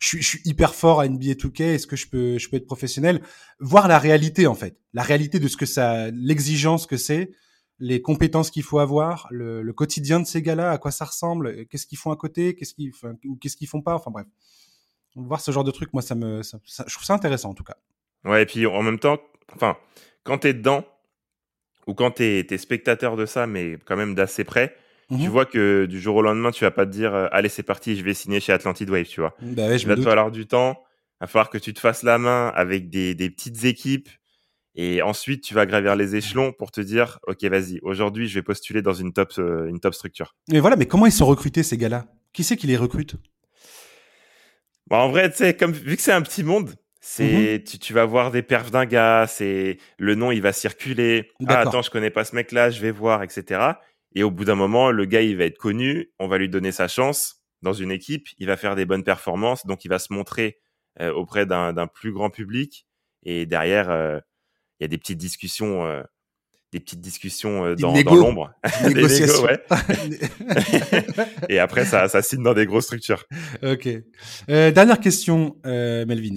je 0.01 0.07
suis, 0.07 0.23
je 0.23 0.29
suis 0.29 0.41
hyper 0.45 0.77
fort 0.77 1.01
à 1.01 1.09
NBA 1.09 1.33
2K, 1.33 1.63
est-ce 1.63 1.87
que 1.87 1.97
je 1.97 2.09
peux 2.09 2.39
je 2.39 2.49
peux 2.49 2.57
être 2.57 2.67
professionnel? 2.67 3.23
Voir 3.59 3.89
la 3.89 3.99
réalité 3.99 4.47
en 4.47 4.55
fait. 4.55 4.79
La 4.93 5.03
réalité 5.03 5.41
de 5.41 5.49
ce 5.49 5.57
que 5.57 5.67
ça 5.67 6.11
l'exigence 6.11 6.87
que 6.87 6.97
c'est 6.97 7.33
les 7.81 8.03
compétences 8.03 8.51
qu'il 8.51 8.65
faut 8.65 8.81
avoir 8.81 9.29
le, 9.31 9.63
le, 9.63 9.73
quotidien 9.73 10.19
de 10.21 10.27
ces 10.27 10.43
gars-là 10.43 10.73
à 10.73 10.79
quoi 10.79 10.91
ça 10.91 11.05
ressemble 11.05 11.67
qu'est-ce 11.67 11.87
qu'ils 11.87 11.99
font 11.99 12.11
à 12.11 12.17
côté 12.17 12.55
qu'est-ce 12.55 12.75
qu'ils 12.75 12.93
ou 13.25 13.37
qu'est-ce 13.37 13.57
qu'ils 13.57 13.69
font 13.69 13.83
pas 13.83 13.95
enfin 13.95 14.11
bref. 14.11 14.27
Voir 15.17 15.41
ce 15.41 15.51
genre 15.51 15.65
de 15.65 15.71
truc 15.71 15.93
moi 15.93 16.03
ça 16.03 16.15
me 16.15 16.43
ça, 16.43 16.59
je 16.87 16.95
trouve 16.95 17.05
ça 17.05 17.15
intéressant 17.15 17.51
en 17.51 17.55
tout 17.55 17.65
cas. 17.65 17.77
Ouais 18.25 18.43
et 18.43 18.47
puis 18.47 18.67
en 18.67 18.83
même 18.83 18.99
temps 18.99 19.19
enfin 19.55 19.77
quand 20.23 20.39
t'es 20.39 20.55
dedans 20.55 20.85
ou 21.89 21.95
quand 21.95 22.13
tu 22.13 22.23
es, 22.23 22.59
spectateur 22.59 23.17
de 23.17 23.27
ça, 23.27 23.47
mais 23.47 23.79
quand 23.87 23.97
même 23.97 24.15
d'assez 24.15 24.45
près, 24.45 24.77
tu 25.09 25.17
mhm. 25.17 25.29
vois 25.29 25.47
que 25.47 25.87
du 25.87 25.99
jour 26.01 26.17
au 26.17 26.23
lendemain, 26.23 26.51
tu 26.51 26.63
vas 26.63 26.71
pas 26.71 26.85
te 26.85 26.91
dire 26.91 27.15
euh, 27.15 27.29
allez 27.33 27.49
c'est 27.49 27.63
parti, 27.63 27.97
je 27.97 28.05
vais 28.05 28.13
signer 28.13 28.41
chez 28.41 28.53
Atlantid 28.53 28.89
Wave, 28.91 29.07
tu 29.07 29.21
vois. 29.21 29.35
Bah 29.41 29.67
ouais, 29.67 29.79
je 29.79 29.85
Il 29.85 29.89
va 29.89 29.97
te 29.97 30.03
falloir 30.03 30.31
du 30.31 30.47
temps, 30.47 30.83
il 31.15 31.23
va 31.23 31.27
falloir 31.29 31.49
que 31.49 31.57
tu 31.57 31.73
te 31.73 31.81
fasses 31.81 32.03
la 32.03 32.19
main 32.19 32.53
avec 32.55 32.91
des, 32.91 33.15
des 33.15 33.31
petites 33.31 33.65
équipes. 33.65 34.11
Et 34.75 35.03
ensuite, 35.03 35.43
tu 35.43 35.55
vas 35.55 35.67
gravir 35.67 35.97
les 35.97 36.15
échelons 36.15 36.53
pour 36.53 36.71
te 36.71 36.81
dire, 36.81 37.19
ok, 37.27 37.43
vas-y, 37.45 37.81
aujourd'hui, 37.83 38.29
je 38.29 38.35
vais 38.35 38.43
postuler 38.43 38.83
dans 38.83 38.93
une 38.93 39.13
top, 39.13 39.33
euh, 39.39 39.67
une 39.67 39.81
top 39.81 39.95
structure. 39.95 40.37
Mais 40.51 40.61
voilà, 40.61 40.77
mais 40.77 40.87
comment 40.87 41.07
ils 41.07 41.11
sont 41.11 41.27
recrutés 41.27 41.63
ces 41.63 41.79
gars-là? 41.79 42.05
Qui 42.33 42.45
c'est 42.45 42.57
qui 42.57 42.69
les 42.69 42.77
recrute? 42.77 43.17
Bah, 44.87 44.99
En 44.99 45.09
vrai, 45.09 45.31
tu 45.31 45.39
sais, 45.39 45.57
vu 45.67 45.97
que 45.97 46.03
c'est 46.03 46.13
un 46.13 46.23
petit 46.23 46.45
monde, 46.45 46.75
c'est, 47.11 47.65
mmh 47.65 47.79
tu, 47.79 47.95
vas 47.95 48.05
voir 48.05 48.31
des 48.31 48.43
perfs 48.43 48.71
d'un 48.71 48.85
gars, 48.85 49.27
c'est 49.27 49.79
le 49.97 50.15
nom 50.15 50.31
il 50.31 50.43
va 50.43 50.53
circuler. 50.53 51.31
Ah 51.47 51.61
attends, 51.61 51.81
je 51.81 51.91
connais 51.91 52.11
pas 52.11 52.25
ce 52.25 52.35
mec-là, 52.37 52.69
je 52.69 52.83
vais 52.83 52.91
voir, 52.91 53.23
etc. 53.23 53.63
Et 54.15 54.23
au 54.23 54.31
bout 54.31 54.45
d'un 54.45 54.55
moment, 54.57 54.91
le 54.91 55.07
gars 55.07 55.23
il 55.23 55.39
va 55.39 55.45
être 55.45 55.57
connu, 55.57 56.11
on 56.19 56.29
va 56.29 56.37
lui 56.37 56.51
donner 56.51 56.71
sa 56.71 56.87
chance 56.87 57.43
dans 57.63 57.73
une 57.73 57.91
équipe, 57.91 58.29
il 58.37 58.47
va 58.47 58.59
faire 58.59 58.77
des 58.77 58.85
bonnes 58.85 59.05
performances, 59.05 59.65
donc 59.65 59.87
il 59.87 59.89
va 59.89 59.99
se 59.99 60.13
montrer 60.13 60.59
euh, 61.01 61.11
auprès 61.11 61.47
d'un 61.47 61.87
plus 61.87 62.13
grand 62.13 62.29
public. 62.29 62.87
Et 63.23 63.47
derrière, 63.47 63.91
euh, 63.91 64.19
il 64.79 64.85
y 64.85 64.87
a 64.87 64.89
des 64.89 64.99
petites 64.99 65.19
discussions, 65.19 65.87
euh, 65.87 66.03
des 66.73 66.79
petites 66.79 67.01
discussions 67.01 67.75
dans, 67.75 67.99
dans 68.03 68.15
l'ombre, 68.15 68.53
négociations. 68.85 69.45
ouais. 69.45 69.65
et 71.49 71.59
après 71.59 71.87
ça, 71.87 72.07
ça 72.09 72.21
signe 72.21 72.43
dans 72.43 72.55
des 72.55 72.67
grosses 72.67 72.85
structures. 72.85 73.25
Ok. 73.63 73.89
dernière 74.47 75.01
question, 75.01 75.57
Melvin 75.65 76.37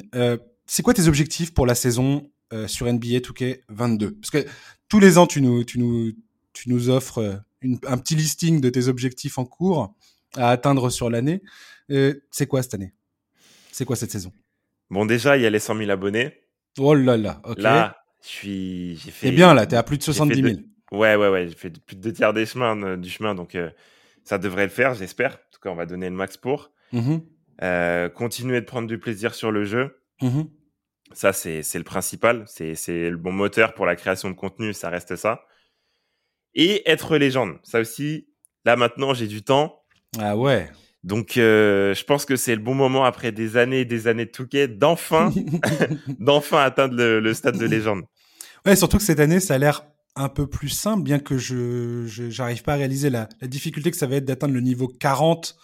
c'est 0.72 0.84
quoi 0.84 0.94
tes 0.94 1.10
objectifs 1.10 1.54
pour 1.54 1.66
la 1.66 1.76
saison 1.76 2.32
euh, 2.54 2.66
sur 2.66 2.86
NBA 2.86 3.18
2K 3.18 3.60
22 3.68 4.16
Parce 4.16 4.30
que 4.30 4.50
tous 4.88 5.02
les 5.02 5.18
ans, 5.18 5.28
tu 5.28 5.42
nous, 5.42 5.66
tu 5.66 5.80
nous, 5.80 6.14
tu 6.54 6.70
nous 6.70 6.90
offres 6.90 7.18
euh, 7.18 7.76
un 7.86 7.98
petit 7.98 8.16
listing 8.16 8.62
de 8.62 8.70
tes 8.70 8.88
objectifs 8.88 9.38
en 9.38 9.44
cours 9.44 9.94
à 10.38 10.50
atteindre 10.50 10.90
sur 10.90 11.10
l'année. 11.10 11.42
Euh, 11.92 12.14
c'est 12.32 12.48
quoi 12.48 12.64
cette 12.64 12.76
année? 12.76 12.94
C'est 13.74 13.84
quoi 13.84 13.98
cette 13.98 14.12
saison? 14.12 14.32
Bon, 14.90 15.06
déjà, 15.06 15.36
il 15.36 15.44
y 15.44 15.46
a 15.46 15.50
les 15.50 15.60
100 15.60 15.76
000 15.76 15.90
abonnés. 15.92 16.40
Oh 16.78 16.96
là 16.96 17.18
là, 17.18 17.42
ok. 17.44 17.58
Là, 17.60 17.98
je 18.24 18.30
suis, 18.30 18.96
j'ai 18.96 19.12
fait. 19.12 19.28
C'est 19.28 19.34
bien 19.34 19.54
là, 19.54 19.66
t'es 19.66 19.76
à 19.76 19.84
plus 19.84 19.98
de 19.98 20.04
70 20.04 20.42
000. 20.42 20.56
Ouais, 20.94 21.18
ouais, 21.18 21.28
ouais, 21.28 21.50
j'ai 21.50 21.56
fait 21.56 21.70
plus 21.82 21.98
de 21.98 22.02
deux 22.02 22.14
tiers 22.14 22.32
des 22.32 22.46
chemins, 22.46 22.96
du 22.96 23.10
chemin, 23.10 23.36
donc 23.36 23.58
ça 24.24 24.38
devrait 24.38 24.64
le 24.64 24.72
faire, 24.72 24.94
j'espère. 24.94 25.34
En 25.34 25.52
tout 25.52 25.60
cas, 25.62 25.70
on 25.70 25.76
va 25.76 25.86
donner 25.86 26.10
le 26.10 26.16
max 26.16 26.38
pour. 26.38 26.72
Mmh 26.94 27.18
continuer 28.16 28.62
de 28.62 28.66
prendre 28.66 28.88
du 28.88 28.98
plaisir 28.98 29.36
sur 29.36 29.52
le 29.52 29.66
jeu. 29.66 30.02
Mmh 30.22 30.44
ça, 31.14 31.34
c'est 31.34 31.62
le 31.74 31.84
principal. 31.84 32.46
C'est 32.48 33.10
le 33.10 33.18
bon 33.18 33.32
moteur 33.32 33.74
pour 33.74 33.86
la 33.86 33.96
création 33.96 34.30
de 34.30 34.36
contenu. 34.36 34.74
Ça 34.74 34.90
reste 34.90 35.16
ça. 35.16 35.46
Et 36.54 36.90
être 36.90 37.18
légende. 37.18 37.60
Ça 37.64 37.80
aussi, 37.80 38.28
là 38.66 38.76
maintenant, 38.76 39.14
j'ai 39.14 39.28
du 39.28 39.44
temps. 39.44 39.84
Ah 40.20 40.36
ouais. 40.36 40.70
Donc, 41.04 41.38
euh, 41.38 41.94
je 41.96 42.04
pense 42.04 42.26
que 42.26 42.36
c'est 42.36 42.56
le 42.56 42.62
bon 42.62 42.76
moment 42.76 43.06
après 43.06 43.32
des 43.32 43.58
années 43.58 43.82
et 43.82 43.86
des 43.86 44.08
années 44.08 44.26
de 44.26 44.32
Touquet 44.32 44.68
d'enfin, 44.68 45.34
d'enfin 46.20 46.60
atteindre 46.60 46.96
le, 46.96 47.34
stade 47.34 47.58
de 47.58 47.66
légende. 47.66 48.04
Ouais, 48.66 48.76
surtout 48.76 48.98
que 48.98 49.04
cette 49.04 49.20
année, 49.20 49.40
ça 49.40 49.56
a 49.56 49.58
l'air 49.58 49.86
un 50.16 50.30
peu 50.30 50.46
plus 50.46 50.70
simple, 50.70 51.04
bien 51.04 51.20
que 51.20 51.38
je 51.38 52.06
j'arrive 52.30 52.64
pas 52.64 52.74
à 52.74 52.76
réaliser 52.76 53.10
la, 53.10 53.30
la 53.40 53.48
difficulté 53.48 53.90
que 53.90 53.98
ça 53.98 54.08
va 54.08 54.18
être 54.18 54.26
d'atteindre 54.26 54.54
le 54.54 54.60
niveau 54.60 54.88
40 54.88 55.56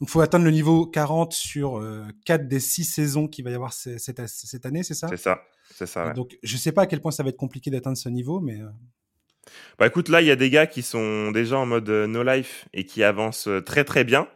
donc, 0.00 0.08
il 0.08 0.12
faut 0.12 0.22
atteindre 0.22 0.46
le 0.46 0.50
niveau 0.50 0.86
40 0.86 1.34
sur 1.34 1.78
euh, 1.78 2.06
4 2.24 2.48
des 2.48 2.58
6 2.58 2.84
saisons 2.84 3.28
qu'il 3.28 3.44
va 3.44 3.50
y 3.50 3.54
avoir 3.54 3.74
cette, 3.74 4.26
cette 4.26 4.66
année, 4.66 4.82
c'est 4.82 4.94
ça? 4.94 5.08
C'est 5.08 5.18
ça, 5.18 5.42
c'est 5.74 5.86
ça. 5.86 6.06
Ouais. 6.06 6.14
Donc, 6.14 6.38
je 6.42 6.56
sais 6.56 6.72
pas 6.72 6.82
à 6.82 6.86
quel 6.86 7.02
point 7.02 7.10
ça 7.10 7.22
va 7.22 7.28
être 7.28 7.36
compliqué 7.36 7.70
d'atteindre 7.70 7.98
ce 7.98 8.08
niveau, 8.08 8.40
mais. 8.40 8.60
Euh... 8.60 8.68
Bah 9.78 9.86
écoute, 9.86 10.08
là, 10.08 10.22
il 10.22 10.26
y 10.26 10.30
a 10.30 10.36
des 10.36 10.48
gars 10.48 10.66
qui 10.66 10.82
sont 10.82 11.32
déjà 11.32 11.58
en 11.58 11.66
mode 11.66 11.88
euh, 11.88 12.06
no 12.06 12.22
life 12.22 12.66
et 12.72 12.84
qui 12.84 13.02
avancent 13.02 13.48
euh, 13.48 13.60
très 13.60 13.84
très 13.84 14.04
bien. 14.04 14.26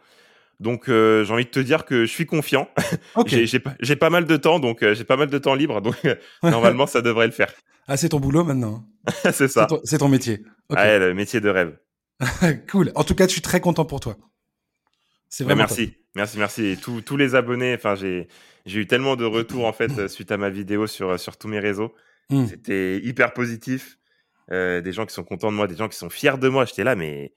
Donc, 0.61 0.88
euh, 0.88 1.24
j'ai 1.24 1.33
envie 1.33 1.44
de 1.44 1.50
te 1.50 1.61
dire 1.61 1.85
que 1.85 2.05
je 2.05 2.11
suis 2.11 2.27
confiant. 2.27 2.68
Okay. 3.16 3.46
j'ai 3.46 3.59
pas, 3.61 3.74
pas, 4.00 4.11
mal 4.11 4.27
de 4.27 4.37
temps, 4.37 4.59
donc 4.59 4.85
j'ai 4.92 5.05
pas 5.05 5.16
mal 5.16 5.29
de 5.29 5.38
temps 5.38 5.55
libre, 5.55 5.81
donc 5.81 5.96
normalement, 6.42 6.87
ça 6.87 7.00
devrait 7.00 7.27
le 7.27 7.33
faire. 7.33 7.53
Ah, 7.87 7.98
c'est 7.98 8.09
ton 8.09 8.18
boulot 8.18 8.44
maintenant. 8.44 8.83
c'est 9.24 9.46
ça. 9.46 9.66
C'est 9.85 9.98
ton, 9.98 10.07
ton, 10.07 10.09
métier. 10.09 10.40
Okay. 10.70 10.81
Ah, 10.81 10.98
le 10.98 11.12
métier 11.12 11.42
de 11.42 11.50
rêve. 11.50 11.77
cool. 12.70 12.90
En 12.94 13.05
tout 13.05 13.14
cas, 13.14 13.27
je 13.27 13.33
suis 13.33 13.42
très 13.42 13.61
content 13.61 13.85
pour 13.85 14.00
toi. 14.00 14.16
Bah, 15.40 15.54
merci, 15.54 15.94
merci, 16.14 16.38
merci. 16.38 16.64
Et 16.66 16.76
tous, 16.76 17.00
tous 17.00 17.16
les 17.16 17.34
abonnés, 17.34 17.74
enfin, 17.74 17.94
j'ai, 17.94 18.28
j'ai 18.66 18.80
eu 18.80 18.87
tellement 18.87 19.16
de 19.16 19.24
retours 19.24 19.66
en 19.66 19.72
fait 19.72 20.08
suite 20.08 20.30
à 20.30 20.37
ma 20.37 20.50
vidéo 20.50 20.87
sur, 20.87 21.18
sur 21.18 21.37
tous 21.37 21.48
mes 21.48 21.58
réseaux. 21.58 21.94
Mm. 22.30 22.46
C'était 22.46 22.98
hyper 22.98 23.32
positif. 23.32 23.98
Euh, 24.52 24.80
des 24.80 24.92
gens 24.92 25.06
qui 25.06 25.14
sont 25.14 25.24
contents 25.24 25.50
de 25.50 25.56
moi, 25.56 25.66
des 25.66 25.76
gens 25.76 25.88
qui 25.88 25.96
sont 25.96 26.10
fiers 26.10 26.37
de 26.38 26.48
moi. 26.48 26.64
J'étais 26.64 26.84
là, 26.84 26.94
mais 26.96 27.32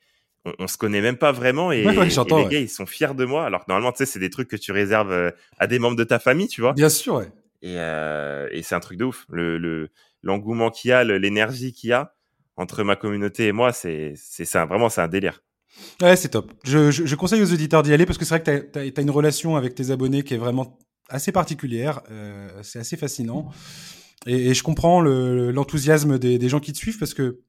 on, 0.45 0.53
on, 0.59 0.67
se 0.67 0.77
connaît 0.77 1.01
même 1.01 1.17
pas 1.17 1.31
vraiment 1.31 1.71
et, 1.71 1.85
ouais, 1.85 1.97
ouais, 1.97 2.07
et 2.07 2.09
les 2.09 2.33
ouais. 2.33 2.47
gars, 2.49 2.59
ils 2.59 2.69
sont 2.69 2.85
fiers 2.85 3.13
de 3.15 3.25
moi. 3.25 3.45
Alors 3.45 3.65
que 3.65 3.71
normalement, 3.71 3.91
tu 3.91 3.99
sais, 3.99 4.05
c'est 4.05 4.19
des 4.19 4.29
trucs 4.29 4.49
que 4.49 4.57
tu 4.57 4.71
réserves 4.71 5.11
euh, 5.11 5.31
à 5.57 5.67
des 5.67 5.79
membres 5.79 5.95
de 5.95 6.03
ta 6.03 6.19
famille, 6.19 6.47
tu 6.47 6.61
vois. 6.61 6.73
Bien 6.73 6.89
sûr, 6.89 7.15
ouais. 7.15 7.31
Et, 7.61 7.75
euh, 7.77 8.47
et 8.51 8.61
c'est 8.61 8.75
un 8.75 8.79
truc 8.79 8.97
de 8.97 9.05
ouf. 9.05 9.25
Le, 9.29 9.57
le, 9.57 9.89
l'engouement 10.21 10.69
qu'il 10.69 10.89
y 10.89 10.91
a, 10.91 11.03
l'énergie 11.03 11.73
qu'il 11.73 11.91
y 11.91 11.93
a 11.93 12.13
entre 12.57 12.83
ma 12.83 12.95
communauté 12.95 13.47
et 13.47 13.51
moi, 13.51 13.71
c'est, 13.71 14.13
c'est, 14.15 14.45
c'est 14.45 14.65
vraiment, 14.65 14.89
c'est 14.89 15.01
un 15.01 15.07
délire. 15.07 15.41
Ouais, 16.01 16.15
c'est 16.15 16.29
top. 16.29 16.51
Je, 16.63 16.91
je, 16.91 17.05
je, 17.05 17.15
conseille 17.15 17.41
aux 17.41 17.53
auditeurs 17.53 17.83
d'y 17.83 17.93
aller 17.93 18.05
parce 18.05 18.17
que 18.17 18.25
c'est 18.25 18.35
vrai 18.35 18.43
que 18.43 18.89
tu 18.89 18.99
as, 18.99 19.01
une 19.01 19.11
relation 19.11 19.55
avec 19.55 19.75
tes 19.75 19.91
abonnés 19.91 20.23
qui 20.23 20.33
est 20.33 20.37
vraiment 20.37 20.77
assez 21.09 21.31
particulière. 21.31 22.01
Euh, 22.11 22.49
c'est 22.63 22.79
assez 22.79 22.97
fascinant. 22.97 23.49
Et, 24.25 24.53
je 24.53 24.63
comprends 24.63 25.01
l'enthousiasme 25.01 26.13
le, 26.13 26.19
des, 26.19 26.37
des, 26.37 26.49
gens 26.49 26.59
qui 26.59 26.73
te 26.73 26.77
suivent 26.77 26.99
parce 26.99 27.13
que, 27.13 27.41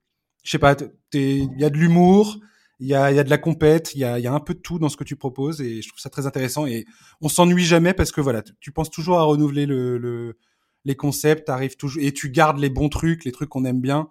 je 0.44 0.50
sais 0.50 0.58
pas, 0.58 0.76
il 1.12 1.48
y 1.58 1.64
a 1.64 1.70
de 1.70 1.76
l'humour, 1.76 2.38
il 2.80 2.86
y 2.86 2.94
a, 2.94 3.10
y 3.10 3.18
a 3.18 3.24
de 3.24 3.30
la 3.30 3.38
compète, 3.38 3.94
il 3.94 4.00
y 4.00 4.04
a, 4.04 4.18
y 4.18 4.26
a 4.26 4.32
un 4.32 4.40
peu 4.40 4.54
de 4.54 4.60
tout 4.60 4.78
dans 4.78 4.88
ce 4.88 4.96
que 4.96 5.04
tu 5.04 5.16
proposes 5.16 5.60
et 5.60 5.82
je 5.82 5.88
trouve 5.88 6.00
ça 6.00 6.10
très 6.10 6.26
intéressant. 6.26 6.66
Et 6.66 6.86
on 7.20 7.28
s'ennuie 7.28 7.64
jamais 7.64 7.94
parce 7.94 8.12
que 8.12 8.20
voilà, 8.20 8.42
tu 8.60 8.72
penses 8.72 8.90
toujours 8.90 9.18
à 9.18 9.24
renouveler 9.24 9.66
le, 9.66 9.98
le 9.98 10.36
les 10.84 10.96
concepts, 10.96 11.50
arrives 11.50 11.76
toujours 11.76 12.02
et 12.02 12.12
tu 12.12 12.30
gardes 12.30 12.58
les 12.58 12.70
bons 12.70 12.88
trucs, 12.88 13.24
les 13.24 13.32
trucs 13.32 13.50
qu'on 13.50 13.64
aime 13.64 13.80
bien. 13.80 14.08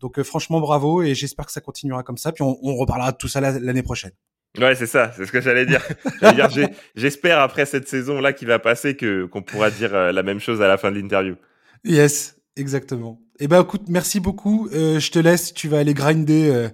Donc 0.00 0.22
franchement 0.22 0.60
bravo 0.60 1.02
et 1.02 1.14
j'espère 1.14 1.46
que 1.46 1.52
ça 1.52 1.60
continuera 1.60 2.02
comme 2.02 2.18
ça. 2.18 2.32
Puis 2.32 2.42
on, 2.42 2.58
on 2.62 2.76
reparlera 2.76 3.12
de 3.12 3.16
tout 3.16 3.28
ça 3.28 3.40
l'année 3.40 3.82
prochaine. 3.82 4.12
Ouais, 4.58 4.74
c'est 4.74 4.86
ça, 4.86 5.12
c'est 5.14 5.26
ce 5.26 5.32
que 5.32 5.40
j'allais 5.40 5.66
dire. 5.66 5.82
J'espère 6.94 7.40
après 7.40 7.66
cette 7.66 7.88
saison-là 7.88 8.32
qui 8.32 8.46
va 8.46 8.58
passer 8.58 8.96
que 8.96 9.26
qu'on 9.26 9.42
pourra 9.42 9.70
dire 9.70 9.94
euh, 9.94 10.12
la 10.12 10.22
même 10.22 10.40
chose 10.40 10.62
à 10.62 10.68
la 10.68 10.78
fin 10.78 10.90
de 10.90 10.98
l'interview. 10.98 11.34
Yes, 11.84 12.36
exactement. 12.56 13.20
Eh 13.38 13.48
ben 13.48 13.62
écoute, 13.62 13.82
merci 13.88 14.18
beaucoup. 14.18 14.68
Euh, 14.72 14.98
je 14.98 15.10
te 15.10 15.18
laisse, 15.18 15.52
tu 15.52 15.68
vas 15.68 15.78
aller 15.78 15.92
grinder 15.92 16.48
euh, 16.50 16.68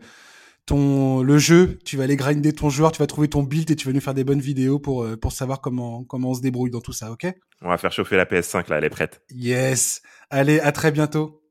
ton 0.64 1.22
le 1.22 1.38
jeu, 1.38 1.78
tu 1.84 1.96
vas 1.96 2.04
aller 2.04 2.16
grinder 2.16 2.52
ton 2.52 2.70
joueur, 2.70 2.92
tu 2.92 3.00
vas 3.00 3.08
trouver 3.08 3.28
ton 3.28 3.42
build 3.42 3.68
et 3.70 3.76
tu 3.76 3.88
vas 3.88 3.92
nous 3.92 4.00
faire 4.00 4.14
des 4.14 4.24
bonnes 4.24 4.40
vidéos 4.40 4.78
pour 4.78 5.06
pour 5.20 5.32
savoir 5.32 5.60
comment 5.60 6.04
comment 6.04 6.30
on 6.30 6.34
se 6.34 6.40
débrouille 6.40 6.70
dans 6.70 6.80
tout 6.80 6.92
ça, 6.92 7.10
ok? 7.10 7.26
On 7.62 7.68
va 7.68 7.78
faire 7.78 7.92
chauffer 7.92 8.16
la 8.16 8.26
PS5 8.26 8.70
là, 8.70 8.78
elle 8.78 8.84
est 8.84 8.90
prête. 8.90 9.22
Yes. 9.30 10.02
Allez, 10.30 10.60
à 10.60 10.70
très 10.70 10.92
bientôt. 10.92 11.41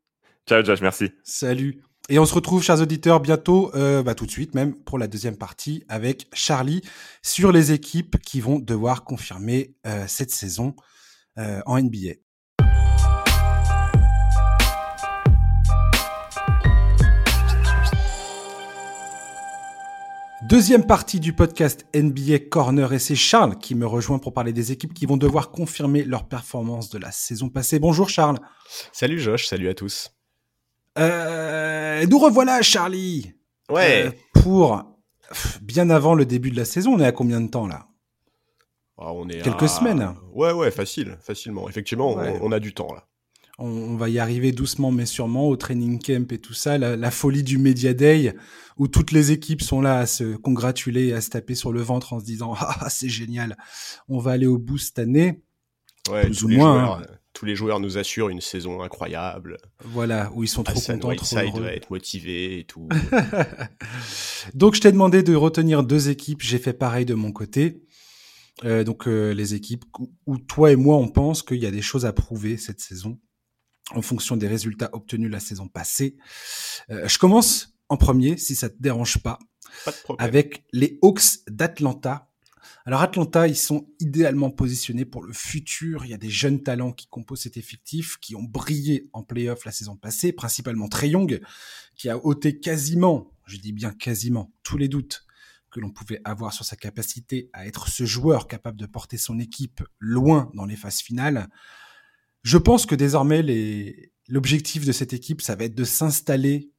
Ciao 0.47 0.63
Josh, 0.63 0.82
merci. 0.82 1.12
Salut. 1.23 1.82
Et 2.10 2.19
on 2.19 2.25
se 2.25 2.34
retrouve, 2.34 2.63
chers 2.63 2.82
auditeurs, 2.82 3.19
bientôt, 3.19 3.71
euh, 3.75 4.04
bah, 4.04 4.15
tout 4.15 4.25
de 4.25 4.32
suite 4.32 4.56
même, 4.56 4.75
pour 4.75 4.97
la 4.97 5.08
deuxième 5.08 5.38
partie 5.38 5.86
avec 5.88 6.27
Charlie 6.34 6.82
sur 7.21 7.51
les 7.51 7.71
équipes 7.71 8.17
qui 8.19 8.41
vont 8.41 8.60
devoir 8.60 9.04
confirmer 9.04 9.75
euh, 9.88 10.06
cette 10.08 10.32
saison 10.32 10.75
euh, 11.38 11.62
en 11.65 11.80
NBA. 11.80 12.15
Deuxième 20.49 20.86
partie 20.86 21.21
du 21.21 21.32
podcast 21.32 21.86
NBA 21.95 22.39
Corner 22.49 22.91
et 22.91 22.99
c'est 22.99 23.15
Charles 23.15 23.58
qui 23.58 23.73
me 23.73 23.86
rejoint 23.86 24.19
pour 24.19 24.34
parler 24.34 24.51
des 24.51 24.73
équipes 24.73 24.93
qui 24.93 25.06
vont 25.06 25.15
devoir 25.15 25.51
confirmer 25.51 26.04
leur 26.04 26.27
performance 26.27 26.89
de 26.89 26.97
la 26.97 27.12
saison 27.12 27.47
passée. 27.47 27.80
Bonjour 27.80 28.10
Charles. 28.10 28.39
Salut 28.91 29.19
Josh, 29.19 29.45
salut 29.45 29.69
à 29.69 29.75
tous. 29.75 30.12
Euh, 30.97 32.06
nous 32.08 32.19
revoilà, 32.19 32.62
Charlie. 32.62 33.34
Ouais. 33.69 34.08
Euh, 34.08 34.12
pour 34.41 34.84
bien 35.62 35.89
avant 35.89 36.15
le 36.15 36.25
début 36.25 36.51
de 36.51 36.58
la 36.58 36.65
saison, 36.65 36.93
on 36.95 36.99
est 36.99 37.06
à 37.06 37.12
combien 37.12 37.41
de 37.41 37.49
temps 37.49 37.67
là? 37.67 37.88
Ah, 38.97 39.13
On 39.13 39.27
est 39.30 39.41
quelques 39.41 39.69
semaines. 39.69 40.13
Ouais, 40.34 40.51
ouais, 40.51 40.69
facile, 40.69 41.17
facilement. 41.21 41.67
Effectivement, 41.69 42.17
on, 42.41 42.51
a 42.51 42.60
du 42.60 42.73
temps 42.73 42.93
là. 42.93 43.08
On, 43.58 43.95
va 43.95 44.10
y 44.10 44.19
arriver 44.19 44.51
doucement 44.51 44.91
mais 44.91 45.06
sûrement 45.06 45.47
au 45.47 45.56
training 45.56 45.99
camp 45.99 46.32
et 46.32 46.39
tout 46.39 46.54
ça, 46.54 46.77
la, 46.77 47.12
folie 47.12 47.43
du 47.43 47.58
Media 47.58 47.93
Day 47.93 48.36
où 48.77 48.88
toutes 48.88 49.12
les 49.12 49.32
équipes 49.32 49.62
sont 49.62 49.82
là 49.82 49.99
à 49.99 50.06
se 50.06 50.36
congratuler 50.36 51.08
et 51.08 51.13
à 51.13 51.21
se 51.21 51.30
taper 51.30 51.56
sur 51.56 51.71
le 51.71 51.82
ventre 51.82 52.13
en 52.13 52.19
se 52.19 52.25
disant 52.25 52.54
ah 52.60 52.89
c'est 52.89 53.10
génial, 53.10 53.58
on 54.08 54.19
va 54.19 54.32
aller 54.32 54.47
au 54.47 54.58
bout 54.58 54.77
cette 54.77 54.99
année. 54.99 55.41
Ouais, 56.10 56.25
plus 56.25 56.43
ou 56.43 56.49
moins. 56.49 56.99
Hein 56.99 57.01
tous 57.33 57.45
les 57.45 57.55
joueurs 57.55 57.79
nous 57.79 57.97
assurent 57.97 58.29
une 58.29 58.41
saison 58.41 58.81
incroyable. 58.81 59.57
Voilà, 59.83 60.31
où 60.33 60.43
ils 60.43 60.47
sont 60.47 60.63
trop 60.63 60.79
contents, 60.79 61.15
trop 61.15 61.37
heureux. 61.37 61.61
doit 61.61 61.73
être 61.73 61.89
motivé 61.89 62.59
et 62.59 62.63
tout. 62.65 62.89
donc 64.53 64.75
je 64.75 64.81
t'ai 64.81 64.91
demandé 64.91 65.23
de 65.23 65.35
retenir 65.35 65.83
deux 65.83 66.09
équipes, 66.09 66.41
j'ai 66.41 66.59
fait 66.59 66.73
pareil 66.73 67.05
de 67.05 67.13
mon 67.13 67.31
côté. 67.31 67.83
Euh, 68.63 68.83
donc 68.83 69.07
euh, 69.07 69.31
les 69.31 69.55
équipes 69.55 69.85
où 70.25 70.37
toi 70.37 70.71
et 70.71 70.75
moi 70.75 70.97
on 70.97 71.07
pense 71.07 71.41
qu'il 71.41 71.57
y 71.57 71.65
a 71.65 71.71
des 71.71 71.81
choses 71.81 72.05
à 72.05 72.13
prouver 72.13 72.57
cette 72.57 72.79
saison 72.79 73.17
en 73.91 74.01
fonction 74.01 74.37
des 74.37 74.47
résultats 74.47 74.89
obtenus 74.93 75.31
la 75.31 75.39
saison 75.39 75.67
passée. 75.67 76.17
Euh, 76.89 77.07
je 77.07 77.17
commence 77.17 77.73
en 77.89 77.97
premier, 77.97 78.37
si 78.37 78.55
ça 78.55 78.69
te 78.69 78.75
dérange 78.79 79.17
pas, 79.17 79.39
pas 79.85 79.91
de 79.91 79.97
avec 80.19 80.63
les 80.71 80.97
Hawks 81.01 81.43
d'Atlanta 81.47 82.30
alors 82.86 83.02
Atlanta, 83.02 83.47
ils 83.47 83.56
sont 83.56 83.88
idéalement 84.00 84.50
positionnés 84.50 85.06
pour 85.06 85.24
le 85.24 85.34
futur. 85.34 86.06
Il 86.06 86.12
y 86.12 86.13
a 86.13 86.17
des 86.17 86.30
jeunes 86.30 86.63
talents 86.63 86.91
qui 86.91 87.08
composent 87.08 87.41
cet 87.41 87.58
effectif, 87.58 88.17
qui 88.17 88.36
ont 88.36 88.43
brillé 88.43 89.10
en 89.13 89.24
playoff 89.24 89.65
la 89.65 89.71
saison 89.71 89.95
passée, 89.95 90.32
principalement 90.32 90.88
Trey 90.88 91.10
Young, 91.10 91.41
qui 91.95 92.10
a 92.10 92.17
ôté 92.26 92.60
quasiment, 92.60 93.32
je 93.45 93.58
dis 93.58 93.74
bien 93.74 93.91
quasiment, 93.91 94.54
tous 94.63 94.78
les 94.78 94.88
doutes 94.88 95.26
que 95.71 95.80
l'on 95.80 95.91
pouvait 95.91 96.21
avoir 96.26 96.54
sur 96.54 96.65
sa 96.65 96.76
capacité 96.76 97.50
à 97.54 97.65
être 97.65 97.88
ce 97.88 98.06
joueur 98.06 98.47
capable 98.47 98.78
de 98.78 98.86
porter 98.86 99.17
son 99.17 99.39
équipe 99.39 99.82
loin 100.00 100.52
dans 100.54 100.65
les 100.65 100.76
phases 100.76 101.00
finales. 101.00 101.47
Je 102.43 102.58
pense 102.58 102.86
que 102.86 102.95
désormais, 102.95 104.12
l'objectif 104.28 104.86
de 104.86 104.91
cette 104.91 105.13
équipe, 105.13 105.41
ça 105.41 105.56
va 105.56 105.65
être 105.65 105.76
de 105.76 105.84
s'installer 105.84 106.71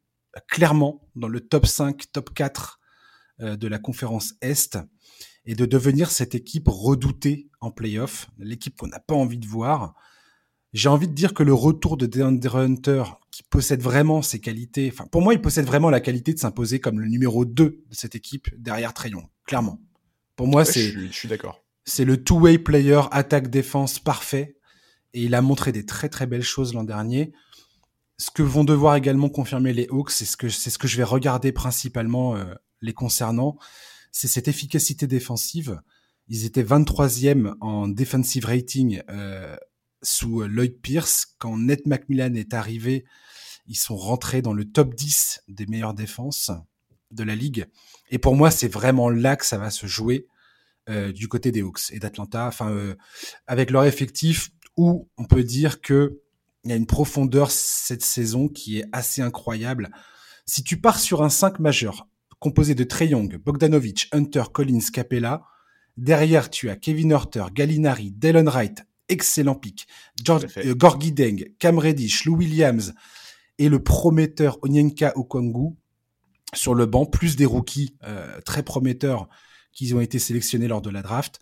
clairement 0.48 1.08
dans 1.14 1.28
le 1.28 1.40
top 1.40 1.66
5, 1.66 2.12
top 2.12 2.34
4 2.34 2.80
euh, 3.40 3.56
de 3.56 3.68
la 3.68 3.78
conférence 3.78 4.34
Est 4.40 4.78
et 5.44 5.54
de 5.54 5.66
devenir 5.66 6.10
cette 6.10 6.34
équipe 6.34 6.68
redoutée 6.68 7.48
en 7.60 7.70
playoff, 7.70 8.28
l'équipe 8.38 8.76
qu'on 8.76 8.86
n'a 8.86 9.00
pas 9.00 9.14
envie 9.14 9.38
de 9.38 9.46
voir. 9.46 9.94
J'ai 10.72 10.88
envie 10.88 11.08
de 11.08 11.12
dire 11.12 11.34
que 11.34 11.42
le 11.42 11.52
retour 11.52 11.96
de 11.96 12.06
DeAndre 12.06 12.56
Hunter, 12.56 13.04
qui 13.30 13.42
possède 13.42 13.82
vraiment 13.82 14.22
ses 14.22 14.40
qualités, 14.40 14.90
enfin 14.92 15.06
pour 15.10 15.22
moi 15.22 15.34
il 15.34 15.40
possède 15.40 15.66
vraiment 15.66 15.90
la 15.90 16.00
qualité 16.00 16.32
de 16.32 16.38
s'imposer 16.38 16.80
comme 16.80 17.00
le 17.00 17.08
numéro 17.08 17.44
2 17.44 17.54
de 17.54 17.80
cette 17.90 18.14
équipe 18.14 18.48
derrière 18.58 18.94
Trayon, 18.94 19.28
clairement. 19.44 19.80
Pour 20.36 20.46
moi 20.46 20.64
c'est 20.64 20.90
je 20.90 21.12
suis, 21.12 21.28
d'accord. 21.28 21.62
C'est 21.84 22.04
le 22.04 22.22
two-way 22.22 22.58
player 22.58 23.00
attaque 23.10 23.48
défense 23.48 23.98
parfait 23.98 24.56
et 25.14 25.22
il 25.24 25.34
a 25.34 25.42
montré 25.42 25.72
des 25.72 25.84
très 25.84 26.08
très 26.08 26.26
belles 26.26 26.42
choses 26.42 26.72
l'an 26.72 26.84
dernier. 26.84 27.32
Ce 28.18 28.30
que 28.30 28.42
vont 28.42 28.64
devoir 28.64 28.96
également 28.96 29.28
confirmer 29.28 29.72
les 29.72 29.88
Hawks, 29.90 30.10
c'est 30.10 30.24
ce 30.24 30.36
que 30.36 30.48
c'est 30.48 30.70
ce 30.70 30.78
que 30.78 30.86
je 30.86 30.96
vais 30.96 31.02
regarder 31.02 31.52
principalement 31.52 32.36
euh, 32.36 32.44
les 32.80 32.92
concernant, 32.92 33.58
c'est 34.12 34.28
cette 34.28 34.46
efficacité 34.46 35.06
défensive. 35.06 35.80
Ils 36.28 36.44
étaient 36.44 36.62
23e 36.62 37.54
en 37.60 37.88
defensive 37.88 38.44
rating 38.44 39.02
euh, 39.10 39.56
sous 40.02 40.42
Lloyd 40.42 40.80
Pierce. 40.80 41.34
Quand 41.38 41.58
Ned 41.58 41.80
McMillan 41.86 42.34
est 42.34 42.54
arrivé, 42.54 43.04
ils 43.66 43.76
sont 43.76 43.96
rentrés 43.96 44.42
dans 44.42 44.52
le 44.52 44.64
top 44.64 44.94
10 44.94 45.42
des 45.48 45.66
meilleures 45.66 45.94
défenses 45.94 46.50
de 47.10 47.24
la 47.24 47.34
ligue. 47.34 47.66
Et 48.10 48.18
pour 48.18 48.36
moi, 48.36 48.50
c'est 48.50 48.68
vraiment 48.68 49.10
là 49.10 49.36
que 49.36 49.46
ça 49.46 49.58
va 49.58 49.70
se 49.70 49.86
jouer 49.86 50.26
euh, 50.88 51.12
du 51.12 51.28
côté 51.28 51.52
des 51.52 51.62
Hawks 51.62 51.90
et 51.90 51.98
d'Atlanta. 51.98 52.46
Enfin, 52.46 52.70
euh, 52.70 52.94
avec 53.46 53.70
leur 53.70 53.84
effectif, 53.84 54.50
où 54.76 55.08
on 55.16 55.24
peut 55.24 55.44
dire 55.44 55.80
que 55.80 56.20
il 56.64 56.70
y 56.70 56.72
a 56.72 56.76
une 56.76 56.86
profondeur 56.86 57.50
cette 57.50 58.04
saison 58.04 58.48
qui 58.48 58.78
est 58.78 58.84
assez 58.92 59.20
incroyable. 59.20 59.90
Si 60.46 60.62
tu 60.62 60.80
pars 60.80 61.00
sur 61.00 61.22
un 61.22 61.28
5 61.28 61.58
majeur, 61.58 62.06
composé 62.42 62.74
de 62.74 62.82
Trey 62.82 63.06
Young, 63.06 63.36
Bogdanovic, 63.36 64.08
Hunter, 64.10 64.42
Collins, 64.52 64.90
Capella. 64.92 65.44
Derrière, 65.96 66.50
tu 66.50 66.70
as 66.70 66.76
Kevin 66.76 67.12
Hurter, 67.12 67.44
Gallinari, 67.54 68.10
Dylan 68.10 68.48
Wright, 68.48 68.82
excellent 69.08 69.54
pick, 69.54 69.86
George, 70.22 70.46
euh, 70.56 70.74
Gorgie 70.74 71.12
Deng, 71.12 71.44
Cam 71.60 71.78
Reddish, 71.78 72.24
Lou 72.24 72.36
Williams 72.36 72.94
et 73.58 73.68
le 73.68 73.80
prometteur 73.80 74.58
Onyenka 74.62 75.12
Okwangu 75.16 75.76
sur 76.52 76.74
le 76.74 76.86
banc, 76.86 77.06
plus 77.06 77.36
des 77.36 77.46
rookies 77.46 77.94
euh, 78.02 78.40
très 78.40 78.64
prometteurs 78.64 79.28
qui 79.72 79.94
ont 79.94 80.00
été 80.00 80.18
sélectionnés 80.18 80.66
lors 80.66 80.82
de 80.82 80.90
la 80.90 81.02
draft. 81.02 81.38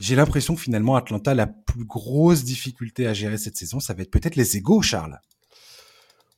J'ai 0.00 0.16
l'impression 0.16 0.56
que 0.56 0.60
finalement 0.60 0.96
Atlanta, 0.96 1.32
la 1.34 1.46
plus 1.46 1.84
grosse 1.84 2.42
difficulté 2.42 3.06
à 3.06 3.14
gérer 3.14 3.38
cette 3.38 3.56
saison, 3.56 3.78
ça 3.78 3.94
va 3.94 4.02
être 4.02 4.10
peut-être 4.10 4.36
les 4.36 4.56
égaux, 4.56 4.82
Charles. 4.82 5.20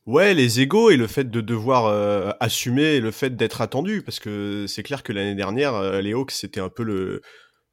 Ouais, 0.07 0.33
les 0.33 0.61
égaux 0.61 0.89
et 0.89 0.97
le 0.97 1.05
fait 1.05 1.29
de 1.29 1.41
devoir 1.41 1.85
euh, 1.85 2.31
assumer 2.39 2.99
le 2.99 3.11
fait 3.11 3.35
d'être 3.35 3.61
attendu, 3.61 4.01
parce 4.01 4.19
que 4.19 4.65
c'est 4.67 4.81
clair 4.81 5.03
que 5.03 5.13
l'année 5.13 5.35
dernière, 5.35 5.75
euh, 5.75 6.01
les 6.01 6.13
Hawks, 6.13 6.31
c'était 6.31 6.59
un 6.59 6.69
peu 6.69 6.81
le, 6.83 7.21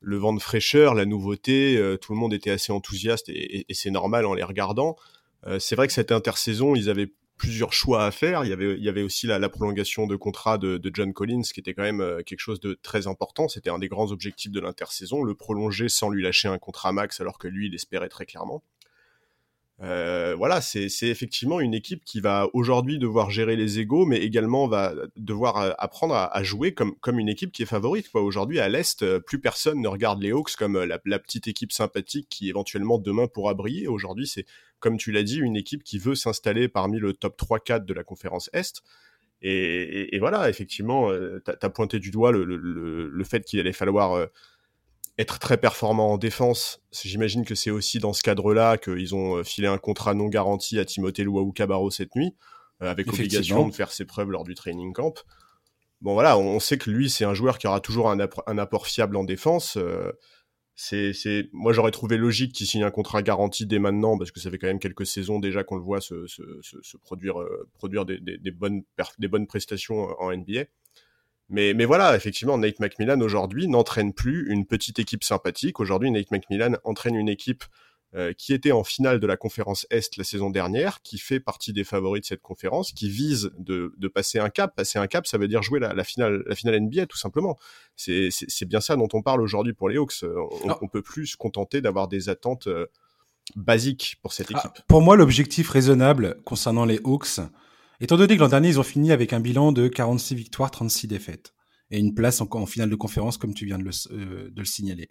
vent 0.03 0.35
de 0.35 0.41
fraîcheur, 0.41 0.95
la 0.95 1.07
nouveauté, 1.07 1.79
euh, 1.79 1.97
tout 1.97 2.13
le 2.13 2.19
monde 2.19 2.35
était 2.35 2.51
assez 2.51 2.71
enthousiaste 2.71 3.31
et, 3.31 3.65
c'est 3.71 3.91
normal 3.91 4.27
en 4.27 4.35
les 4.35 4.43
regardant. 4.43 4.97
c'est 5.59 5.77
vrai 5.77 5.87
que 5.87 5.93
cette 5.95 6.13
intersaison, 6.13 6.75
ils 6.75 6.91
avaient 6.91 7.11
plusieurs 7.39 7.73
choix 7.73 8.05
à 8.05 8.11
faire. 8.11 8.45
Il 8.45 8.51
y 8.51 8.89
avait, 8.89 9.03
aussi 9.03 9.27
la, 9.27 9.49
prolongation 9.49 10.07
de 10.07 10.17
contrat 10.17 10.59
de, 10.59 10.91
John 10.93 11.15
Collins, 11.15 11.43
qui 11.43 11.61
était 11.61 11.73
quand 11.73 11.83
même 11.83 12.23
quelque 12.27 12.41
chose 12.41 12.61
de 12.61 12.75
très 12.83 13.07
important. 13.07 13.49
C'était 13.49 13.71
un 13.71 13.79
des 13.79 13.89
grands 13.89 14.11
objectifs 14.13 14.53
de 14.53 14.61
l'intersaison, 14.61 15.23
le 15.23 15.35
prolonger 15.35 15.89
sans 15.89 16.11
lui 16.11 16.23
lâcher 16.23 16.49
un 16.49 16.59
contrat 16.59 16.93
max, 16.93 17.21
alors 17.21 17.39
que 17.39 17.49
lui, 17.49 17.69
il 17.69 17.75
espérait 17.75 18.11
très 18.11 18.27
clairement. 18.27 18.63
Euh, 19.81 20.35
voilà, 20.37 20.61
c'est 20.61 20.89
effectivement 21.03 21.61
une 21.61 21.73
équipe 21.73 22.05
qui 22.05 22.21
va 22.21 22.49
aujourd'hui 22.53 22.99
devoir 22.99 23.31
gérer 23.31 23.55
les 23.55 23.79
égaux, 23.79 24.07
mais 24.07 24.19
également 24.19 24.67
va 24.67 24.93
devoir 25.17 25.57
euh, 25.59 25.71
apprendre 25.79 26.15
à, 26.17 26.43
jouer 26.43 26.75
comme, 26.75 26.97
comme 26.97 27.21
une 27.21 27.29
équipe 27.29 27.53
qui 27.53 27.63
est 27.63 27.67
favorite. 27.67 28.09
Aujourd'hui, 28.15 28.59
à 28.59 28.69
l'Est, 28.69 29.03
euh, 29.05 29.21
plus 29.21 29.41
personne 29.41 29.81
ne 29.81 29.87
regarde 29.87 30.21
les 30.21 30.33
Hawks 30.33 30.57
comme 30.57 30.83
la, 30.83 30.99
petite 30.99 31.47
équipe 31.47 31.71
sympathique 31.71 32.27
qui 32.29 32.49
éventuellement 32.49 32.99
demain 32.99 33.29
pourra 33.29 33.55
briller. 33.55 33.87
Aujourd'hui, 33.87 34.27
c'est, 34.27 34.47
comme 34.81 34.97
tu 34.97 35.13
l'as 35.13 35.23
dit, 35.23 35.39
une 35.39 35.57
équipe 35.57 35.85
qui 35.85 35.99
veut 35.99 36.17
s'installer 36.17 36.69
parmi 36.69 36.99
le 36.99 37.13
top 37.13 37.41
3-4 37.41 37.85
de 37.85 37.95
la 37.95 38.03
conférence 38.03 38.51
Est. 38.53 38.83
Et, 39.41 40.19
voilà, 40.19 40.49
effectivement, 40.49 41.13
tu 41.13 41.51
as, 41.63 41.71
pointé 41.71 42.01
du 42.01 42.11
doigt 42.11 42.33
le, 42.33 42.45
le 42.45 43.25
fait 43.25 43.45
qu'il 43.45 43.61
allait 43.61 43.73
falloir 43.73 44.29
être 45.19 45.39
très 45.39 45.59
performant 45.59 46.13
en 46.13 46.19
défense, 46.19 46.81
j'imagine 46.93 47.45
que 47.45 47.55
c'est 47.55 47.71
aussi 47.71 47.99
dans 47.99 48.13
ce 48.13 48.23
cadre-là 48.23 48.79
qu'ils 48.79 49.15
ont 49.15 49.39
euh, 49.39 49.43
filé 49.43 49.67
un 49.67 49.79
contrat 49.79 50.15
non 50.15 50.29
garanti 50.29 50.79
à 50.79 50.85
Timothée 50.85 51.25
Luau 51.25 51.51
Cabarro 51.53 51.91
cette 51.91 52.15
nuit, 52.15 52.37
euh, 52.83 52.91
avec 52.91 53.09
obligation 53.09 53.69
de 53.69 53.75
faire 53.75 53.91
ses 53.91 54.05
preuves 54.05 54.31
lors 54.31 54.45
du 54.45 54.55
training 54.55 54.93
camp. 54.93 55.25
Bon 56.01 56.15
voilà, 56.15 56.39
on 56.39 56.61
sait 56.61 56.79
que 56.79 56.91
lui 56.91 57.11
c'est 57.11 57.25
un 57.25 57.35
joueur 57.35 57.59
qui 57.59 57.67
aura 57.67 57.81
toujours 57.81 58.09
un, 58.09 58.21
apport 58.59 58.87
fiable 58.87 59.17
en 59.17 59.25
défense. 59.25 59.77
Euh, 59.77 60.13
c'est, 60.77 61.13
c'est, 61.13 61.49
moi 61.53 61.73
j'aurais 61.73 61.91
trouvé 61.91 62.17
logique 62.17 62.53
qu'il 62.53 62.69
signe 62.69 62.85
un 62.85 62.93
contrat 62.93 63.21
garanti 63.21 63.67
dès 63.67 63.81
maintenant 63.81 64.17
parce 64.17 64.31
que 64.31 64.39
ça 64.39 64.49
fait 64.49 64.59
quand 64.59 64.69
même 64.69 64.79
quelques 64.79 65.07
saisons 65.07 65.41
déjà 65.41 65.65
qu'on 65.65 65.75
le 65.75 65.83
voit 65.83 66.01
se, 66.01 66.29
se, 66.29 66.43
se, 66.63 66.97
produire, 66.99 67.41
euh, 67.41 67.69
produire 67.75 68.07
des, 68.07 68.21
des, 68.21 68.39
des, 68.39 68.53
bonnes, 68.53 68.85
des 69.19 69.27
bonnes 69.27 69.49
prestations 69.49 70.15
en 70.21 70.33
NBA. 70.33 70.67
Mais, 71.51 71.73
mais 71.75 71.87
voilà, 71.87 72.15
effectivement, 72.15 72.59
Nate 72.59 72.79
McMillan 72.79 73.21
aujourd'hui 73.21 73.69
n'entraîne 73.69 74.13
plus 74.13 74.51
une 74.51 74.67
petite 74.67 74.99
équipe 74.99 75.25
sympathique. 75.25 75.81
Aujourd'hui, 75.81 76.11
Nate 76.11 76.31
McMillan 76.31 76.77
entraîne 76.85 77.15
une 77.15 77.29
équipe 77.29 77.65
euh, 78.15 78.33
qui 78.33 78.55
était 78.55 78.73
en 78.73 78.85
finale 78.85 79.21
de 79.21 79.27
la 79.27 79.37
conférence 79.37 79.87
Est 79.91 80.17
la 80.17 80.25
saison 80.25 80.49
dernière, 80.49 81.03
qui 81.03 81.19
fait 81.19 81.41
partie 81.41 81.75
des 81.75 81.85
favoris 81.85 82.23
de 82.23 82.27
cette 82.27 82.41
conférence, 82.41 82.93
qui 82.93 83.11
vise 83.11 83.51
de, 83.59 83.93
de 83.99 84.09
passer 84.09 84.39
un 84.39 84.49
cap. 84.49 84.75
Passer 84.75 84.99
un 84.99 85.07
cap, 85.07 85.27
ça 85.27 85.37
veut 85.37 85.47
dire 85.47 85.63
jouer 85.63 85.79
la, 85.79 85.93
la 85.93 86.05
finale, 86.05 86.43
la 86.47 86.55
finale 86.55 86.81
NBA, 86.81 87.07
tout 87.07 87.19
simplement. 87.19 87.59
C'est 87.97 88.31
bien 88.67 88.81
ça 88.81 88.97
dont 88.97 89.09
on 89.13 89.21
parle 89.21 89.43
aujourd'hui 89.43 89.75
pour 89.75 89.91
les 89.91 89.99
Hawks. 89.99 90.23
On, 90.23 90.71
ah. 90.71 90.79
on, 90.81 90.89
peut 90.89 91.03
plus 91.03 91.27
se 91.27 91.37
contenter 91.37 91.83
d'avoir 91.83 92.09
des 92.09 92.31
attentes 92.31 92.67
euh, 92.67 92.87
basiques 93.57 94.17
pour 94.23 94.33
cette 94.33 94.49
ah, 94.55 94.59
équipe. 94.59 94.87
pour 94.87 95.03
moi, 95.03 95.15
l'objectif 95.15 95.69
raisonnable 95.69 96.41
concernant 96.45 96.87
les 96.87 97.01
Hawks, 97.05 97.41
étant 98.01 98.17
donné 98.17 98.37
que 98.37 98.41
l'an 98.41 98.49
dernier, 98.49 98.69
ils 98.69 98.81
ont 98.81 98.85
fini 98.85 99.13
avec 99.13 99.33
un 99.33 99.41
bilan 99.41 99.73
de 99.73 99.89
46 99.89 100.35
victoires, 100.35 100.71
36 100.71 101.09
défaites, 101.09 101.55
et 101.91 101.99
une 101.99 102.15
place 102.15 102.41
en, 102.41 102.49
en 102.51 102.67
finale 102.67 102.91
de 102.91 102.97
conférence, 102.97 103.39
comme 103.39 103.55
tu 103.55 103.67
viens 103.67 103.79
de 103.79 103.85
le, 103.85 103.91
euh, 104.13 104.51
de 104.51 104.61
le 104.61 104.67
signaler 104.67 105.09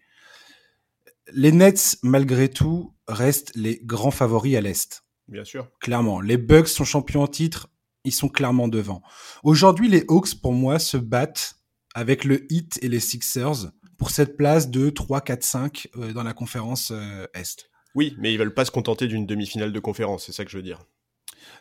les 1.33 1.51
Nets, 1.51 1.97
malgré 2.03 2.49
tout, 2.49 2.93
restent 3.07 3.51
les 3.55 3.79
grands 3.83 4.11
favoris 4.11 4.55
à 4.55 4.61
l'Est. 4.61 5.03
Bien 5.27 5.43
sûr. 5.43 5.69
Clairement. 5.79 6.21
Les 6.21 6.37
Bucks 6.37 6.69
sont 6.69 6.85
champions 6.85 7.23
en 7.23 7.27
titre, 7.27 7.69
ils 8.03 8.13
sont 8.13 8.29
clairement 8.29 8.67
devant. 8.67 9.01
Aujourd'hui, 9.43 9.89
les 9.89 10.05
Hawks, 10.07 10.35
pour 10.41 10.53
moi, 10.53 10.79
se 10.79 10.97
battent 10.97 11.55
avec 11.93 12.23
le 12.23 12.51
Heat 12.51 12.79
et 12.81 12.87
les 12.87 12.99
Sixers 12.99 13.71
pour 13.97 14.11
cette 14.11 14.37
place 14.37 14.69
de 14.69 14.89
3, 14.89 15.21
4, 15.21 15.43
5 15.43 15.87
dans 16.13 16.23
la 16.23 16.33
conférence 16.33 16.91
euh, 16.91 17.25
Est. 17.33 17.69
Oui, 17.95 18.15
mais 18.19 18.31
ils 18.31 18.37
veulent 18.37 18.53
pas 18.53 18.65
se 18.65 18.71
contenter 18.71 19.07
d'une 19.07 19.25
demi-finale 19.25 19.73
de 19.73 19.79
conférence, 19.79 20.25
c'est 20.25 20.31
ça 20.31 20.45
que 20.45 20.51
je 20.51 20.57
veux 20.57 20.63
dire. 20.63 20.85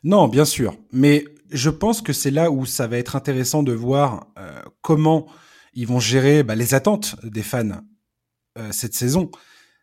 Non, 0.04 0.28
bien 0.28 0.44
sûr. 0.44 0.76
Mais 0.92 1.24
je 1.50 1.70
pense 1.70 2.02
que 2.02 2.12
c'est 2.12 2.30
là 2.30 2.50
où 2.50 2.66
ça 2.66 2.86
va 2.86 2.98
être 2.98 3.16
intéressant 3.16 3.62
de 3.62 3.72
voir 3.72 4.28
euh, 4.38 4.60
comment 4.82 5.26
ils 5.74 5.86
vont 5.86 6.00
gérer 6.00 6.42
bah, 6.42 6.54
les 6.54 6.74
attentes 6.74 7.16
des 7.22 7.42
fans 7.42 7.82
euh, 8.58 8.72
cette 8.72 8.94
saison. 8.94 9.30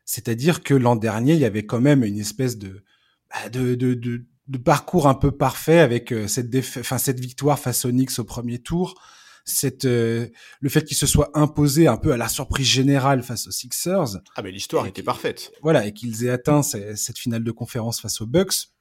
C'est-à-dire 0.06 0.64
que 0.64 0.74
l'an 0.74 0.96
dernier, 0.96 1.34
il 1.34 1.40
y 1.40 1.46
avait 1.46 1.66
quand 1.66 1.80
même 1.80 2.04
une 2.04 2.20
espèce 2.20 2.58
de, 2.58 2.84
bah, 3.30 3.50
de, 3.50 3.76
de, 3.76 3.94
de, 3.94 4.26
de 4.48 4.58
parcours 4.58 5.08
un 5.08 5.14
peu 5.14 5.32
parfait 5.32 5.80
avec 5.80 6.12
euh, 6.12 6.28
cette, 6.28 6.54
enfin, 6.80 6.98
cette 6.98 7.20
victoire 7.20 7.60
face 7.60 7.86
aux 7.86 7.92
Knicks 7.92 8.18
au 8.20 8.24
premier 8.24 8.60
tour, 8.60 9.00
cette, 9.46 9.86
euh, 9.86 10.28
le 10.60 10.70
fait 10.70 10.84
qu'il 10.84 10.98
se 10.98 11.06
soit 11.06 11.30
imposé 11.38 11.88
un 11.88 11.98
peu 11.98 12.12
à 12.12 12.18
la 12.18 12.28
surprise 12.28 12.68
générale 12.68 13.24
face 13.24 13.48
aux 13.48 13.52
Sixers. 13.52 14.18
Ah 14.36 14.42
mais 14.42 14.52
l'histoire 14.52 14.88
était 14.88 15.04
parfaite. 15.04 15.52
Voilà, 15.62 15.86
et 15.86 15.94
qu'ils 15.94 16.26
aient 16.26 16.30
atteint 16.30 16.64
cette 16.64 17.18
finale 17.18 17.44
de 17.44 17.52
conférence 17.52 18.02
face 18.02 18.22
aux 18.22 18.26
Bucks, 18.26 18.73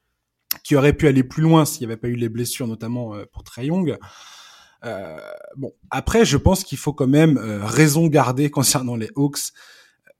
qui 0.64 0.76
aurait 0.76 0.92
pu 0.92 1.06
aller 1.06 1.24
plus 1.24 1.42
loin 1.42 1.64
s'il 1.64 1.86
n'y 1.86 1.92
avait 1.92 2.00
pas 2.00 2.08
eu 2.08 2.16
les 2.16 2.28
blessures, 2.28 2.66
notamment 2.66 3.14
euh, 3.14 3.24
pour 3.32 3.44
Trae 3.44 3.64
Young. 3.64 3.96
Euh, 4.84 5.18
bon, 5.56 5.72
après, 5.90 6.24
je 6.24 6.36
pense 6.36 6.64
qu'il 6.64 6.78
faut 6.78 6.92
quand 6.92 7.06
même 7.06 7.38
raison 7.38 8.06
garder 8.06 8.50
concernant 8.58 8.96
les 8.96 9.10
Hawks 9.16 9.52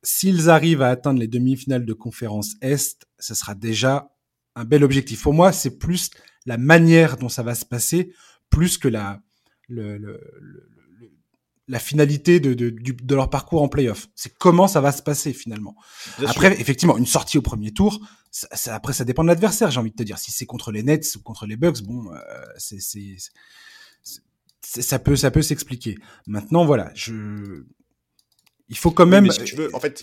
s'ils 0.02 0.50
arrivent 0.50 0.82
à 0.82 0.88
atteindre 0.88 1.20
les 1.20 1.28
demi-finales 1.28 1.86
de 1.86 1.92
conférence 1.92 2.54
Est, 2.60 3.06
ce 3.18 3.34
sera 3.34 3.54
déjà 3.54 4.12
un 4.56 4.64
bel 4.64 4.84
objectif. 4.84 5.22
Pour 5.22 5.32
moi, 5.32 5.52
c'est 5.52 5.78
plus 5.78 6.10
la 6.44 6.58
manière 6.58 7.16
dont 7.16 7.28
ça 7.28 7.42
va 7.42 7.54
se 7.54 7.64
passer, 7.64 8.12
plus 8.50 8.78
que 8.78 8.88
la, 8.88 9.20
le, 9.68 9.96
le, 9.96 10.20
la 11.68 11.78
finalité 11.78 12.40
de, 12.40 12.54
de, 12.54 12.70
de, 12.70 13.14
leur 13.14 13.30
parcours 13.30 13.62
en 13.62 13.68
playoff. 13.68 14.08
C'est 14.14 14.36
comment 14.36 14.66
ça 14.66 14.80
va 14.80 14.92
se 14.92 15.02
passer 15.02 15.32
finalement. 15.32 15.76
après, 16.26 16.60
effectivement, 16.60 16.98
une 16.98 17.06
sortie 17.06 17.38
au 17.38 17.42
premier 17.42 17.72
tour, 17.72 18.00
ça, 18.30 18.74
après, 18.74 18.92
ça 18.92 19.04
dépend 19.04 19.22
de 19.22 19.28
l'adversaire, 19.28 19.70
j'ai 19.70 19.78
envie 19.78 19.90
de 19.90 19.96
te 19.96 20.02
dire. 20.02 20.18
Si 20.18 20.32
c'est 20.32 20.46
contre 20.46 20.72
les 20.72 20.82
Nets 20.82 21.16
ou 21.16 21.22
contre 21.22 21.46
les 21.46 21.56
Bucks, 21.56 21.82
bon, 21.82 22.12
euh, 22.12 22.18
c'est 22.58 22.80
ça 24.62 24.98
peut 24.98 25.16
ça 25.16 25.30
peut 25.30 25.42
s'expliquer. 25.42 25.96
Maintenant, 26.26 26.64
voilà, 26.64 26.90
je 26.94 27.64
il 28.68 28.76
faut 28.76 28.90
quand 28.90 29.06
même. 29.06 29.30
si 29.30 29.44
tu 29.44 29.56
veux, 29.56 29.74
en 29.74 29.80
fait, 29.80 30.02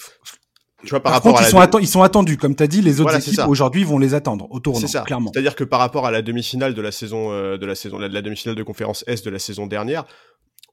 tu 0.84 0.89
vois, 0.91 1.01
par, 1.01 1.12
rapport 1.12 1.34
contre, 1.34 1.43
à 1.43 1.47
ils, 1.47 1.70
sont 1.72 1.80
ils 1.80 1.88
sont 1.88 2.01
attendus, 2.03 2.38
comme 2.38 2.55
tu 2.55 2.64
as 2.64 2.68
dit, 2.68 2.82
les 2.82 3.01
autres 3.01 3.16
équipes 3.16 3.47
aujourd'hui 3.47 3.84
vont 3.84 3.99
les 3.99 4.14
attendre 4.14 4.47
au 4.49 4.60
tournant, 4.60 4.88
ça. 4.88 5.01
clairement. 5.01 5.32
C'est-à-dire 5.34 5.55
que 5.55 5.64
par 5.64 5.80
rapport 5.80 6.05
à 6.05 6.12
la 6.12 6.22
demi-finale 6.22 6.74
de 6.74 6.82
la 6.82 6.91
saison, 6.91 7.32
euh, 7.32 7.57
de 7.57 7.66
la 7.66 7.76
saison, 7.76 7.99
de 7.99 8.05
la 8.05 8.22
demi-finale 8.22 8.55
de 8.55 8.64
conférence 8.64 9.03
Est 9.07 9.26
de 9.26 9.30
la 9.30 9.39
saison 9.39 9.68
dernière, 9.68 10.05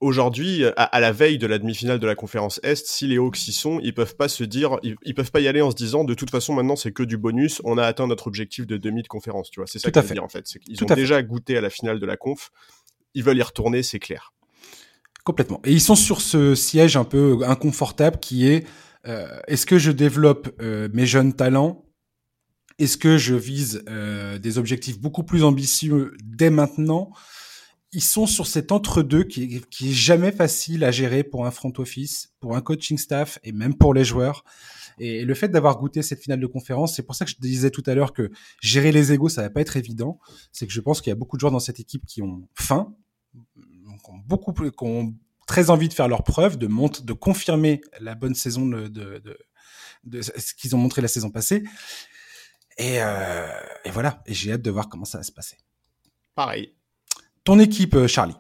aujourd'hui, 0.01 0.65
à, 0.77 1.01
la 1.01 1.13
veille 1.13 1.39
de 1.39 1.47
la 1.47 1.59
demi-finale 1.59 1.99
de 1.99 2.07
la 2.07 2.15
conférence 2.15 2.61
Est, 2.63 2.87
si 2.87 3.07
les 3.07 3.17
Hawks 3.17 3.49
y 3.49 3.53
sont, 3.53 3.81
ils 3.83 3.95
peuvent 3.95 4.17
pas 4.17 4.29
se 4.29 4.45
dire, 4.45 4.79
ils, 4.83 5.15
peuvent 5.15 5.31
pas 5.31 5.41
y 5.41 5.49
aller 5.49 5.61
en 5.61 5.71
se 5.71 5.77
disant, 5.77 6.05
de 6.05 6.15
toute 6.15 6.31
façon, 6.31 6.55
maintenant 6.55 6.77
c'est 6.77 6.93
que 6.93 7.03
du 7.03 7.17
bonus, 7.17 7.61
on 7.65 7.79
a 7.79 7.85
atteint 7.85 8.07
notre 8.07 8.27
objectif 8.27 8.67
de 8.67 8.77
demi 8.77 9.03
de 9.03 9.09
conférence, 9.09 9.51
tu 9.51 9.61
vois. 9.61 9.67
C'est 9.67 9.79
ça 9.79 9.91
que 9.91 10.01
je 10.01 10.07
veux 10.07 10.15
dire 10.15 10.25
en 10.25 10.29
fait. 10.29 10.47
Ils 10.67 10.83
ont 10.83 10.87
déjà 10.87 11.23
goûté 11.23 11.57
à 11.57 11.61
la 11.61 11.71
finale 11.71 12.01
de 12.01 12.07
la 12.07 12.17
conf, 12.17 12.51
ils 13.15 13.23
veulent 13.25 13.39
y 13.39 13.43
retourner, 13.43 13.83
c'est 13.83 13.99
clair. 13.99 14.33
Complètement. 15.25 15.61
Et 15.65 15.73
ils 15.73 15.81
sont 15.81 15.97
sur 15.97 16.21
ce 16.21 16.55
siège 16.55 16.97
un 16.97 17.05
peu 17.05 17.41
inconfortable 17.45 18.19
qui 18.21 18.47
est 18.47 18.65
euh, 19.09 19.41
est-ce 19.49 19.67
que 19.67 19.79
je 19.79 19.91
développe 19.91 20.55
euh, 20.61 20.89
mes 20.93 21.07
jeunes 21.07 21.33
talents? 21.33 21.85
Est-ce 22.79 22.97
que 22.97 23.17
je 23.17 23.35
vise 23.35 23.83
euh, 23.89 24.39
des 24.39 24.59
objectifs 24.59 25.01
beaucoup 25.01 25.23
plus 25.25 25.43
ambitieux 25.45 26.13
dès 26.23 26.51
maintenant? 26.51 27.11
Ils 27.97 28.03
sont 28.03 28.27
sur 28.27 28.47
cet 28.47 28.73
entre-deux 28.73 29.25
qui, 29.25 29.63
qui 29.71 29.89
est 29.89 29.95
jamais 29.95 30.31
facile 30.31 30.85
à 30.85 30.91
gérer 30.91 31.25
pour 31.25 31.47
un 31.47 31.51
front 31.51 31.73
office, 31.79 32.35
pour 32.41 32.55
un 32.55 32.61
coaching 32.61 32.99
staff 32.99 33.39
et 33.43 33.53
même 33.53 33.75
pour 33.75 33.95
les 33.95 34.05
joueurs. 34.05 34.45
Et 34.99 35.25
le 35.25 35.33
fait 35.33 35.49
d'avoir 35.49 35.79
goûté 35.79 36.03
cette 36.03 36.21
finale 36.21 36.39
de 36.41 36.47
conférence, 36.47 36.95
c'est 36.95 37.03
pour 37.03 37.15
ça 37.15 37.25
que 37.25 37.31
je 37.31 37.39
disais 37.39 37.71
tout 37.71 37.83
à 37.87 37.95
l'heure 37.95 38.13
que 38.13 38.31
gérer 38.61 38.93
les 38.93 39.13
égos, 39.13 39.31
ça 39.31 39.41
va 39.41 39.49
pas 39.49 39.63
être 39.63 39.79
évident. 39.79 40.19
C'est 40.53 40.67
que 40.67 40.75
je 40.75 40.81
pense 40.83 41.01
qu'il 41.01 41.11
y 41.11 41.13
a 41.13 41.15
beaucoup 41.15 41.39
de 41.39 41.41
joueurs 41.41 41.53
dans 41.53 41.59
cette 41.59 41.81
équipe 41.81 42.05
qui 42.05 42.21
ont 42.21 42.47
faim, 42.53 42.95
ont 43.35 44.19
beaucoup 44.27 44.53
plus, 44.53 44.73
qui 44.73 44.85
ont 44.85 45.15
très 45.47 45.71
envie 45.71 45.89
de 45.89 45.95
faire 45.95 46.09
leur 46.09 46.23
preuve, 46.23 46.59
de 46.59 46.67
monter, 46.67 47.03
de 47.03 47.13
confirmer 47.15 47.81
la 47.99 48.15
bonne 48.15 48.35
saison 48.35 48.67
de, 48.67 48.89
de, 48.89 49.23
de, 50.05 50.21
ce 50.21 50.53
qu'ils 50.53 50.77
ont 50.77 50.79
montré 50.79 51.01
la 51.01 51.09
saison 51.09 51.31
passée. 51.31 51.65
Et, 52.77 53.01
euh, 53.01 53.49
et 53.87 53.91
voilà. 53.91 54.23
Et 54.27 54.35
j'ai 54.35 54.53
hâte 54.53 54.61
de 54.61 54.71
voir 54.71 54.91
comment 54.91 55.07
ça 55.07 55.17
va 55.17 55.25
se 55.25 55.33
passer. 55.33 55.57
Pareil. 56.35 56.75
Ton 57.47 57.61
équipe, 57.61 57.95
euh, 57.95 58.09
Charlie. 58.09 58.35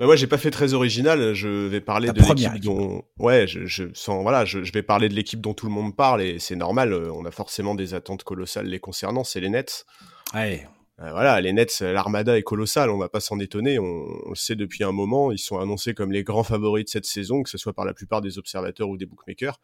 Bah 0.00 0.06
ouais, 0.08 0.16
j'ai 0.16 0.26
pas 0.26 0.36
fait 0.36 0.50
très 0.50 0.74
original. 0.74 1.32
Je 1.32 1.68
vais 1.68 1.80
parler 1.80 2.10
de 2.10 2.20
l'équipe 2.20 2.58
dont, 2.60 3.04
ouais, 3.20 3.46
je, 3.46 3.66
je 3.66 3.84
sens, 3.94 4.20
voilà, 4.22 4.44
je, 4.44 4.64
je, 4.64 4.72
vais 4.72 4.82
parler 4.82 5.08
de 5.08 5.14
l'équipe 5.14 5.40
dont 5.40 5.54
tout 5.54 5.66
le 5.66 5.72
monde 5.72 5.94
parle 5.94 6.22
et 6.22 6.40
c'est 6.40 6.56
normal. 6.56 6.92
Euh, 6.92 7.12
on 7.12 7.24
a 7.24 7.30
forcément 7.30 7.76
des 7.76 7.94
attentes 7.94 8.24
colossales 8.24 8.66
les 8.66 8.80
concernant. 8.80 9.22
C'est 9.22 9.38
les 9.38 9.48
Nets. 9.48 9.86
Ouais. 10.34 10.66
Euh, 10.98 11.12
voilà, 11.12 11.40
les 11.40 11.52
Nets, 11.52 11.82
l'armada 11.82 12.36
est 12.36 12.42
colossale, 12.42 12.90
on 12.90 12.98
va 12.98 13.08
pas 13.08 13.20
s'en 13.20 13.38
étonner, 13.38 13.78
on, 13.78 14.06
le 14.28 14.34
sait 14.34 14.56
depuis 14.56 14.82
un 14.82 14.92
moment, 14.92 15.30
ils 15.30 15.38
sont 15.38 15.58
annoncés 15.58 15.94
comme 15.94 16.10
les 16.10 16.24
grands 16.24 16.42
favoris 16.42 16.84
de 16.84 16.90
cette 16.90 17.06
saison, 17.06 17.44
que 17.44 17.48
ce 17.48 17.58
soit 17.58 17.72
par 17.72 17.84
la 17.84 17.94
plupart 17.94 18.22
des 18.22 18.38
observateurs 18.38 18.88
ou 18.88 18.96
des 18.96 19.06
bookmakers. 19.06 19.58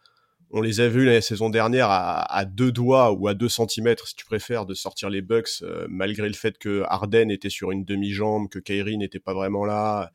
On 0.51 0.61
les 0.61 0.79
a 0.79 0.87
vus 0.87 1.05
la 1.05 1.21
saison 1.21 1.49
dernière 1.49 1.87
à, 1.89 2.45
deux 2.45 2.71
doigts 2.71 3.11
ou 3.11 3.27
à 3.27 3.35
deux 3.35 3.49
centimètres, 3.49 4.07
si 4.07 4.15
tu 4.15 4.25
préfères, 4.25 4.65
de 4.65 4.73
sortir 4.73 5.09
les 5.09 5.21
Bucks, 5.21 5.61
euh, 5.61 5.85
malgré 5.89 6.27
le 6.27 6.33
fait 6.33 6.57
que 6.57 6.83
Harden 6.87 7.29
était 7.29 7.51
sur 7.51 7.71
une 7.71 7.85
demi-jambe, 7.85 8.49
que 8.49 8.57
Kyrie 8.57 8.97
n'était 8.97 9.19
pas 9.19 9.33
vraiment 9.33 9.63
là. 9.63 10.11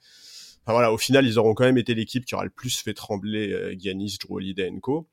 Enfin 0.63 0.73
voilà, 0.73 0.93
au 0.93 0.99
final, 0.99 1.27
ils 1.27 1.39
auront 1.39 1.55
quand 1.55 1.65
même 1.65 1.79
été 1.79 1.95
l'équipe 1.95 2.25
qui 2.25 2.35
aura 2.35 2.45
le 2.45 2.51
plus 2.51 2.81
fait 2.81 2.95
trembler 2.95 3.53
euh, 3.53 3.75
Giannis, 3.79 4.19
Drew 4.21 4.37
Holiday 4.37 4.73
Co. 4.83 5.07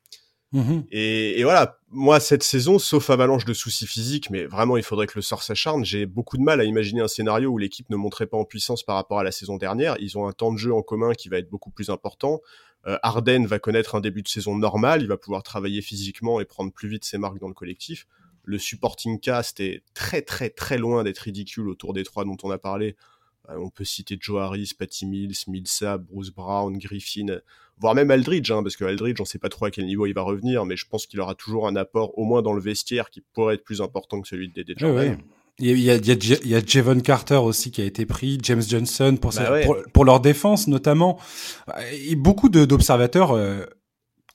Mhm. 0.52 0.84
Et, 0.90 1.40
et, 1.40 1.44
voilà, 1.44 1.78
moi 1.88 2.20
cette 2.20 2.42
saison, 2.42 2.78
sauf 2.78 3.08
avalanche 3.08 3.46
de 3.46 3.54
soucis 3.54 3.86
physiques, 3.86 4.28
mais 4.28 4.44
vraiment 4.44 4.76
il 4.76 4.82
faudrait 4.82 5.06
que 5.06 5.14
le 5.16 5.22
sort 5.22 5.42
s'acharne, 5.42 5.82
j'ai 5.82 6.04
beaucoup 6.04 6.36
de 6.36 6.42
mal 6.42 6.60
à 6.60 6.64
imaginer 6.64 7.00
un 7.00 7.08
scénario 7.08 7.48
où 7.48 7.56
l'équipe 7.56 7.88
ne 7.88 7.96
montrait 7.96 8.26
pas 8.26 8.36
en 8.36 8.44
puissance 8.44 8.82
par 8.82 8.96
rapport 8.96 9.18
à 9.18 9.24
la 9.24 9.32
saison 9.32 9.56
dernière. 9.56 9.96
Ils 9.98 10.18
ont 10.18 10.26
un 10.26 10.32
temps 10.32 10.52
de 10.52 10.58
jeu 10.58 10.74
en 10.74 10.82
commun 10.82 11.14
qui 11.14 11.30
va 11.30 11.38
être 11.38 11.48
beaucoup 11.48 11.70
plus 11.70 11.88
important. 11.88 12.40
Euh, 12.86 12.98
Arden 13.02 13.46
va 13.46 13.58
connaître 13.58 13.94
un 13.94 14.00
début 14.00 14.22
de 14.22 14.28
saison 14.28 14.56
normal, 14.56 15.02
il 15.02 15.08
va 15.08 15.16
pouvoir 15.16 15.42
travailler 15.42 15.82
physiquement 15.82 16.40
et 16.40 16.44
prendre 16.44 16.72
plus 16.72 16.88
vite 16.88 17.04
ses 17.04 17.18
marques 17.18 17.38
dans 17.38 17.48
le 17.48 17.54
collectif. 17.54 18.06
Le 18.44 18.58
supporting 18.58 19.20
cast 19.20 19.60
est 19.60 19.82
très 19.94 20.22
très 20.22 20.50
très 20.50 20.78
loin 20.78 21.04
d'être 21.04 21.20
ridicule 21.20 21.68
autour 21.68 21.92
des 21.92 22.02
trois 22.02 22.24
dont 22.24 22.36
on 22.42 22.50
a 22.50 22.58
parlé. 22.58 22.96
Euh, 23.48 23.56
on 23.56 23.70
peut 23.70 23.84
citer 23.84 24.16
Joe 24.20 24.40
Harris, 24.40 24.72
Patty 24.76 25.06
Mills, 25.06 25.36
Millsap, 25.46 26.02
Bruce 26.02 26.30
Brown, 26.30 26.76
Griffin, 26.78 27.38
voire 27.78 27.94
même 27.94 28.10
Aldridge, 28.10 28.50
hein, 28.50 28.62
parce 28.62 28.76
que 28.76 28.84
Aldridge, 28.84 29.20
on 29.20 29.24
sait 29.24 29.38
pas 29.38 29.48
trop 29.48 29.66
à 29.66 29.70
quel 29.70 29.86
niveau 29.86 30.06
il 30.06 30.12
va 30.12 30.22
revenir, 30.22 30.64
mais 30.64 30.76
je 30.76 30.86
pense 30.86 31.06
qu'il 31.06 31.20
aura 31.20 31.34
toujours 31.34 31.66
un 31.68 31.76
apport, 31.76 32.16
au 32.18 32.24
moins 32.24 32.42
dans 32.42 32.52
le 32.52 32.60
vestiaire, 32.60 33.10
qui 33.10 33.20
pourrait 33.20 33.54
être 33.54 33.64
plus 33.64 33.80
important 33.80 34.20
que 34.20 34.28
celui 34.28 34.48
de 34.48 34.54
Dédé 34.54 34.74
Jordan. 34.76 35.18
Il 35.64 35.78
y, 35.78 35.90
a, 35.90 35.94
il, 35.94 36.48
y 36.48 36.54
a, 36.56 36.60
Javon 36.66 36.98
Carter 37.00 37.36
aussi 37.36 37.70
qui 37.70 37.82
a 37.82 37.84
été 37.84 38.04
pris, 38.04 38.36
James 38.42 38.62
Johnson 38.62 39.16
pour, 39.20 39.32
bah 39.32 39.60
pour, 39.92 40.04
leur 40.04 40.18
défense 40.18 40.66
notamment. 40.66 41.20
Et 41.92 42.16
beaucoup 42.16 42.48
d'observateurs 42.48 43.30
euh, 43.30 43.64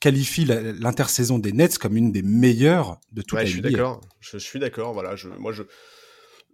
qualifient 0.00 0.46
l'intersaison 0.46 1.38
des 1.38 1.52
Nets 1.52 1.76
comme 1.76 1.98
une 1.98 2.12
des 2.12 2.22
meilleures 2.22 2.98
de 3.12 3.20
toute 3.20 3.34
ouais, 3.34 3.40
la 3.40 3.44
je 3.44 3.52
suis 3.52 3.60
d'accord. 3.60 4.00
Je 4.20 4.38
suis 4.38 4.58
d'accord. 4.58 4.94
Voilà, 4.94 5.16
je, 5.16 5.28
moi 5.28 5.52
je 5.52 5.64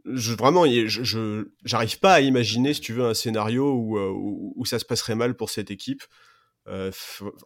je 0.06 0.34
vraiment 0.34 0.64
je 0.66 1.44
j'arrive 1.64 2.00
pas 2.00 2.14
à 2.14 2.20
imaginer 2.20 2.74
si 2.74 2.80
tu 2.80 2.94
veux 2.94 3.04
un 3.04 3.14
scénario 3.14 3.72
où, 3.72 3.96
euh, 3.96 4.10
où, 4.10 4.54
où 4.56 4.66
ça 4.66 4.80
se 4.80 4.84
passerait 4.84 5.14
mal 5.14 5.36
pour 5.36 5.50
cette 5.50 5.70
équipe 5.70 6.02
Euh, 6.66 6.90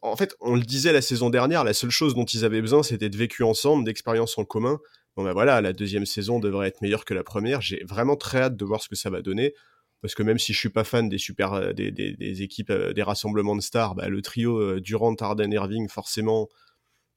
en 0.02 0.16
fait, 0.16 0.36
on 0.40 0.54
le 0.54 0.62
disait 0.62 0.92
la 0.92 1.02
saison 1.02 1.28
dernière, 1.28 1.64
la 1.64 1.74
seule 1.74 1.90
chose 1.90 2.14
dont 2.14 2.24
ils 2.24 2.44
avaient 2.44 2.60
besoin, 2.60 2.82
c'était 2.82 3.10
de 3.10 3.16
vécu 3.16 3.42
ensemble, 3.42 3.84
d'expérience 3.84 4.38
en 4.38 4.44
commun. 4.44 4.78
Bon 5.18 5.24
ben 5.24 5.32
voilà, 5.32 5.60
la 5.60 5.72
deuxième 5.72 6.06
saison 6.06 6.38
devrait 6.38 6.68
être 6.68 6.80
meilleure 6.80 7.04
que 7.04 7.12
la 7.12 7.24
première. 7.24 7.60
J'ai 7.60 7.82
vraiment 7.82 8.14
très 8.14 8.38
hâte 8.38 8.56
de 8.56 8.64
voir 8.64 8.80
ce 8.80 8.88
que 8.88 8.94
ça 8.94 9.10
va 9.10 9.20
donner. 9.20 9.52
Parce 10.00 10.14
que 10.14 10.22
même 10.22 10.38
si 10.38 10.52
je 10.52 10.58
suis 10.60 10.68
pas 10.68 10.84
fan 10.84 11.08
des 11.08 11.18
super 11.18 11.54
euh, 11.54 11.72
équipes 11.76 12.70
euh, 12.70 12.92
des 12.92 13.02
rassemblements 13.02 13.56
de 13.56 13.60
stars, 13.60 13.96
bah, 13.96 14.08
le 14.08 14.22
trio 14.22 14.78
Durant, 14.78 15.16
Harden, 15.16 15.50
Irving, 15.50 15.88
forcément, 15.88 16.48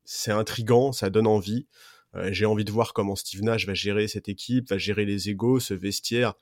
c'est 0.04 0.32
intrigant, 0.32 0.92
ça 0.94 1.12
donne 1.12 1.28
envie. 1.28 1.68
J'ai 2.32 2.48
envie 2.48 2.66
de 2.66 2.72
voir 2.72 2.94
comment 2.94 3.16
Steve 3.16 3.44
Nash 3.44 3.68
va 3.68 3.76
gérer 3.76 4.08
cette 4.08 4.30
équipe, 4.30 4.68
va 4.72 4.80
gérer 4.80 5.06
les 5.06 5.30
égaux, 5.30 5.60
ce 5.60 5.76
vestiaire 5.76 6.34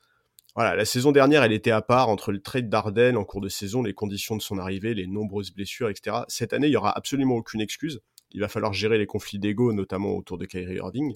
voilà, 0.56 0.76
la 0.76 0.84
saison 0.84 1.12
dernière, 1.12 1.44
elle 1.44 1.54
était 1.54 1.72
à 1.72 1.82
part 1.82 2.10
entre 2.10 2.32
le 2.32 2.42
trade 2.42 2.70
d'Arden 2.70 3.16
en 3.16 3.24
cours 3.24 3.40
de 3.40 3.50
saison, 3.50 3.84
les 3.84 3.94
conditions 3.94 4.36
de 4.36 4.42
son 4.42 4.58
arrivée, 4.58 4.94
les 4.94 5.06
nombreuses 5.08 5.52
blessures, 5.52 5.90
etc. 5.90 6.24
Cette 6.28 6.54
année, 6.54 6.68
il 6.68 6.74
y 6.74 6.76
aura 6.76 6.92
absolument 6.98 7.36
aucune 7.36 7.62
excuse. 7.62 8.02
Il 8.32 8.42
va 8.42 8.48
falloir 8.48 8.74
gérer 8.74 8.98
les 8.98 9.06
conflits 9.06 9.40
d'ego, 9.40 9.74
notamment 9.74 10.16
autour 10.16 10.38
de 10.38 10.46
Kyrie 10.46 10.78
Irving. 10.78 11.16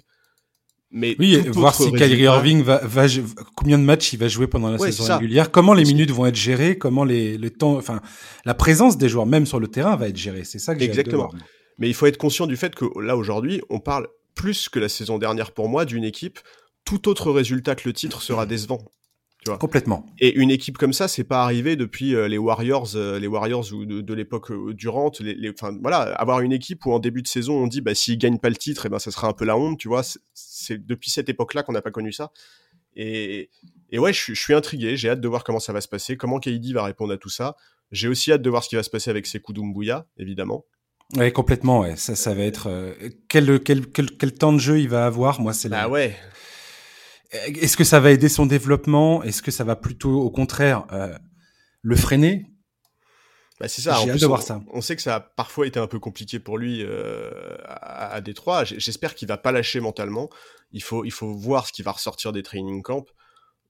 Mais 0.95 1.15
oui, 1.17 1.37
voir 1.49 1.73
si 1.73 1.91
Kyrie 1.91 2.21
Irving 2.21 2.61
va, 2.61 2.79
va, 2.83 3.07
combien 3.55 3.79
de 3.79 3.83
matchs 3.83 4.13
il 4.13 4.19
va 4.19 4.27
jouer 4.27 4.45
pendant 4.45 4.69
la 4.69 4.77
saison 4.77 5.15
régulière, 5.15 5.49
comment 5.49 5.73
les 5.73 5.85
minutes 5.85 6.11
vont 6.11 6.27
être 6.27 6.35
gérées, 6.35 6.77
comment 6.77 7.03
les, 7.03 7.35
le 7.35 7.49
temps, 7.49 7.75
enfin, 7.75 7.99
la 8.45 8.53
présence 8.53 8.95
des 8.97 9.09
joueurs 9.09 9.25
même 9.25 9.47
sur 9.47 9.59
le 9.59 9.67
terrain 9.67 9.95
va 9.95 10.07
être 10.07 10.17
gérée. 10.17 10.43
C'est 10.43 10.59
ça 10.59 10.75
que 10.75 10.79
j'ai 10.79 10.85
Exactement. 10.85 11.31
Mais 11.79 11.89
il 11.89 11.95
faut 11.95 12.05
être 12.05 12.17
conscient 12.17 12.45
du 12.45 12.55
fait 12.55 12.75
que 12.75 12.85
là 13.01 13.17
aujourd'hui, 13.17 13.59
on 13.71 13.79
parle 13.79 14.07
plus 14.35 14.69
que 14.69 14.77
la 14.77 14.87
saison 14.87 15.17
dernière 15.17 15.51
pour 15.51 15.67
moi 15.67 15.85
d'une 15.85 16.03
équipe. 16.03 16.39
Tout 16.85 17.09
autre 17.09 17.31
résultat 17.31 17.73
que 17.73 17.89
le 17.89 17.93
titre 17.93 18.21
sera 18.21 18.45
décevant. 18.45 18.85
Complètement. 19.59 20.05
Et 20.19 20.33
une 20.35 20.51
équipe 20.51 20.77
comme 20.77 20.93
ça, 20.93 21.07
c'est 21.07 21.23
pas 21.23 21.43
arrivé 21.43 21.75
depuis 21.75 22.15
euh, 22.15 22.27
les 22.27 22.37
Warriors, 22.37 22.95
euh, 22.95 23.19
les 23.19 23.27
Warriors 23.27 23.73
ou 23.73 23.85
de, 23.85 24.13
l'époque 24.13 24.51
euh, 24.51 24.73
Durant. 24.73 25.11
Les, 25.19 25.35
les, 25.35 25.53
voilà, 25.81 26.01
avoir 26.13 26.41
une 26.41 26.53
équipe 26.53 26.85
où 26.85 26.91
en 26.91 26.99
début 26.99 27.21
de 27.21 27.27
saison 27.27 27.55
on 27.55 27.67
dit 27.67 27.81
bah 27.81 27.95
s'ils 27.95 28.17
gagnent 28.17 28.39
pas 28.39 28.49
le 28.49 28.55
titre, 28.55 28.85
et 28.85 28.87
eh 28.87 28.89
ben 28.89 28.99
ça 28.99 29.11
sera 29.11 29.27
un 29.27 29.33
peu 29.33 29.45
la 29.45 29.57
honte, 29.57 29.79
tu 29.79 29.87
vois. 29.87 30.01
C'est 30.33 30.85
depuis 30.85 31.11
cette 31.11 31.29
époque-là 31.29 31.63
qu'on 31.63 31.73
n'a 31.73 31.81
pas 31.81 31.91
connu 31.91 32.11
ça. 32.11 32.31
Et, 32.95 33.49
et 33.89 33.99
ouais, 33.99 34.13
je, 34.13 34.33
suis 34.33 34.53
intrigué. 34.53 34.95
J'ai 34.95 35.09
hâte 35.09 35.21
de 35.21 35.27
voir 35.27 35.43
comment 35.43 35.59
ça 35.59 35.73
va 35.73 35.81
se 35.81 35.87
passer, 35.87 36.15
comment 36.15 36.39
KD 36.39 36.73
va 36.73 36.83
répondre 36.83 37.13
à 37.13 37.17
tout 37.17 37.29
ça. 37.29 37.55
J'ai 37.91 38.07
aussi 38.07 38.31
hâte 38.31 38.41
de 38.41 38.49
voir 38.49 38.63
ce 38.63 38.69
qui 38.69 38.75
va 38.75 38.83
se 38.83 38.89
passer 38.89 39.09
avec 39.09 39.27
Sekou 39.27 39.53
Doumbouya, 39.53 40.07
évidemment. 40.17 40.65
Ouais, 41.15 41.31
complètement. 41.31 41.81
Ouais. 41.81 41.95
Ça, 41.95 42.15
ça 42.15 42.33
va 42.33 42.43
être 42.43 42.95
quel, 43.27 43.61
quel, 43.61 43.85
quel, 43.87 44.17
quel, 44.17 44.33
temps 44.33 44.53
de 44.53 44.59
jeu 44.59 44.79
il 44.79 44.89
va 44.89 45.05
avoir? 45.05 45.41
Moi, 45.41 45.53
c'est 45.53 45.69
bah 45.69 45.87
ouais. 45.87 46.15
Est-ce 47.34 47.77
que 47.77 47.84
ça 47.84 47.99
va 47.99 48.11
aider 48.11 48.29
son 48.29 48.45
développement? 48.45 49.23
Est-ce 49.23 49.41
que 49.41 49.51
ça 49.51 49.63
va 49.63 49.75
plutôt, 49.75 50.21
au 50.21 50.29
contraire, 50.29 50.86
euh, 50.91 51.17
le 51.81 51.95
freiner? 51.95 52.45
Bah 53.59 53.67
c'est 53.67 53.81
ça. 53.81 53.97
Voir 54.27 54.41
ça. 54.41 54.61
On 54.71 54.81
sait 54.81 54.95
que 54.95 55.01
ça 55.01 55.15
a 55.15 55.19
parfois 55.19 55.67
été 55.67 55.79
un 55.79 55.88
peu 55.88 55.99
compliqué 55.99 56.39
pour 56.39 56.57
lui 56.57 56.84
euh, 56.84 57.31
à, 57.65 58.13
à, 58.13 58.21
Détroit. 58.21 58.63
J'espère 58.65 59.15
qu'il 59.15 59.27
va 59.27 59.38
pas 59.38 59.51
lâcher 59.51 59.79
mentalement. 59.79 60.29
Il 60.71 60.84
faut, 60.84 61.05
il 61.05 61.11
faut 61.11 61.31
voir 61.34 61.67
ce 61.67 61.73
qui 61.73 61.81
va 61.81 61.91
ressortir 61.91 62.31
des 62.31 62.43
training 62.43 62.81
camps. 62.81 63.05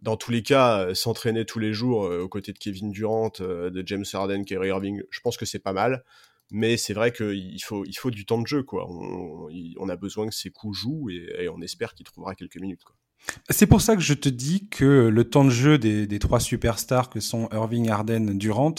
Dans 0.01 0.17
tous 0.17 0.31
les 0.31 0.43
cas, 0.43 0.79
euh, 0.79 0.93
s'entraîner 0.93 1.45
tous 1.45 1.59
les 1.59 1.73
jours 1.73 2.01
aux 2.01 2.27
côtés 2.27 2.53
de 2.53 2.57
Kevin 2.57 2.91
Durant, 2.91 3.31
de 3.39 3.83
James 3.85 4.05
Harden, 4.11 4.43
Kyrie 4.45 4.69
Irving, 4.69 5.03
je 5.09 5.19
pense 5.21 5.37
que 5.37 5.45
c'est 5.45 5.59
pas 5.59 5.73
mal. 5.73 6.03
Mais 6.51 6.77
c'est 6.77 6.93
vrai 6.93 7.11
qu'il 7.11 7.63
faut, 7.63 7.85
il 7.85 7.93
faut 7.93 8.11
du 8.11 8.25
temps 8.25 8.41
de 8.41 8.47
jeu. 8.47 8.63
Quoi. 8.63 8.85
On, 8.89 9.47
on 9.77 9.89
a 9.89 9.95
besoin 9.95 10.27
que 10.27 10.35
ses 10.35 10.49
coups 10.49 10.77
jouent 10.77 11.09
et, 11.09 11.43
et 11.43 11.49
on 11.49 11.61
espère 11.61 11.93
qu'il 11.93 12.05
trouvera 12.05 12.35
quelques 12.35 12.57
minutes. 12.57 12.83
Quoi. 12.83 12.95
C'est 13.49 13.67
pour 13.67 13.81
ça 13.81 13.95
que 13.95 14.01
je 14.01 14.13
te 14.13 14.29
dis 14.29 14.67
que 14.69 15.07
le 15.07 15.23
temps 15.29 15.45
de 15.45 15.49
jeu 15.49 15.77
des, 15.77 16.19
trois 16.19 16.39
superstars 16.39 17.09
que 17.09 17.19
sont 17.19 17.49
Irving, 17.51 17.89
Harden, 17.89 18.37
Durant 18.37 18.75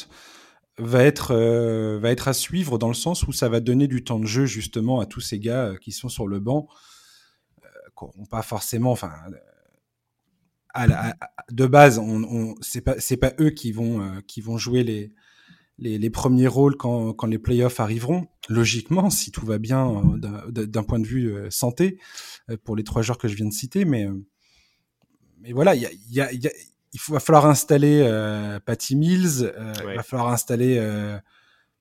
va 0.79 1.05
être 1.05 1.33
euh, 1.33 1.99
va 2.01 2.11
être 2.11 2.29
à 2.29 2.33
suivre 2.33 2.79
dans 2.79 2.89
le 2.89 2.95
sens 2.95 3.23
où 3.25 3.33
ça 3.33 3.49
va 3.49 3.61
donner 3.61 3.87
du 3.87 4.03
temps 4.03 4.19
de 4.19 4.27
jeu 4.27 4.47
justement 4.47 5.01
à 5.01 5.07
tous 5.07 5.21
ces 5.21 5.39
gars 5.39 5.67
euh, 5.67 5.77
qui 5.77 5.93
sont 5.93 6.09
sur 6.09 6.27
le 6.27 6.41
banc, 6.41 6.67
euh, 7.65 8.09
pas 8.31 8.43
forcément, 8.43 8.91
enfin, 8.91 9.13
de 11.51 11.67
base, 11.67 11.99
on, 11.99 12.25
on 12.25 12.55
c'est 12.61 12.81
pas 12.81 12.97
pas 13.21 13.33
eux 13.41 13.51
qui 13.51 13.71
vont 13.71 14.21
qui 14.27 14.41
vont 14.41 14.59
jouer 14.59 14.83
les 14.83 15.13
les, 15.79 16.11
premiers 16.11 16.47
rôles 16.47 16.77
quand, 16.77 17.13
quand 17.15 17.27
les 17.27 17.39
playoffs 17.39 17.81
arriveront. 17.81 18.29
Logiquement, 18.49 19.11
si 19.11 19.33
tout 19.33 19.45
va 19.45 19.59
bien 19.59 20.05
d'un 20.49 20.83
point 20.85 21.01
de 21.01 21.07
vue 21.07 21.35
santé 21.51 21.99
pour 22.63 22.77
les 22.77 22.85
trois 22.85 23.03
joueurs 23.03 23.19
que 23.19 23.27
je 23.27 23.35
viens 23.35 23.47
de 23.47 23.53
citer, 23.53 23.85
mais 23.85 24.09
mais 25.45 25.53
voilà, 25.53 25.75
il 25.75 25.83
y 25.83 25.87
a, 25.87 25.91
y 26.11 26.21
a, 26.23 26.33
y 26.33 26.47
a, 26.47 26.51
il 26.95 27.01
va 27.09 27.21
falloir 27.21 27.45
installer 27.47 28.01
euh, 28.03 28.59
Patty 28.61 28.97
Mills, 28.97 29.43
euh, 29.43 29.73
il 29.91 29.97
va 29.97 30.03
falloir 30.03 30.31
installer 30.31 30.79
euh, 30.79 31.19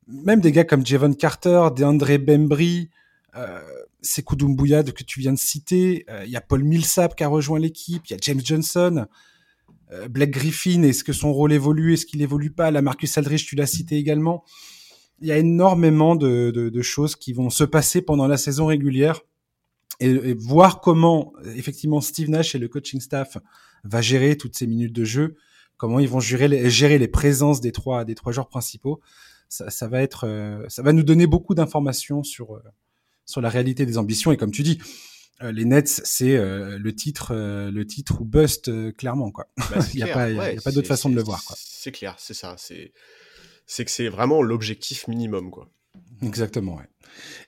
même 0.07 0.41
des 0.41 0.51
gars 0.51 0.65
comme 0.65 0.85
Javon 0.85 1.13
Carter, 1.13 1.69
DeAndre 1.73 2.17
Bembry, 2.17 2.89
euh, 3.37 3.61
Sekou 4.01 4.35
Doumbouya 4.35 4.83
que 4.83 5.03
tu 5.03 5.21
viens 5.21 5.31
de 5.31 5.39
citer. 5.39 6.05
Euh, 6.09 6.23
il 6.25 6.31
y 6.31 6.35
a 6.35 6.41
Paul 6.41 6.63
Millsap 6.65 7.15
qui 7.15 7.23
a 7.23 7.29
rejoint 7.29 7.59
l'équipe, 7.59 8.05
il 8.07 8.11
y 8.11 8.15
a 8.15 8.19
James 8.21 8.41
Johnson, 8.43 9.05
euh, 9.93 10.09
Blake 10.09 10.31
Griffin. 10.31 10.83
Est-ce 10.83 11.05
que 11.05 11.13
son 11.13 11.31
rôle 11.31 11.53
évolue 11.53 11.93
Est-ce 11.93 12.05
qu'il 12.05 12.21
évolue 12.21 12.51
pas? 12.51 12.69
La 12.69 12.81
Marcus 12.81 13.17
Aldridge, 13.17 13.45
tu 13.45 13.55
l'as 13.55 13.65
cité 13.65 13.95
également. 13.95 14.43
Il 15.21 15.27
y 15.27 15.31
a 15.31 15.37
énormément 15.37 16.17
de, 16.17 16.51
de, 16.51 16.67
de 16.67 16.81
choses 16.81 17.15
qui 17.15 17.31
vont 17.31 17.49
se 17.49 17.63
passer 17.63 18.01
pendant 18.01 18.27
la 18.27 18.35
saison 18.35 18.65
régulière 18.65 19.21
et, 19.99 20.33
voir 20.33 20.81
comment 20.81 21.33
effectivement 21.55 22.01
Steve 22.01 22.29
Nash 22.29 22.55
et 22.55 22.59
le 22.59 22.67
coaching 22.67 22.99
staff 22.99 23.37
va 23.83 24.01
gérer 24.01 24.37
toutes 24.37 24.55
ces 24.55 24.67
minutes 24.67 24.93
de 24.93 25.03
jeu, 25.03 25.35
comment 25.77 25.99
ils 25.99 26.09
vont 26.09 26.19
gérer 26.19 26.47
les, 26.47 26.69
gérer 26.69 26.97
les 26.97 27.07
présences 27.07 27.61
des 27.61 27.71
trois 27.71 28.05
des 28.05 28.15
trois 28.15 28.31
joueurs 28.31 28.49
principaux. 28.49 29.01
Ça, 29.49 29.69
ça 29.69 29.87
va 29.87 30.01
être, 30.01 30.25
euh, 30.27 30.65
ça 30.67 30.81
va 30.81 30.93
nous 30.93 31.03
donner 31.03 31.27
beaucoup 31.27 31.53
d'informations 31.53 32.23
sur 32.23 32.55
euh, 32.55 32.63
sur 33.25 33.41
la 33.41 33.49
réalité 33.49 33.85
des 33.85 33.97
ambitions 33.97 34.31
et 34.31 34.37
comme 34.37 34.51
tu 34.51 34.63
dis, 34.63 34.79
euh, 35.41 35.51
les 35.51 35.65
Nets, 35.65 36.01
c'est 36.03 36.37
le 36.37 36.95
titre, 36.95 37.33
le 37.33 37.85
titre 37.85 38.21
ou 38.21 38.25
bust 38.25 38.71
clairement 38.95 39.31
quoi. 39.31 39.47
Bah, 39.57 39.79
il 39.93 39.97
n'y 39.97 40.09
a, 40.09 40.13
pas, 40.13 40.25
a 40.25 40.61
pas 40.61 40.71
d'autre 40.71 40.87
façon 40.87 41.09
de 41.09 41.15
le 41.15 41.23
voir. 41.23 41.41
C'est 41.55 41.91
clair, 41.91 42.15
c'est 42.17 42.33
ça. 42.33 42.55
C'est 42.57 42.93
c'est 43.65 43.85
que 43.85 43.91
c'est 43.91 44.09
vraiment 44.09 44.41
l'objectif 44.41 45.07
minimum 45.07 45.51
quoi. 45.51 45.69
Exactement, 46.23 46.75
ouais. 46.75 46.89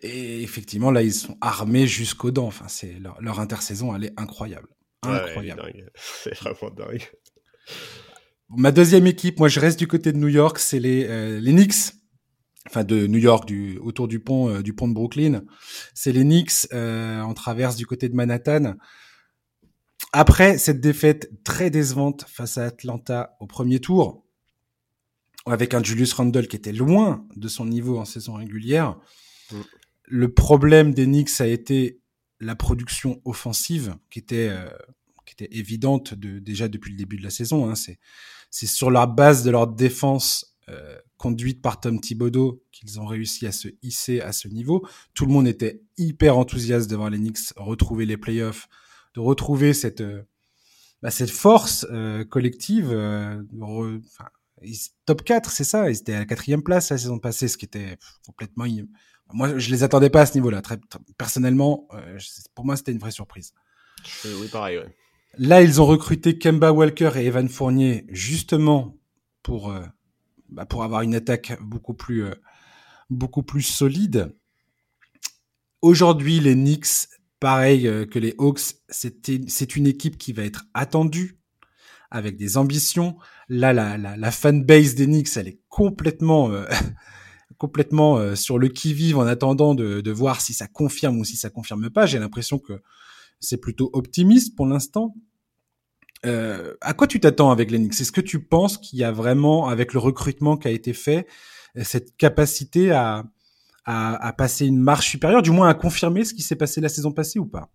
Et 0.01 0.41
effectivement, 0.43 0.91
là, 0.91 1.01
ils 1.01 1.13
sont 1.13 1.37
armés 1.41 1.87
jusqu'aux 1.87 2.31
dents. 2.31 2.47
Enfin, 2.47 2.67
c'est 2.67 2.99
leur, 2.99 3.21
leur, 3.21 3.39
intersaison, 3.39 3.95
elle 3.95 4.05
est 4.05 4.13
incroyable. 4.17 4.67
Incroyable. 5.03 5.91
c'est 5.95 6.35
vraiment 6.35 6.73
dingue. 6.75 7.09
Ma 8.49 8.71
deuxième 8.71 9.07
équipe, 9.07 9.39
moi, 9.39 9.47
je 9.47 9.59
reste 9.59 9.79
du 9.79 9.87
côté 9.87 10.11
de 10.11 10.17
New 10.17 10.27
York, 10.27 10.59
c'est 10.59 10.79
les, 10.79 11.05
euh, 11.07 11.39
les 11.39 11.51
Knicks. 11.51 11.93
Enfin, 12.67 12.83
de 12.83 13.05
New 13.05 13.19
York, 13.19 13.47
du, 13.47 13.77
autour 13.77 14.07
du 14.07 14.19
pont, 14.19 14.49
euh, 14.49 14.61
du 14.61 14.73
pont 14.73 14.87
de 14.87 14.93
Brooklyn. 14.93 15.43
C'est 15.93 16.11
les 16.11 16.23
Knicks, 16.23 16.67
euh, 16.73 17.21
en 17.21 17.33
traverse 17.33 17.75
du 17.75 17.85
côté 17.85 18.09
de 18.09 18.15
Manhattan. 18.15 18.75
Après 20.13 20.57
cette 20.57 20.79
défaite 20.79 21.29
très 21.43 21.69
décevante 21.69 22.25
face 22.27 22.57
à 22.57 22.65
Atlanta 22.65 23.35
au 23.39 23.47
premier 23.47 23.79
tour, 23.79 24.24
avec 25.45 25.73
un 25.73 25.83
Julius 25.83 26.13
Randle 26.13 26.47
qui 26.47 26.55
était 26.55 26.71
loin 26.71 27.27
de 27.35 27.47
son 27.47 27.65
niveau 27.65 27.99
en 27.99 28.05
saison 28.05 28.33
régulière, 28.33 28.97
Mm. 29.51 29.61
Le 30.07 30.33
problème 30.33 30.93
des 30.93 31.05
Knicks 31.05 31.41
a 31.41 31.47
été 31.47 31.99
la 32.39 32.55
production 32.55 33.21
offensive 33.25 33.95
qui 34.09 34.19
était 34.19 34.49
euh, 34.49 34.69
qui 35.25 35.33
était 35.33 35.55
évidente 35.57 36.13
de, 36.13 36.37
déjà 36.37 36.67
depuis 36.67 36.91
le 36.91 36.97
début 36.97 37.17
de 37.17 37.23
la 37.23 37.29
saison. 37.29 37.69
Hein. 37.69 37.75
C'est 37.75 37.99
c'est 38.51 38.67
sur 38.67 38.91
la 38.91 39.07
base 39.07 39.43
de 39.43 39.51
leur 39.51 39.67
défense 39.67 40.55
euh, 40.69 40.97
conduite 41.17 41.61
par 41.61 41.79
Tom 41.79 41.99
Thibodeau 41.99 42.63
qu'ils 42.71 42.99
ont 42.99 43.05
réussi 43.05 43.47
à 43.47 43.51
se 43.51 43.69
hisser 43.81 44.21
à 44.21 44.31
ce 44.31 44.47
niveau. 44.47 44.87
Tout 45.13 45.25
le 45.25 45.31
monde 45.31 45.47
était 45.47 45.81
hyper 45.97 46.37
enthousiaste 46.37 46.89
devant 46.89 47.09
les 47.09 47.17
Knicks 47.17 47.53
retrouver 47.55 48.05
les 48.05 48.17
playoffs, 48.17 48.67
de 49.15 49.19
retrouver 49.19 49.73
cette 49.73 50.01
euh, 50.01 50.21
bah, 51.01 51.11
cette 51.11 51.31
force 51.31 51.85
collective. 52.29 52.91
Top 55.05 55.23
4, 55.23 55.51
c'est 55.51 55.63
ça. 55.63 55.89
Ils 55.89 55.97
étaient 55.97 56.13
à 56.13 56.19
la 56.19 56.25
quatrième 56.25 56.63
place 56.63 56.89
la 56.89 56.97
saison 56.97 57.19
passée, 57.19 57.47
ce 57.47 57.57
qui 57.57 57.65
était 57.65 57.97
complètement 58.25 58.65
moi, 59.33 59.57
je 59.57 59.71
les 59.71 59.83
attendais 59.83 60.09
pas 60.09 60.21
à 60.21 60.25
ce 60.25 60.35
niveau-là. 60.35 60.61
Très, 60.61 60.77
personnellement, 61.17 61.87
euh, 61.93 62.19
pour 62.53 62.65
moi, 62.65 62.75
c'était 62.75 62.91
une 62.91 62.99
vraie 62.99 63.11
surprise. 63.11 63.53
oui, 64.23 64.47
pareil. 64.51 64.77
Ouais. 64.77 64.95
Là, 65.37 65.61
ils 65.61 65.81
ont 65.81 65.85
recruté 65.85 66.37
Kemba 66.37 66.71
Walker 66.71 67.11
et 67.15 67.25
Evan 67.25 67.49
Fournier 67.49 68.05
justement 68.09 68.97
pour 69.43 69.71
euh, 69.71 69.81
bah, 70.49 70.65
pour 70.65 70.83
avoir 70.83 71.01
une 71.01 71.15
attaque 71.15 71.57
beaucoup 71.61 71.93
plus 71.93 72.23
euh, 72.23 72.35
beaucoup 73.09 73.43
plus 73.43 73.63
solide. 73.63 74.33
Aujourd'hui, 75.81 76.39
les 76.39 76.55
Knicks, 76.55 77.09
pareil 77.39 77.83
que 78.09 78.17
les 78.17 78.33
Hawks, 78.39 78.75
c'est 78.89 79.75
une 79.75 79.87
équipe 79.87 80.17
qui 80.17 80.33
va 80.33 80.43
être 80.43 80.65
attendue 80.73 81.37
avec 82.11 82.37
des 82.37 82.57
ambitions. 82.57 83.17
Là, 83.49 83.73
la, 83.73 83.97
la, 83.97 84.17
la 84.17 84.31
fanbase 84.31 84.95
Knicks, 84.95 85.37
elle 85.37 85.47
est 85.47 85.59
complètement 85.69 86.51
complètement 87.57 88.17
euh, 88.17 88.35
sur 88.35 88.57
le 88.57 88.67
qui-vive 88.67 89.17
en 89.17 89.25
attendant 89.25 89.75
de, 89.75 90.01
de, 90.01 90.11
voir 90.11 90.41
si 90.41 90.53
ça 90.53 90.67
confirme 90.67 91.17
ou 91.19 91.23
si 91.23 91.35
ça 91.35 91.49
confirme 91.49 91.89
pas. 91.89 92.05
J'ai 92.05 92.19
l'impression 92.19 92.59
que 92.59 92.81
c'est 93.39 93.57
plutôt 93.57 93.89
optimiste 93.93 94.55
pour 94.55 94.65
l'instant. 94.65 95.15
Euh, 96.25 96.73
à 96.81 96.93
quoi 96.93 97.07
tu 97.07 97.19
t'attends 97.19 97.51
avec 97.51 97.71
Lennox 97.71 98.01
Est-ce 98.01 98.11
que 98.11 98.21
tu 98.21 98.43
penses 98.43 98.77
qu'il 98.77 98.99
y 98.99 99.03
a 99.03 99.11
vraiment, 99.11 99.67
avec 99.67 99.93
le 99.93 99.99
recrutement 99.99 100.57
qui 100.57 100.67
a 100.67 100.71
été 100.71 100.93
fait, 100.93 101.27
cette 101.83 102.15
capacité 102.15 102.91
à, 102.91 103.25
à, 103.85 104.33
passer 104.33 104.65
une 104.65 104.79
marche 104.79 105.09
supérieure, 105.09 105.41
du 105.41 105.51
moins 105.51 105.69
à 105.69 105.73
confirmer 105.73 106.23
ce 106.23 106.33
qui 106.33 106.41
s'est 106.41 106.55
passé 106.55 106.81
la 106.81 106.89
saison 106.89 107.11
passée 107.11 107.37
ou 107.37 107.45
pas? 107.45 107.69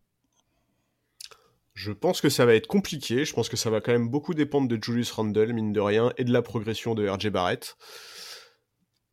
Je 1.80 1.92
pense 1.92 2.20
que 2.20 2.28
ça 2.28 2.44
va 2.44 2.54
être 2.54 2.66
compliqué. 2.66 3.24
Je 3.24 3.32
pense 3.32 3.48
que 3.48 3.56
ça 3.56 3.70
va 3.70 3.80
quand 3.80 3.92
même 3.92 4.10
beaucoup 4.10 4.34
dépendre 4.34 4.68
de 4.68 4.78
Julius 4.80 5.10
Randle, 5.12 5.54
mine 5.54 5.72
de 5.72 5.80
rien, 5.80 6.12
et 6.18 6.24
de 6.24 6.32
la 6.32 6.42
progression 6.42 6.94
de 6.94 7.08
RJ 7.08 7.30
Barrett. 7.30 7.76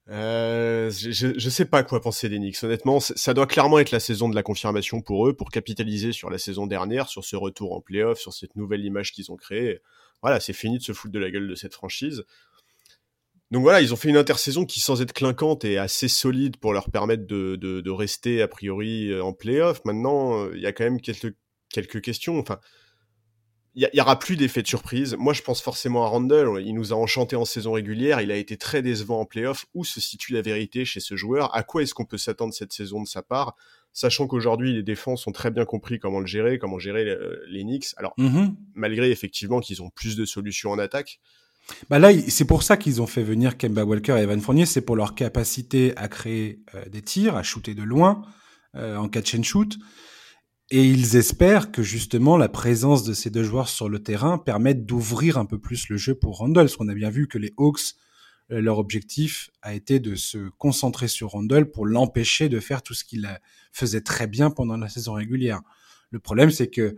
Euh, 0.09 0.91
je, 0.91 1.38
je 1.38 1.49
sais 1.49 1.65
pas 1.65 1.84
quoi 1.84 2.01
penser 2.01 2.28
des 2.28 2.39
Knicks. 2.39 2.61
Honnêtement, 2.63 2.99
ça 2.99 3.34
doit 3.34 3.47
clairement 3.47 3.80
être 3.80 3.91
la 3.91 4.01
saison 4.01 4.28
de 4.28 4.36
la 4.36 4.43
confirmation 4.43 5.01
pour 5.01 5.30
eux, 5.30 5.34
pour 5.34 5.49
capitaliser 5.49 6.11
sur 6.11 6.30
la 6.30 6.38
saison 6.38 6.68
dernière, 6.68 7.07
sur 7.07 7.24
ce 7.24 7.38
retour 7.38 7.74
en 7.74 7.80
playoff, 7.80 8.20
sur 8.20 8.34
cette 8.34 8.57
nouvelle 8.57 8.84
image 8.84 9.13
qu'ils 9.13 9.32
ont 9.32 9.38
créée. 9.38 9.80
Voilà, 10.22 10.41
c'est 10.41 10.51
fini 10.51 10.78
de 10.78 10.84
se 10.84 10.91
foutre 10.91 11.13
de 11.13 11.20
la 11.20 11.32
gueule 11.32 11.47
de 11.47 11.55
cette 11.55 11.74
franchise. 11.74 12.26
Donc 13.49 13.61
voilà, 13.61 13.80
ils 13.80 13.93
ont 13.93 13.97
fait 13.97 14.09
une 14.09 14.18
intersaison 14.18 14.65
qui, 14.65 14.82
sans 14.82 15.01
être 15.01 15.13
clinquante, 15.13 15.63
est 15.63 15.78
assez 15.78 16.09
solide 16.09 16.57
pour 16.57 16.74
leur 16.74 16.91
permettre 16.91 17.26
de, 17.28 17.55
de, 17.55 17.80
de 17.80 17.91
rester 17.91 18.41
a 18.41 18.49
priori 18.49 19.18
en 19.22 19.32
playoff. 19.32 19.86
Maintenant, 19.86 20.51
il 20.51 20.59
y 20.59 20.65
a 20.65 20.74
quand 20.74 20.84
même 20.84 20.99
quelques, 20.99 21.34
quelques 21.70 22.01
questions. 22.01 22.39
Enfin, 22.39 22.59
il 23.76 23.88
y, 23.93 24.01
aura 24.01 24.18
plus 24.18 24.38
d'effet 24.38 24.63
de 24.63 24.68
surprise. 24.68 25.15
Moi, 25.20 25.34
je 25.34 25.43
pense 25.43 25.61
forcément 25.61 26.03
à 26.03 26.07
Randall. 26.07 26.63
Il 26.65 26.74
nous 26.74 26.93
a 26.93 26.95
enchanté 26.95 27.36
en 27.36 27.45
saison 27.45 27.74
régulière. 27.74 28.22
Il 28.22 28.32
a 28.32 28.36
été 28.36 28.57
très 28.57 28.82
décevant 28.82 29.20
en 29.20 29.26
playoff. 29.26 29.68
Où 29.76 29.86
se 29.86 30.01
situe 30.01 30.34
la 30.34 30.41
vérité 30.41 30.84
chez 30.84 30.99
ce 30.99 31.15
joueur? 31.15 31.55
À 31.55 31.61
quoi 31.61 31.84
est-ce 31.84 31.93
qu'on 31.93 32.05
peut 32.05 32.18
s'attendre 32.18 32.55
cette 32.55 32.74
saison 32.74 33.03
de 33.03 33.07
sa 33.07 33.22
part? 33.22 33.55
Sachant 33.93 34.26
qu'aujourd'hui, 34.26 34.74
les 34.74 34.82
défenses 34.82 35.28
ont 35.28 35.32
très 35.32 35.51
bien 35.51 35.63
compris 35.63 35.99
comment 35.99 36.20
le 36.20 36.26
gérer, 36.26 36.57
comment 36.57 36.80
gérer 36.80 37.03
euh, 37.03 37.39
les, 37.49 37.63
Knicks. 37.63 37.89
Alors, 37.97 38.15
mm-hmm. 38.18 38.55
malgré 38.74 39.11
effectivement 39.11 39.59
qu'ils 39.59 39.84
ont 39.84 39.91
plus 39.91 40.15
de 40.15 40.26
solutions 40.26 40.72
en 40.72 40.80
attaque. 40.80 41.20
Bah 41.89 41.99
là, 41.99 42.09
c'est 42.30 42.45
pour 42.45 42.63
ça 42.63 42.78
qu'ils 42.78 43.01
ont 43.01 43.07
fait 43.07 43.24
venir 43.24 43.57
Kemba 43.57 43.84
Walker 43.84 44.15
et 44.18 44.22
Evan 44.22 44.41
Fournier. 44.41 44.65
C'est 44.65 44.82
pour 44.82 44.95
leur 44.95 45.13
capacité 45.13 45.95
à 45.97 46.07
créer 46.07 46.61
euh, 46.74 46.84
des 46.89 47.03
tirs, 47.03 47.36
à 47.36 47.43
shooter 47.43 47.76
de 47.76 47.84
loin, 47.84 48.24
euh, 48.76 48.97
en 48.97 49.07
catch 49.07 49.36
and 49.36 49.43
shoot. 49.43 49.78
Et 50.70 50.86
ils 50.86 51.15
espèrent 51.15 51.72
que 51.72 51.82
justement 51.82 52.36
la 52.36 52.49
présence 52.49 53.03
de 53.03 53.13
ces 53.13 53.30
deux 53.30 53.43
joueurs 53.43 53.70
sur 53.70 53.88
le 53.88 54.03
terrain 54.03 54.38
permette 54.38 54.86
d'ouvrir 54.86 55.38
un 55.38 55.45
peu 55.45 55.57
plus 55.59 55.88
le 55.88 55.95
jeu 55.95 56.13
pour 56.13 56.38
Randall. 56.38 56.65
Parce 56.65 56.76
qu'on 56.76 56.89
a 56.89 56.93
bien 56.93 57.09
vu 57.09 57.28
que 57.28 57.38
les 57.38 57.53
Hawks, 57.57 57.95
euh, 58.51 58.59
leur 58.59 58.78
objectif 58.78 59.49
a 59.61 59.74
été 59.74 59.99
de 59.99 60.15
se 60.15 60.49
concentrer 60.57 61.07
sur 61.07 61.30
Randall 61.30 61.72
pour 61.72 61.86
l'empêcher 61.86 62.49
de 62.49 62.59
faire 62.59 62.82
tout 62.82 62.93
ce 62.93 63.05
qu'il 63.05 63.28
faisait 63.72 64.01
très 64.01 64.28
bien 64.28 64.49
pendant 64.49 64.76
la 64.76 64.89
saison 64.89 65.13
régulière. 65.13 65.61
Le 66.11 66.20
problème, 66.20 66.51
c'est 66.51 66.68
que 66.68 66.97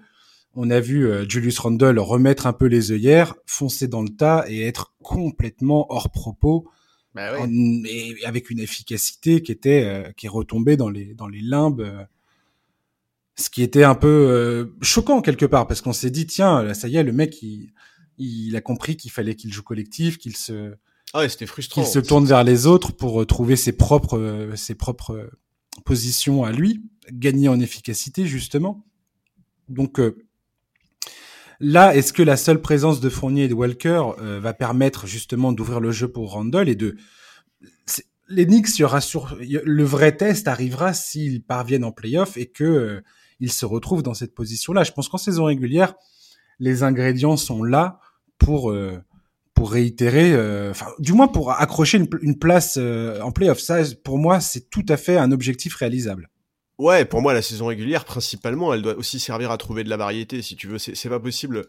on 0.55 0.71
a 0.71 0.79
vu 0.79 1.07
euh, 1.07 1.29
Julius 1.29 1.59
Randle 1.59 1.99
remettre 1.99 2.47
un 2.47 2.53
peu 2.53 2.65
les 2.65 2.91
œillères, 2.91 3.35
foncer 3.45 3.87
dans 3.87 4.01
le 4.01 4.09
tas 4.09 4.45
et 4.47 4.61
être 4.61 4.95
complètement 5.03 5.85
hors 5.93 6.09
propos. 6.09 6.67
Bah 7.13 7.35
et 7.47 8.15
avec 8.23 8.49
une 8.49 8.59
efficacité 8.59 9.41
qui 9.41 9.51
était 9.51 9.83
euh, 9.83 10.11
qui 10.11 10.27
est 10.27 10.29
retombée 10.29 10.77
dans 10.77 10.89
les 10.89 11.15
dans 11.15 11.27
les 11.27 11.41
limbes 11.41 12.07
ce 13.39 13.49
qui 13.49 13.63
était 13.63 13.83
un 13.83 13.95
peu 13.95 14.07
euh, 14.07 14.75
choquant 14.81 15.21
quelque 15.21 15.45
part 15.45 15.67
parce 15.67 15.81
qu'on 15.81 15.93
s'est 15.93 16.11
dit 16.11 16.27
tiens 16.27 16.73
ça 16.73 16.87
y 16.87 16.97
est 16.97 17.03
le 17.03 17.13
mec 17.13 17.41
il, 17.41 17.71
il 18.17 18.55
a 18.55 18.61
compris 18.61 18.97
qu'il 18.97 19.11
fallait 19.11 19.35
qu'il 19.35 19.53
joue 19.53 19.63
collectif 19.63 20.17
qu'il 20.17 20.35
se 20.35 20.75
ah 21.13 21.27
c'était 21.27 21.45
frustrant 21.45 21.81
qu'il 21.81 21.91
se 21.91 21.99
tourne 21.99 22.25
vers 22.25 22.43
les 22.43 22.67
autres 22.67 22.91
pour 22.91 23.25
trouver 23.25 23.55
ses 23.55 23.71
propres 23.71 24.19
euh, 24.19 24.55
ses 24.55 24.75
propres 24.75 25.29
positions 25.85 26.43
à 26.43 26.51
lui 26.51 26.83
gagner 27.11 27.47
en 27.47 27.59
efficacité 27.59 28.27
justement. 28.27 28.85
Donc 29.69 29.99
euh, 29.99 30.17
là 31.59 31.95
est-ce 31.95 32.11
que 32.11 32.21
la 32.21 32.37
seule 32.37 32.61
présence 32.61 32.99
de 32.99 33.09
Fournier 33.09 33.45
et 33.45 33.47
de 33.47 33.53
Walker 33.53 34.03
va 34.19 34.53
permettre 34.53 35.07
justement 35.07 35.51
d'ouvrir 35.51 35.79
le 35.79 35.91
jeu 35.91 36.07
pour 36.07 36.31
Randall 36.33 36.69
et 36.69 36.75
de 36.75 36.97
les 38.27 38.45
Knicks, 38.45 38.77
y 38.77 38.83
aura 38.83 39.01
sur... 39.01 39.35
le 39.39 39.83
vrai 39.83 40.15
test 40.15 40.47
arrivera 40.47 40.93
s'ils 40.93 41.41
parviennent 41.41 41.83
en 41.83 41.91
playoff 41.91 42.37
et 42.37 42.45
que 42.45 43.01
il 43.39 43.51
se 43.51 43.65
retrouve 43.65 44.03
dans 44.03 44.13
cette 44.13 44.35
position-là. 44.35 44.83
Je 44.83 44.91
pense 44.91 45.09
qu'en 45.09 45.17
saison 45.17 45.45
régulière, 45.45 45.93
les 46.59 46.83
ingrédients 46.83 47.37
sont 47.37 47.63
là 47.63 47.99
pour 48.37 48.71
euh, 48.71 49.01
pour 49.53 49.71
réitérer, 49.71 50.31
euh, 50.33 50.71
enfin 50.71 50.87
du 50.99 51.11
moins 51.13 51.27
pour 51.27 51.51
accrocher 51.51 52.01
une, 52.21 52.39
place 52.39 52.77
euh, 52.79 53.19
en 53.21 53.31
playoff. 53.31 53.59
Ça, 53.59 53.81
pour 54.03 54.17
moi, 54.17 54.39
c'est 54.39 54.69
tout 54.69 54.85
à 54.87 54.95
fait 54.95 55.17
un 55.17 55.31
objectif 55.31 55.75
réalisable. 55.75 56.29
Ouais, 56.77 57.03
pour 57.03 57.21
moi, 57.21 57.33
la 57.33 57.41
saison 57.41 57.65
régulière, 57.65 58.05
principalement, 58.05 58.73
elle 58.73 58.81
doit 58.81 58.95
aussi 58.95 59.19
servir 59.19 59.51
à 59.51 59.57
trouver 59.57 59.83
de 59.83 59.89
la 59.89 59.97
variété. 59.97 60.41
Si 60.41 60.55
tu 60.55 60.67
veux, 60.67 60.77
c'est 60.77 61.09
pas 61.09 61.19
possible 61.19 61.65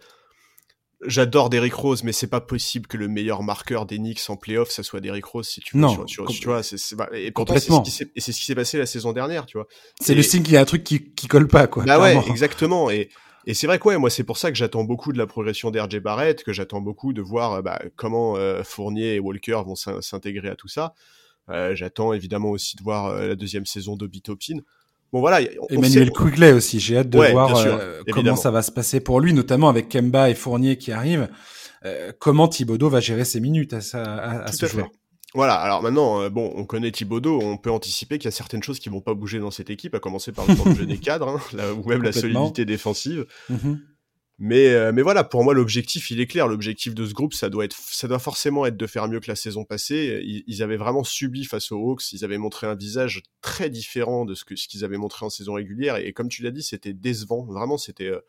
J'adore 1.07 1.48
Derrick 1.48 1.74
Rose, 1.74 2.05
mais 2.05 2.12
c'est 2.12 2.26
pas 2.26 2.40
possible 2.40 2.86
que 2.86 2.96
le 2.96 3.09
meilleur 3.09 3.42
marqueur 3.42 3.86
des 3.86 3.96
Knicks 3.96 4.28
en 4.28 4.36
playoff, 4.36 4.70
ça 4.70 4.82
soit 4.82 5.01
Derrick 5.01 5.24
Rose, 5.24 5.48
si 5.48 5.61
tu 5.61 5.76
veux. 5.76 5.80
Non, 5.80 6.05
tu 6.05 6.20
vois, 6.44 6.62
c'est, 6.62 6.76
et 7.14 7.32
complètement. 7.32 7.82
C'est 7.84 8.11
et 8.14 8.20
c'est 8.20 8.32
ce 8.32 8.38
qui 8.38 8.44
s'est 8.44 8.55
passé 8.55 8.76
la 8.76 8.86
saison 8.86 9.12
dernière, 9.12 9.46
tu 9.46 9.57
vois. 9.57 9.66
C'est 10.01 10.14
le 10.14 10.22
signe 10.22 10.42
qu'il 10.42 10.55
y 10.55 10.57
a 10.57 10.61
un 10.61 10.66
truc 10.66 10.84
qui, 10.84 11.12
qui 11.12 11.26
colle 11.26 11.48
pas, 11.48 11.66
quoi. 11.66 11.84
Bah 11.84 11.98
ouais, 11.98 12.18
exactement. 12.28 12.90
Et, 12.90 13.09
et 13.46 13.55
c'est 13.55 13.66
vrai 13.66 13.78
quoi, 13.78 13.96
moi, 13.98 14.11
c'est 14.11 14.24
pour 14.24 14.36
ça 14.36 14.51
que 14.51 14.57
j'attends 14.57 14.84
beaucoup 14.84 15.12
de 15.12 15.18
la 15.18 15.26
progression 15.26 15.70
d'RJ 15.70 16.01
Barrett, 16.01 16.44
que 16.44 16.53
j'attends 16.53 16.80
beaucoup 16.80 17.12
de 17.12 17.22
voir 17.22 17.62
bah, 17.62 17.80
comment 17.96 18.36
euh, 18.36 18.62
Fournier 18.62 19.14
et 19.14 19.20
Walker 19.20 19.62
vont 19.64 19.76
s'intégrer 19.76 20.48
à 20.48 20.57
tout 20.57 20.68
ça. 20.68 20.94
Euh, 21.48 21.74
j'attends 21.74 22.12
évidemment 22.12 22.51
aussi 22.51 22.76
de 22.76 22.82
voir 22.82 23.07
euh, 23.07 23.28
la 23.28 23.34
deuxième 23.34 23.66
saison 23.66 23.96
d'Obi 23.96 24.22
Topin. 24.22 24.59
Bon 25.12 25.20
voilà. 25.20 25.40
Emmanuel 25.70 26.11
Quigley 26.11 26.52
aussi. 26.52 26.78
J'ai 26.80 26.98
hâte 26.98 27.11
de 27.11 27.18
voir 27.18 27.56
euh, 27.56 28.02
comment 28.11 28.36
ça 28.36 28.50
va 28.50 28.62
se 28.62 28.70
passer 28.70 29.00
pour 29.00 29.20
lui, 29.20 29.32
notamment 29.32 29.68
avec 29.68 29.88
Kemba 29.88 30.30
et 30.30 30.34
Fournier 30.34 30.78
qui 30.78 30.92
arrivent. 30.92 31.28
Euh, 31.84 32.12
comment 32.18 32.46
Thibodeau 32.46 32.88
va 32.88 33.00
gérer 33.00 33.24
ses 33.24 33.40
minutes 33.40 33.72
à, 33.72 33.80
sa, 33.80 34.02
à, 34.02 34.52
ce 34.52 34.66
joueur? 34.66 34.88
Voilà, 35.34 35.54
alors 35.54 35.82
maintenant, 35.82 36.20
euh, 36.20 36.28
bon, 36.28 36.52
on 36.56 36.64
connaît 36.64 36.90
Thibodeau, 36.90 37.40
on 37.40 37.56
peut 37.56 37.70
anticiper 37.70 38.18
qu'il 38.18 38.26
y 38.26 38.28
a 38.28 38.32
certaines 38.32 38.62
choses 38.62 38.80
qui 38.80 38.88
vont 38.88 39.00
pas 39.00 39.14
bouger 39.14 39.38
dans 39.38 39.52
cette 39.52 39.70
équipe, 39.70 39.94
à 39.94 40.00
commencer 40.00 40.32
par 40.32 40.46
le 40.46 40.56
temps 40.56 40.68
de 40.68 40.74
jeu 40.74 40.86
des 40.86 40.98
cadres, 40.98 41.28
hein, 41.28 41.61
ou 41.78 41.88
même 41.88 42.02
la 42.02 42.12
solidité 42.12 42.64
défensive. 42.64 43.26
Mm-hmm. 43.50 43.78
Mais, 44.43 44.72
euh, 44.72 44.91
mais 44.91 45.03
voilà, 45.03 45.22
pour 45.22 45.45
moi, 45.45 45.53
l'objectif, 45.53 46.11
il 46.11 46.18
est 46.18 46.26
clair. 46.26 46.49
L'objectif 46.49 46.95
de 46.95 47.05
ce 47.05 47.12
groupe, 47.12 47.34
ça 47.34 47.51
doit 47.51 47.66
être, 47.66 47.76
ça 47.76 48.09
doit 48.09 48.18
forcément 48.18 48.64
être 48.64 48.76
de 48.78 48.86
faire 48.86 49.07
mieux 49.07 49.20
que 49.20 49.28
la 49.28 49.36
saison 49.36 49.64
passée. 49.64 50.22
Ils, 50.47 50.62
avaient 50.62 50.78
vraiment 50.78 51.05
subi 51.05 51.45
face 51.45 51.70
aux 51.72 51.78
Hawks. 51.78 52.14
Ils 52.14 52.24
avaient 52.24 52.38
montré 52.38 52.66
un 52.66 52.74
visage 52.74 53.22
très 53.43 53.68
différent 53.68 54.24
de 54.24 54.34
ce 54.34 54.47
que 54.47 54.57
ce 54.57 54.66
qu'ils 54.66 54.82
avaient 54.82 54.97
montré 54.97 55.26
en 55.26 55.28
saison 55.28 55.53
régulière. 55.53 55.97
Et, 55.97 56.14
comme 56.14 56.30
tu 56.30 56.43
l'as 56.43 56.53
dit, 56.53 56.62
c'était 56.62 56.95
décevant. 56.95 57.45
Vraiment, 57.45 57.76
c'était, 57.76 58.07
euh, 58.09 58.20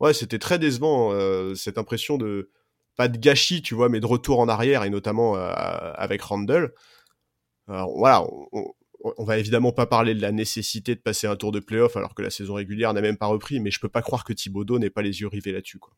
ouais, 0.00 0.12
c'était 0.12 0.38
très 0.38 0.58
décevant. 0.58 1.12
Euh, 1.14 1.54
cette 1.54 1.78
impression 1.78 2.18
de 2.18 2.50
pas 2.96 3.08
de 3.08 3.16
gâchis, 3.16 3.62
tu 3.62 3.74
vois, 3.74 3.88
mais 3.88 4.00
de 4.00 4.06
retour 4.06 4.38
en 4.38 4.48
arrière 4.48 4.84
et 4.84 4.90
notamment 4.90 5.36
avec 5.36 6.20
Randall. 6.20 6.74
Alors, 7.68 7.96
voilà, 7.96 8.26
va 9.18 9.38
évidemment 9.38 9.72
pas 9.72 9.86
parler 9.86 10.14
de 10.14 10.20
la 10.20 10.32
nécessité 10.32 10.94
de 10.94 11.00
passer 11.00 11.26
un 11.26 11.36
tour 11.36 11.52
de 11.52 11.60
playoff 11.60 11.96
alors 11.96 12.14
que 12.14 12.22
la 12.22 12.30
saison 12.30 12.54
régulière 12.54 12.92
n'a 12.94 13.00
même 13.00 13.16
pas 13.16 13.26
repris, 13.26 13.60
mais 13.60 13.70
je 13.70 13.80
peux 13.80 13.88
pas 13.88 14.02
croire 14.02 14.24
que 14.24 14.32
Thibodeau 14.32 14.78
n'ait 14.78 14.90
pas 14.90 15.02
les 15.02 15.20
yeux 15.20 15.28
rivés 15.28 15.52
là-dessus. 15.52 15.78
Quoi. 15.78 15.94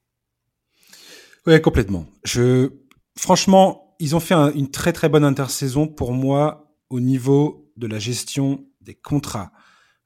Ouais, 1.46 1.60
complètement. 1.60 2.06
Je, 2.24 2.70
franchement, 3.16 3.96
ils 4.00 4.16
ont 4.16 4.20
fait 4.20 4.34
une 4.34 4.70
très 4.70 4.92
très 4.92 5.08
bonne 5.08 5.24
intersaison 5.24 5.86
pour 5.86 6.12
moi 6.12 6.74
au 6.90 7.00
niveau 7.00 7.72
de 7.76 7.86
la 7.86 7.98
gestion 7.98 8.66
des 8.80 8.94
contrats. 8.94 9.52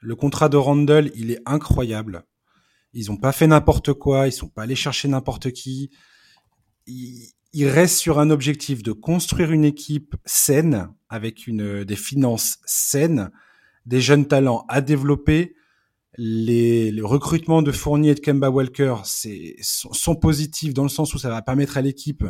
Le 0.01 0.14
contrat 0.14 0.49
de 0.49 0.57
Randall, 0.57 1.11
il 1.14 1.30
est 1.30 1.40
incroyable. 1.46 2.24
Ils 2.92 3.11
ont 3.11 3.16
pas 3.16 3.32
fait 3.32 3.46
n'importe 3.46 3.92
quoi, 3.92 4.26
ils 4.26 4.32
sont 4.32 4.49
pas 4.49 4.62
allés 4.62 4.76
chercher 4.76 5.09
n'importe 5.09 5.53
qui. 5.53 5.90
Il 7.53 7.68
reste 7.68 7.96
sur 7.96 8.18
un 8.18 8.30
objectif 8.30 8.82
de 8.82 8.92
construire 8.92 9.53
une 9.53 9.64
équipe 9.64 10.16
saine, 10.24 10.88
avec 11.09 11.46
une, 11.46 11.84
des 11.84 11.96
finances 11.96 12.59
saines, 12.66 13.30
des 13.86 14.01
jeunes 14.01 14.28
talents 14.28 14.64
à 14.68 14.80
développer. 14.80 15.55
Les, 16.16 16.90
les 16.90 17.03
recrutements 17.03 17.62
de 17.62 17.70
Fournier 17.70 18.11
et 18.11 18.14
de 18.14 18.20
Kemba 18.20 18.51
Walker 18.51 18.96
sont, 19.05 20.16
positifs 20.16 20.74
dans 20.74 20.82
le 20.82 20.88
sens 20.88 21.14
où 21.14 21.18
ça 21.18 21.30
va 21.30 21.42
permettre 21.42 21.78
à 21.78 21.82
l'équipe 21.82 22.24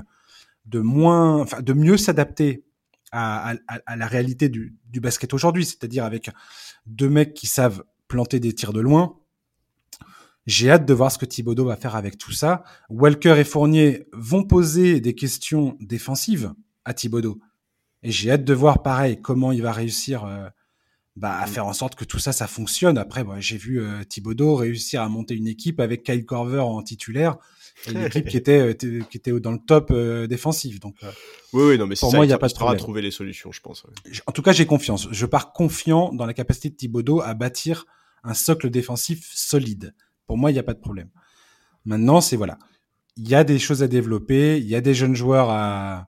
de 0.66 0.80
enfin, 0.80 1.62
de 1.62 1.72
mieux 1.72 1.96
s'adapter 1.96 2.64
à, 3.10 3.54
la 3.96 4.06
réalité 4.06 4.50
du, 4.50 4.76
du 4.90 5.00
basket 5.00 5.32
aujourd'hui, 5.32 5.64
c'est-à-dire 5.64 6.04
avec 6.04 6.30
deux 6.86 7.08
mecs 7.08 7.32
qui 7.32 7.46
savent 7.46 7.82
planter 8.06 8.40
des 8.40 8.54
tirs 8.54 8.74
de 8.74 8.80
loin, 8.80 9.18
j'ai 10.49 10.70
hâte 10.70 10.86
de 10.86 10.94
voir 10.94 11.12
ce 11.12 11.18
que 11.18 11.26
Thibodeau 11.26 11.66
va 11.66 11.76
faire 11.76 11.94
avec 11.94 12.16
tout 12.16 12.32
ça. 12.32 12.64
Walker 12.88 13.36
et 13.38 13.44
Fournier 13.44 14.07
vont 14.14 14.44
poser 14.44 14.99
des 14.99 15.14
questions 15.14 15.76
défensives 15.78 16.55
à 16.86 16.94
Thibodeau. 16.94 17.38
Et 18.03 18.11
j'ai 18.11 18.30
hâte 18.30 18.44
de 18.44 18.55
voir 18.55 18.82
pareil 18.82 19.20
comment 19.20 19.53
il 19.53 19.61
va 19.61 19.72
réussir 19.72 20.24
euh, 20.24 20.49
bah, 21.16 21.36
à 21.36 21.44
mm. 21.44 21.51
faire 21.51 21.66
en 21.66 21.74
sorte 21.74 21.96
que 21.96 22.07
tout 22.07 22.18
ça, 22.18 22.32
ça 22.32 22.46
fonctionne. 22.46 22.96
Après, 22.96 23.24
moi, 23.24 23.40
j'ai 23.40 23.59
vu 23.59 23.82
euh, 23.82 24.03
Thibodeau 24.05 24.55
réussir 24.55 25.03
à 25.03 25.09
monter 25.11 25.34
une 25.34 25.49
équipe 25.49 25.80
avec 25.80 26.03
Kyle 26.03 26.24
Corver 26.24 26.61
en 26.61 26.82
titulaire 26.82 27.36
une 27.86 27.99
équipe 28.07 28.26
qui 28.26 28.38
était 28.38 28.72
euh, 28.72 28.72
qui 28.72 29.18
était 29.18 29.38
dans 29.38 29.53
le 29.53 29.59
top 29.59 29.92
défensif. 30.26 30.80
Donc 30.80 30.96
oui, 31.53 31.62
oui, 31.62 31.78
non, 31.78 31.86
mais 31.86 31.94
pour 31.94 32.14
moi, 32.14 32.24
il 32.24 32.30
y 32.30 32.32
a 32.32 32.38
pas 32.38 32.49
de 32.49 32.55
problème. 32.55 32.74
à 32.74 32.78
trouver 32.78 33.03
les 33.03 33.11
solutions, 33.11 33.53
je 33.53 33.61
pense. 33.61 33.84
En 34.26 34.32
tout 34.32 34.42
cas, 34.42 34.53
j'ai 34.53 34.64
confiance. 34.64 35.09
Je 35.11 35.26
pars 35.26 35.53
confiant 35.53 36.11
dans 36.14 36.24
la 36.24 36.32
capacité 36.32 36.70
de 36.70 36.74
Thibodeau 36.74 37.20
à 37.20 37.34
bâtir 37.34 37.84
un 38.24 38.32
socle 38.32 38.70
défensif 38.70 39.30
solide. 39.34 39.94
Pour 40.29 40.39
moi, 40.39 40.53
il 40.53 40.55
n'y 40.55 40.61
a 40.61 40.62
pas 40.62 40.74
de 40.74 40.79
problème. 40.79 41.09
Maintenant, 41.85 42.20
c'est 42.20 42.37
voilà. 42.37 42.59
Il 43.16 43.29
y 43.29 43.35
a 43.35 43.43
des 43.43 43.59
choses 43.59 43.83
à 43.83 43.89
développer, 43.89 44.59
il 44.59 44.66
y 44.68 44.76
a 44.76 44.81
des 44.81 44.95
jeunes 44.95 45.16
joueurs 45.16 45.51
à, 45.51 46.07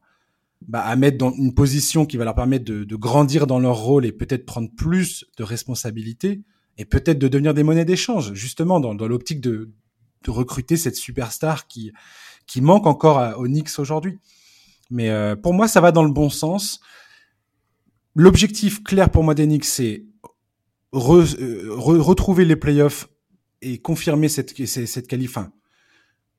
bah, 0.69 0.95
mettre 0.95 1.19
dans 1.19 1.33
une 1.33 1.55
position 1.55 2.07
qui 2.07 2.19
va 2.19 2.25
leur 2.25 2.35
permettre 2.35 2.65
de, 2.65 2.97
grandir 2.97 3.49
dans 3.49 3.59
leur 3.59 3.79
rôle 3.79 4.05
et 4.05 4.13
peut-être 4.13 4.45
prendre 4.47 4.71
plus 4.77 5.25
de 5.39 5.43
responsabilités 5.43 6.43
et 6.77 6.85
peut-être 6.85 7.19
de 7.19 7.29
devenir 7.29 7.55
des 7.55 7.63
monnaies 7.63 7.87
d'échange, 7.87 8.35
justement 8.35 8.79
dans, 8.79 8.95
dans 8.95 9.09
l'optique 9.09 9.41
de, 9.41 9.73
recruter 10.29 10.77
cette 10.77 10.97
superstar 10.97 11.67
qui 11.67 11.93
qui 12.47 12.61
manque 12.61 12.87
encore 12.87 13.19
à, 13.19 13.35
Knicks 13.45 13.79
aujourd'hui. 13.79 14.19
Mais 14.91 15.09
euh, 15.09 15.35
pour 15.35 15.55
moi, 15.55 15.67
ça 15.67 15.81
va 15.81 15.93
dans 15.93 16.03
le 16.03 16.13
bon 16.13 16.29
sens. 16.29 16.81
L'objectif 18.15 18.83
clair 18.83 19.09
pour 19.09 19.25
moi 19.25 19.35
Knicks, 19.35 19.65
c'est 19.65 20.05
euh, 20.93 21.75
retrouver 21.75 22.45
les 22.45 22.57
playoffs 22.57 23.09
et 23.63 23.79
confirmer 23.79 24.29
cette, 24.29 24.67
cette 24.67 25.07
qualif. 25.07 25.39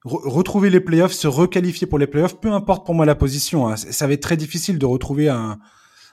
retrouver 0.03 0.69
les 0.69 0.79
playoffs, 0.79 1.13
se 1.13 1.27
requalifier 1.27 1.87
pour 1.87 1.99
les 1.99 2.07
playoffs, 2.07 2.39
peu 2.39 2.51
importe 2.51 2.85
pour 2.85 2.95
moi 2.95 3.05
la 3.05 3.15
position. 3.15 3.67
Hein. 3.67 3.75
Ça 3.75 4.07
va 4.07 4.13
être 4.13 4.23
très 4.23 4.37
difficile 4.37 4.79
de 4.79 4.85
retrouver 4.85 5.29
un, 5.29 5.59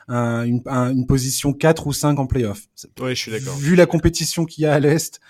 un, 0.08 0.44
une, 0.44 0.62
une, 0.66 1.06
position 1.06 1.52
4 1.52 1.86
ou 1.86 1.92
5 1.92 2.18
en 2.18 2.26
playoffs. 2.26 2.68
Ouais, 3.00 3.14
je 3.14 3.20
suis 3.20 3.30
d'accord. 3.30 3.56
Vu 3.56 3.74
la 3.74 3.86
compétition 3.86 4.44
qu'il 4.44 4.64
y 4.64 4.66
a 4.66 4.74
à 4.74 4.80
l'Est, 4.80 5.20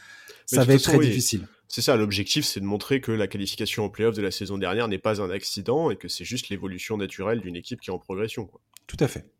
ça 0.46 0.64
va 0.64 0.74
être 0.74 0.82
très 0.82 0.98
difficile. 0.98 1.46
C'est 1.68 1.82
ça, 1.82 1.96
l'objectif, 1.96 2.46
c'est 2.46 2.60
de 2.60 2.64
montrer 2.64 3.02
que 3.02 3.12
la 3.12 3.26
qualification 3.26 3.84
en 3.84 3.90
playoffs 3.90 4.16
de 4.16 4.22
la 4.22 4.30
saison 4.30 4.56
dernière 4.56 4.88
n'est 4.88 4.98
pas 4.98 5.20
un 5.20 5.30
accident 5.30 5.90
et 5.90 5.96
que 5.96 6.08
c'est 6.08 6.24
juste 6.24 6.48
l'évolution 6.48 6.96
naturelle 6.96 7.40
d'une 7.40 7.56
équipe 7.56 7.80
qui 7.80 7.90
est 7.90 7.92
en 7.92 7.98
progression. 7.98 8.46
Quoi. 8.46 8.60
Tout 8.86 8.96
à 9.00 9.06
fait. 9.06 9.30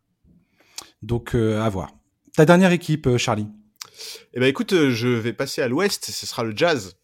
Donc, 1.03 1.35
euh, 1.35 1.61
à 1.61 1.69
voir. 1.71 1.91
Ta 2.37 2.45
dernière 2.45 2.71
équipe, 2.71 3.07
euh, 3.07 3.17
Charlie? 3.17 3.47
Eh 4.35 4.41
ben, 4.41 4.47
écoute, 4.47 4.73
euh, 4.73 4.91
je 4.91 5.09
vais 5.09 5.33
passer 5.33 5.63
à 5.63 5.69
l'ouest, 5.69 6.11
ce 6.11 6.27
sera 6.27 6.45
le 6.45 6.57
Jazz. 6.57 6.97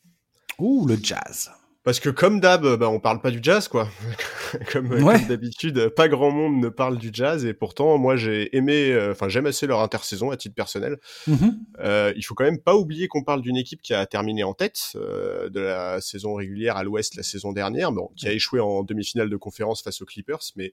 Ouh, 0.59 0.87
le 0.87 0.97
Jazz. 1.03 1.51
Parce 1.85 2.01
que 2.01 2.09
comme 2.09 2.41
d'hab, 2.41 2.77
bah, 2.77 2.89
on 2.89 2.99
parle 2.99 3.21
pas 3.21 3.31
du 3.31 3.41
jazz, 3.43 3.69
quoi. 3.69 3.91
comme, 4.73 4.89
d'habitude, 5.29 5.91
pas 5.91 6.09
grand 6.09 6.31
monde 6.31 6.59
ne 6.59 6.71
parle 6.71 6.97
du 6.97 7.11
jazz, 7.13 7.45
et 7.45 7.53
pourtant, 7.53 7.99
moi, 7.99 8.17
j'ai 8.17 8.57
aimé, 8.57 8.91
euh, 8.91 9.13
enfin, 9.13 9.29
j'aime 9.29 9.45
assez 9.45 9.67
leur 9.67 9.81
intersaison 9.81 10.31
à 10.31 10.39
titre 10.39 10.55
personnel. 10.55 10.97
Mm-hmm. 11.29 11.53
Euh, 11.81 12.13
il 12.17 12.23
faut 12.23 12.35
quand 12.35 12.45
même 12.45 12.59
pas 12.59 12.75
oublier 12.75 13.07
qu'on 13.07 13.23
parle 13.23 13.43
d'une 13.43 13.59
équipe 13.59 13.83
qui 13.83 13.93
a 13.93 14.07
terminé 14.07 14.45
en 14.45 14.55
tête 14.55 14.93
euh, 14.95 15.51
de 15.51 15.61
la 15.61 16.01
saison 16.01 16.35
régulière 16.35 16.79
à 16.79 16.85
l'Ouest 16.85 17.17
la 17.17 17.23
saison 17.23 17.53
dernière, 17.53 17.93
bon, 17.93 18.09
qui 18.17 18.27
a 18.27 18.33
échoué 18.33 18.61
en 18.61 18.83
demi-finale 18.83 19.29
de 19.29 19.37
conférence 19.37 19.83
face 19.83 20.01
aux 20.01 20.07
Clippers, 20.07 20.53
mais 20.57 20.73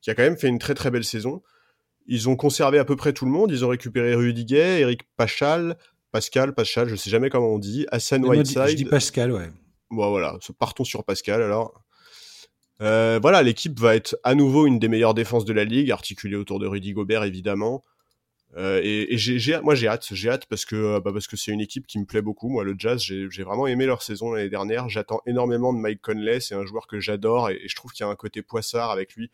qui 0.00 0.08
a 0.08 0.14
quand 0.14 0.22
même 0.22 0.38
fait 0.38 0.48
une 0.48 0.58
très 0.58 0.74
très 0.74 0.90
belle 0.90 1.04
saison. 1.04 1.42
Ils 2.08 2.28
ont 2.28 2.36
conservé 2.36 2.78
à 2.78 2.84
peu 2.84 2.96
près 2.96 3.12
tout 3.12 3.24
le 3.24 3.30
monde. 3.30 3.50
Ils 3.50 3.64
ont 3.64 3.68
récupéré 3.68 4.14
Rudiger, 4.14 4.80
Eric 4.80 5.02
Pachal, 5.16 5.76
Pascal, 6.12 6.54
Pachal, 6.54 6.88
je 6.88 6.96
sais 6.96 7.10
jamais 7.10 7.28
comment 7.30 7.50
on 7.50 7.58
dit, 7.58 7.86
Hassan 7.90 8.24
Whiteside. 8.24 8.68
Je 8.68 8.74
dis 8.74 8.84
Pascal, 8.84 9.32
ouais. 9.32 9.50
Bon, 9.90 10.08
voilà, 10.08 10.38
partons 10.58 10.84
sur 10.84 11.04
Pascal 11.04 11.42
alors. 11.42 11.82
Euh, 12.82 13.18
voilà, 13.20 13.42
l'équipe 13.42 13.78
va 13.78 13.94
être 13.94 14.16
à 14.22 14.34
nouveau 14.34 14.66
une 14.66 14.78
des 14.78 14.88
meilleures 14.88 15.14
défenses 15.14 15.44
de 15.44 15.52
la 15.52 15.64
ligue, 15.64 15.90
articulée 15.90 16.36
autour 16.36 16.58
de 16.58 16.66
Rudy 16.66 16.92
Gobert 16.92 17.24
évidemment. 17.24 17.82
Euh, 18.56 18.80
et, 18.82 19.18
j'ai, 19.18 19.60
moi 19.60 19.74
j'ai 19.74 19.88
hâte, 19.88 20.06
j'ai 20.12 20.30
hâte 20.30 20.46
parce 20.46 20.64
que 20.64 20.76
euh, 20.76 21.00
bah, 21.00 21.12
parce 21.12 21.26
que 21.26 21.36
c'est 21.36 21.52
une 21.52 21.60
équipe 21.60 21.86
qui 21.86 21.98
me 21.98 22.06
plaît 22.06 22.22
beaucoup. 22.22 22.48
Moi, 22.48 22.64
le 22.64 22.74
Jazz, 22.78 23.02
j'ai, 23.02 23.42
vraiment 23.42 23.66
aimé 23.66 23.86
leur 23.86 24.02
saison 24.02 24.32
l'année 24.32 24.48
dernière. 24.48 24.88
J'attends 24.88 25.20
énormément 25.26 25.74
de 25.74 25.78
Mike 25.78 26.00
Conley, 26.00 26.40
c'est 26.40 26.54
un 26.54 26.64
joueur 26.64 26.86
que 26.86 27.00
j'adore 27.00 27.50
et, 27.50 27.60
et 27.62 27.68
je 27.68 27.76
trouve 27.76 27.92
qu'il 27.92 28.04
y 28.04 28.08
a 28.08 28.10
un 28.10 28.16
côté 28.16 28.42
poissard 28.42 28.90
avec 28.90 29.14
lui 29.14 29.30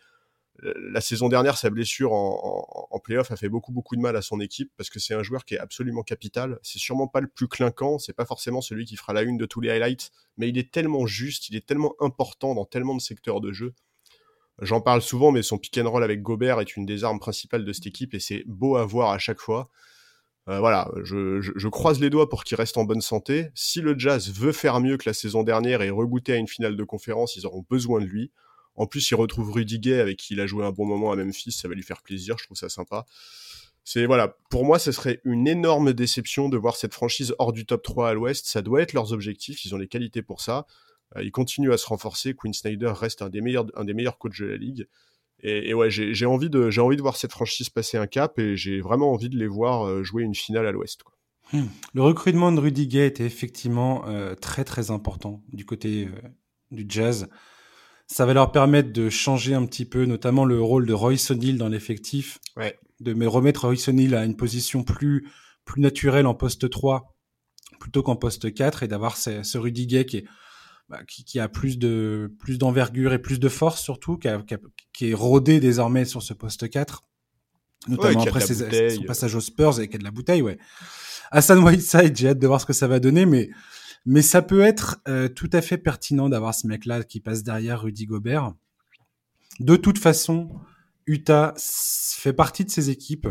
la 0.60 1.00
saison 1.00 1.28
dernière, 1.28 1.56
sa 1.56 1.70
blessure 1.70 2.12
en, 2.12 2.88
en, 2.90 2.98
playoff 2.98 3.30
a 3.30 3.36
fait 3.36 3.48
beaucoup 3.48 3.72
beaucoup 3.72 3.96
de 3.96 4.00
mal 4.00 4.16
à 4.16 4.22
son 4.22 4.38
équipe 4.38 4.70
parce 4.76 4.90
que 4.90 5.00
c'est 5.00 5.14
un 5.14 5.22
joueur 5.22 5.44
qui 5.44 5.54
est 5.54 5.58
absolument 5.58 6.02
capital. 6.02 6.58
C'est 6.62 6.78
sûrement 6.78 7.08
pas 7.08 7.20
le 7.20 7.26
plus 7.26 7.48
clinquant, 7.48 7.98
c'est 7.98 8.12
pas 8.12 8.26
forcément 8.26 8.60
celui 8.60 8.84
qui 8.84 8.96
fera 8.96 9.12
la 9.12 9.22
une 9.22 9.38
de 9.38 9.46
tous 9.46 9.60
les 9.60 9.70
highlights, 9.70 10.10
mais 10.36 10.48
il 10.48 10.58
est 10.58 10.70
tellement 10.70 11.06
juste, 11.06 11.48
il 11.48 11.56
est 11.56 11.66
tellement 11.66 11.94
important 12.00 12.54
dans 12.54 12.64
tellement 12.64 12.94
de 12.94 13.00
secteurs 13.00 13.40
de 13.40 13.52
jeu. 13.52 13.74
J'en 14.60 14.80
parle 14.80 15.02
souvent, 15.02 15.32
mais 15.32 15.42
son 15.42 15.58
pick 15.58 15.78
and 15.78 15.90
roll 15.90 16.04
avec 16.04 16.22
Gobert 16.22 16.60
est 16.60 16.76
une 16.76 16.86
des 16.86 17.02
armes 17.02 17.18
principales 17.18 17.64
de 17.64 17.72
cette 17.72 17.86
équipe 17.86 18.14
et 18.14 18.20
c'est 18.20 18.44
beau 18.46 18.76
à 18.76 18.84
voir 18.84 19.10
à 19.10 19.18
chaque 19.18 19.40
fois. 19.40 19.70
Euh, 20.48 20.58
voilà, 20.58 20.90
je, 21.04 21.40
je, 21.40 21.68
croise 21.68 22.00
les 22.00 22.10
doigts 22.10 22.28
pour 22.28 22.42
qu'il 22.42 22.56
reste 22.56 22.76
en 22.76 22.84
bonne 22.84 23.00
santé. 23.00 23.48
Si 23.54 23.80
le 23.80 23.96
Jazz 23.96 24.32
veut 24.32 24.52
faire 24.52 24.80
mieux 24.80 24.96
que 24.96 25.08
la 25.08 25.14
saison 25.14 25.44
dernière 25.44 25.82
et 25.82 25.90
rebooter 25.90 26.32
à 26.32 26.36
une 26.36 26.48
finale 26.48 26.76
de 26.76 26.84
conférence, 26.84 27.36
ils 27.36 27.46
auront 27.46 27.64
besoin 27.70 28.00
de 28.00 28.06
lui. 28.06 28.32
En 28.74 28.86
plus, 28.86 29.10
il 29.10 29.14
retrouve 29.14 29.52
Rudy 29.52 29.78
Gay 29.78 30.00
avec 30.00 30.18
qui 30.18 30.34
il 30.34 30.40
a 30.40 30.46
joué 30.46 30.64
un 30.64 30.72
bon 30.72 30.86
moment 30.86 31.12
à 31.12 31.16
Memphis. 31.16 31.52
Ça 31.52 31.68
va 31.68 31.74
lui 31.74 31.82
faire 31.82 32.02
plaisir. 32.02 32.38
Je 32.38 32.44
trouve 32.44 32.56
ça 32.56 32.68
sympa. 32.68 33.04
C'est 33.84 34.06
voilà, 34.06 34.36
pour 34.48 34.64
moi, 34.64 34.78
ce 34.78 34.92
serait 34.92 35.20
une 35.24 35.48
énorme 35.48 35.92
déception 35.92 36.48
de 36.48 36.56
voir 36.56 36.76
cette 36.76 36.94
franchise 36.94 37.34
hors 37.38 37.52
du 37.52 37.66
top 37.66 37.82
3 37.82 38.10
à 38.10 38.14
l'Ouest. 38.14 38.46
Ça 38.46 38.62
doit 38.62 38.80
être 38.80 38.92
leurs 38.92 39.12
objectifs. 39.12 39.64
Ils 39.64 39.74
ont 39.74 39.78
les 39.78 39.88
qualités 39.88 40.22
pour 40.22 40.40
ça. 40.40 40.66
Euh, 41.16 41.22
ils 41.22 41.32
continuent 41.32 41.72
à 41.72 41.78
se 41.78 41.86
renforcer. 41.86 42.34
Quinn 42.34 42.52
Snyder 42.52 42.92
reste 42.94 43.22
un 43.22 43.28
des 43.28 43.40
meilleurs, 43.40 43.66
un 43.74 43.84
des 43.84 43.94
meilleurs 43.94 44.18
coachs 44.18 44.40
de 44.40 44.46
la 44.46 44.56
ligue. 44.56 44.86
Et, 45.44 45.74
ouais, 45.74 45.90
j'ai 45.90 46.24
envie 46.24 46.48
de, 46.48 46.70
j'ai 46.70 46.80
envie 46.80 46.96
de 46.96 47.02
voir 47.02 47.16
cette 47.16 47.32
franchise 47.32 47.68
passer 47.68 47.96
un 47.96 48.06
cap 48.06 48.38
et 48.38 48.56
j'ai 48.56 48.80
vraiment 48.80 49.10
envie 49.10 49.28
de 49.28 49.36
les 49.36 49.48
voir 49.48 49.88
euh, 49.88 50.04
jouer 50.04 50.22
une 50.22 50.36
finale 50.36 50.68
à 50.68 50.70
l'Ouest. 50.70 51.02
Hmm. 51.52 51.64
Le 51.94 52.02
recrutement 52.02 52.52
de 52.52 52.60
Rudy 52.60 52.86
Gay 52.86 53.08
était 53.08 53.24
effectivement 53.24 54.06
euh, 54.06 54.36
très 54.36 54.62
très 54.62 54.92
important 54.92 55.42
du 55.52 55.66
côté 55.66 56.08
du 56.70 56.86
Jazz. 56.88 57.28
Ça 58.12 58.26
va 58.26 58.34
leur 58.34 58.52
permettre 58.52 58.92
de 58.92 59.08
changer 59.08 59.54
un 59.54 59.64
petit 59.64 59.86
peu, 59.86 60.04
notamment 60.04 60.44
le 60.44 60.60
rôle 60.60 60.84
de 60.84 60.92
Royce 60.92 61.30
O'Neal 61.30 61.56
dans 61.56 61.68
l'effectif. 61.68 62.38
Ouais. 62.58 62.78
De 63.00 63.14
me 63.14 63.26
remettre 63.26 63.64
Royce 63.64 63.88
O'Neal 63.88 64.14
à 64.14 64.26
une 64.26 64.36
position 64.36 64.84
plus, 64.84 65.26
plus 65.64 65.80
naturelle 65.80 66.26
en 66.26 66.34
poste 66.34 66.68
3 66.68 67.16
plutôt 67.80 68.02
qu'en 68.02 68.14
poste 68.14 68.52
4 68.52 68.82
et 68.82 68.88
d'avoir 68.88 69.16
ce, 69.16 69.42
ce 69.42 69.56
Rudy 69.56 69.86
Gay 69.86 70.04
qui 70.04 70.18
est, 70.18 70.24
bah, 70.90 71.00
qui, 71.08 71.24
qui, 71.24 71.40
a 71.40 71.48
plus 71.48 71.78
de 71.78 72.32
plus 72.38 72.58
d'envergure 72.58 73.14
et 73.14 73.18
plus 73.18 73.40
de 73.40 73.48
force 73.48 73.80
surtout, 73.80 74.18
qui, 74.18 74.28
a, 74.28 74.42
qui, 74.92 75.10
est 75.10 75.14
rodé 75.14 75.58
désormais 75.58 76.04
sur 76.04 76.22
ce 76.22 76.34
poste 76.34 76.68
4, 76.68 77.02
notamment 77.88 78.22
après 78.22 78.40
ses, 78.40 78.90
son 78.90 79.02
passage 79.04 79.34
aux 79.34 79.40
Spurs 79.40 79.80
et 79.80 79.88
qui 79.88 79.96
a 79.96 79.98
de 79.98 80.04
la 80.04 80.10
bouteille, 80.10 80.42
ouais. 80.42 80.58
Hassan 81.30 81.58
Whiteside, 81.64 82.14
j'ai 82.14 82.28
hâte 82.28 82.38
de 82.38 82.46
voir 82.46 82.60
ce 82.60 82.66
que 82.66 82.74
ça 82.74 82.86
va 82.86 83.00
donner, 83.00 83.24
mais 83.24 83.48
mais 84.04 84.22
ça 84.22 84.42
peut 84.42 84.62
être 84.62 85.00
euh, 85.08 85.28
tout 85.28 85.50
à 85.52 85.62
fait 85.62 85.78
pertinent 85.78 86.28
d'avoir 86.28 86.54
ce 86.54 86.66
mec-là 86.66 87.04
qui 87.04 87.20
passe 87.20 87.42
derrière 87.42 87.82
Rudy 87.82 88.06
Gobert. 88.06 88.52
De 89.60 89.76
toute 89.76 89.98
façon, 89.98 90.50
Utah 91.06 91.54
fait 91.58 92.32
partie 92.32 92.64
de 92.64 92.70
ces 92.70 92.90
équipes 92.90 93.28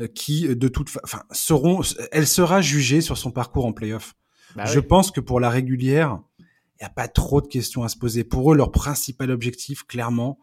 euh, 0.00 0.06
qui, 0.08 0.54
de 0.54 0.68
toute 0.68 0.90
façon, 0.90 1.18
seront, 1.30 1.82
elle 2.10 2.26
sera 2.26 2.60
jugée 2.60 3.00
sur 3.00 3.16
son 3.16 3.30
parcours 3.30 3.66
en 3.66 3.72
playoff. 3.72 4.14
Bah 4.54 4.66
Je 4.66 4.80
pense 4.80 5.10
que 5.10 5.20
pour 5.20 5.40
la 5.40 5.48
régulière, 5.50 6.20
il 6.38 6.84
n'y 6.84 6.86
a 6.86 6.90
pas 6.90 7.08
trop 7.08 7.40
de 7.40 7.46
questions 7.46 7.84
à 7.84 7.88
se 7.88 7.96
poser. 7.96 8.24
Pour 8.24 8.52
eux, 8.52 8.56
leur 8.56 8.72
principal 8.72 9.30
objectif, 9.30 9.84
clairement, 9.84 10.38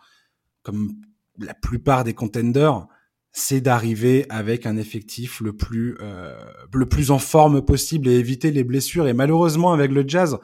comme 0.64 0.96
la 1.38 1.54
plupart 1.54 2.04
des 2.04 2.14
contenders, 2.14 2.88
c'est 3.32 3.62
d'arriver 3.62 4.26
avec 4.30 4.66
un 4.66 4.78
effectif 4.78 5.40
le 5.40 5.54
plus 5.54 5.98
euh, 6.02 6.36
le 6.74 6.88
plus 6.88 7.12
en 7.12 7.20
forme 7.20 7.62
possible 7.62 8.08
et 8.08 8.14
éviter 8.14 8.52
les 8.52 8.64
blessures. 8.64 9.08
Et 9.08 9.14
malheureusement, 9.14 9.72
avec 9.72 9.92
le 9.92 10.04
Jazz, 10.08 10.38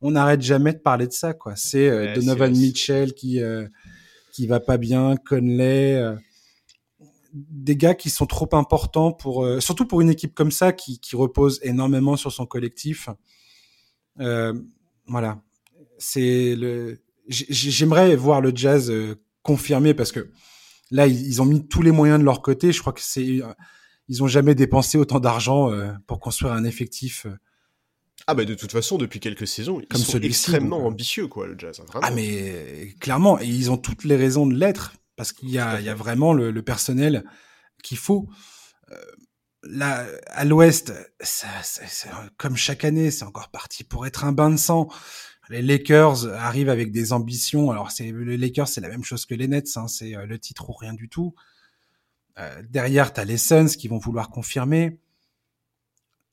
on 0.00 0.12
n'arrête 0.12 0.42
jamais 0.42 0.72
de 0.72 0.78
parler 0.78 1.06
de 1.06 1.12
ça. 1.12 1.34
quoi. 1.34 1.54
C'est 1.56 1.88
euh, 1.88 2.14
Donovan 2.14 2.52
Mitchell 2.52 3.14
qui 3.14 3.40
euh, 3.40 3.66
qui 4.32 4.46
va 4.46 4.60
pas 4.60 4.76
bien, 4.76 5.16
Conley, 5.16 5.96
euh, 5.96 6.14
des 7.32 7.76
gars 7.76 7.94
qui 7.94 8.08
sont 8.08 8.26
trop 8.26 8.48
importants 8.52 9.12
pour 9.12 9.44
euh, 9.44 9.58
surtout 9.58 9.86
pour 9.86 10.00
une 10.00 10.10
équipe 10.10 10.34
comme 10.34 10.52
ça 10.52 10.72
qui 10.72 11.00
qui 11.00 11.16
repose 11.16 11.58
énormément 11.62 12.16
sur 12.16 12.32
son 12.32 12.46
collectif. 12.46 13.08
voilà, 14.16 15.40
c'est 15.98 16.54
le 16.54 16.98
j'aimerais 17.28 18.14
voir 18.14 18.40
le 18.40 18.52
Jazz 18.54 18.92
confirmer 19.42 19.92
parce 19.94 20.12
que 20.12 20.30
Là, 20.90 21.06
ils, 21.06 21.42
ont 21.42 21.44
mis 21.44 21.66
tous 21.68 21.82
les 21.82 21.90
moyens 21.90 22.18
de 22.18 22.24
leur 22.24 22.40
côté. 22.40 22.72
Je 22.72 22.80
crois 22.80 22.92
que 22.92 23.02
c'est, 23.02 23.42
ils 24.08 24.22
ont 24.22 24.26
jamais 24.26 24.54
dépensé 24.54 24.98
autant 24.98 25.20
d'argent 25.20 25.70
euh, 25.70 25.92
pour 26.06 26.20
construire 26.20 26.52
un 26.52 26.64
effectif. 26.64 27.26
Euh, 27.26 27.36
ah 28.26 28.34
bah 28.34 28.44
de 28.44 28.54
toute 28.54 28.72
façon 28.72 28.98
depuis 28.98 29.20
quelques 29.20 29.46
saisons 29.46 29.80
ils 29.80 30.04
sont 30.04 30.20
extrêmement 30.20 30.80
euh, 30.80 30.88
ambitieux 30.88 31.28
quoi 31.28 31.46
le 31.46 31.56
jazz. 31.56 31.80
Hein, 31.80 32.00
ah 32.02 32.10
mais 32.10 32.94
clairement 33.00 33.40
et 33.40 33.46
ils 33.46 33.70
ont 33.70 33.76
toutes 33.76 34.04
les 34.04 34.16
raisons 34.16 34.44
de 34.46 34.54
l'être 34.54 34.94
parce 35.16 35.32
qu'il 35.32 35.50
y 35.50 35.58
a 35.58 35.78
il 35.78 35.86
y 35.86 35.88
a 35.88 35.94
vraiment 35.94 36.32
le, 36.32 36.50
le 36.50 36.62
personnel 36.62 37.24
qu'il 37.82 37.96
faut. 37.96 38.28
là 39.62 40.04
à 40.26 40.44
l'Ouest, 40.44 40.92
comme 42.36 42.56
chaque 42.56 42.84
année, 42.84 43.10
c'est 43.10 43.24
encore 43.24 43.50
parti 43.50 43.84
pour 43.84 44.06
être 44.06 44.24
un 44.24 44.32
bain 44.32 44.50
de 44.50 44.56
sang 44.56 44.88
les 45.50 45.62
Lakers 45.62 46.26
arrivent 46.34 46.68
avec 46.68 46.92
des 46.92 47.12
ambitions. 47.12 47.70
Alors, 47.70 47.90
c'est 47.90 48.12
les 48.12 48.36
Lakers, 48.36 48.68
c'est 48.68 48.80
la 48.80 48.88
même 48.88 49.04
chose 49.04 49.26
que 49.26 49.34
les 49.34 49.48
Nets. 49.48 49.76
Hein, 49.76 49.88
c'est 49.88 50.16
euh, 50.16 50.26
le 50.26 50.38
titre 50.38 50.68
ou 50.70 50.72
rien 50.72 50.92
du 50.92 51.08
tout. 51.08 51.34
Euh, 52.38 52.62
derrière, 52.68 53.12
t'as 53.12 53.24
les 53.24 53.38
Suns 53.38 53.68
qui 53.68 53.88
vont 53.88 53.98
vouloir 53.98 54.30
confirmer. 54.30 55.00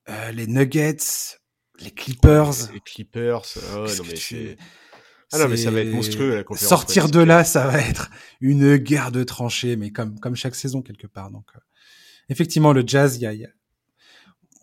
Euh, 0.09 0.31
les 0.31 0.47
Nuggets, 0.47 0.97
les 1.79 1.91
Clippers. 1.91 2.71
Les 2.73 2.79
Clippers. 2.79 3.41
Oh, 3.75 3.85
non, 3.87 4.03
mais. 4.07 4.57
Ah 5.33 5.39
non, 5.39 5.49
mais 5.49 5.57
ça 5.57 5.71
va 5.71 5.81
être 5.81 5.91
monstrueux 5.91 6.35
la 6.35 6.43
conférence. 6.43 6.69
Sortir 6.69 7.09
de 7.09 7.19
là, 7.19 7.43
ça 7.43 7.67
va 7.67 7.81
être 7.81 8.11
une 8.41 8.77
guerre 8.77 9.11
de 9.11 9.23
tranchées, 9.23 9.75
mais 9.75 9.91
comme 9.91 10.19
comme 10.19 10.35
chaque 10.35 10.55
saison 10.55 10.81
quelque 10.81 11.07
part. 11.07 11.31
Donc, 11.31 11.47
euh, 11.55 11.59
effectivement, 12.29 12.73
le 12.73 12.83
Jazz, 12.85 13.17
y 13.17 13.25
a, 13.25 13.33
y 13.33 13.43
a, 13.43 13.49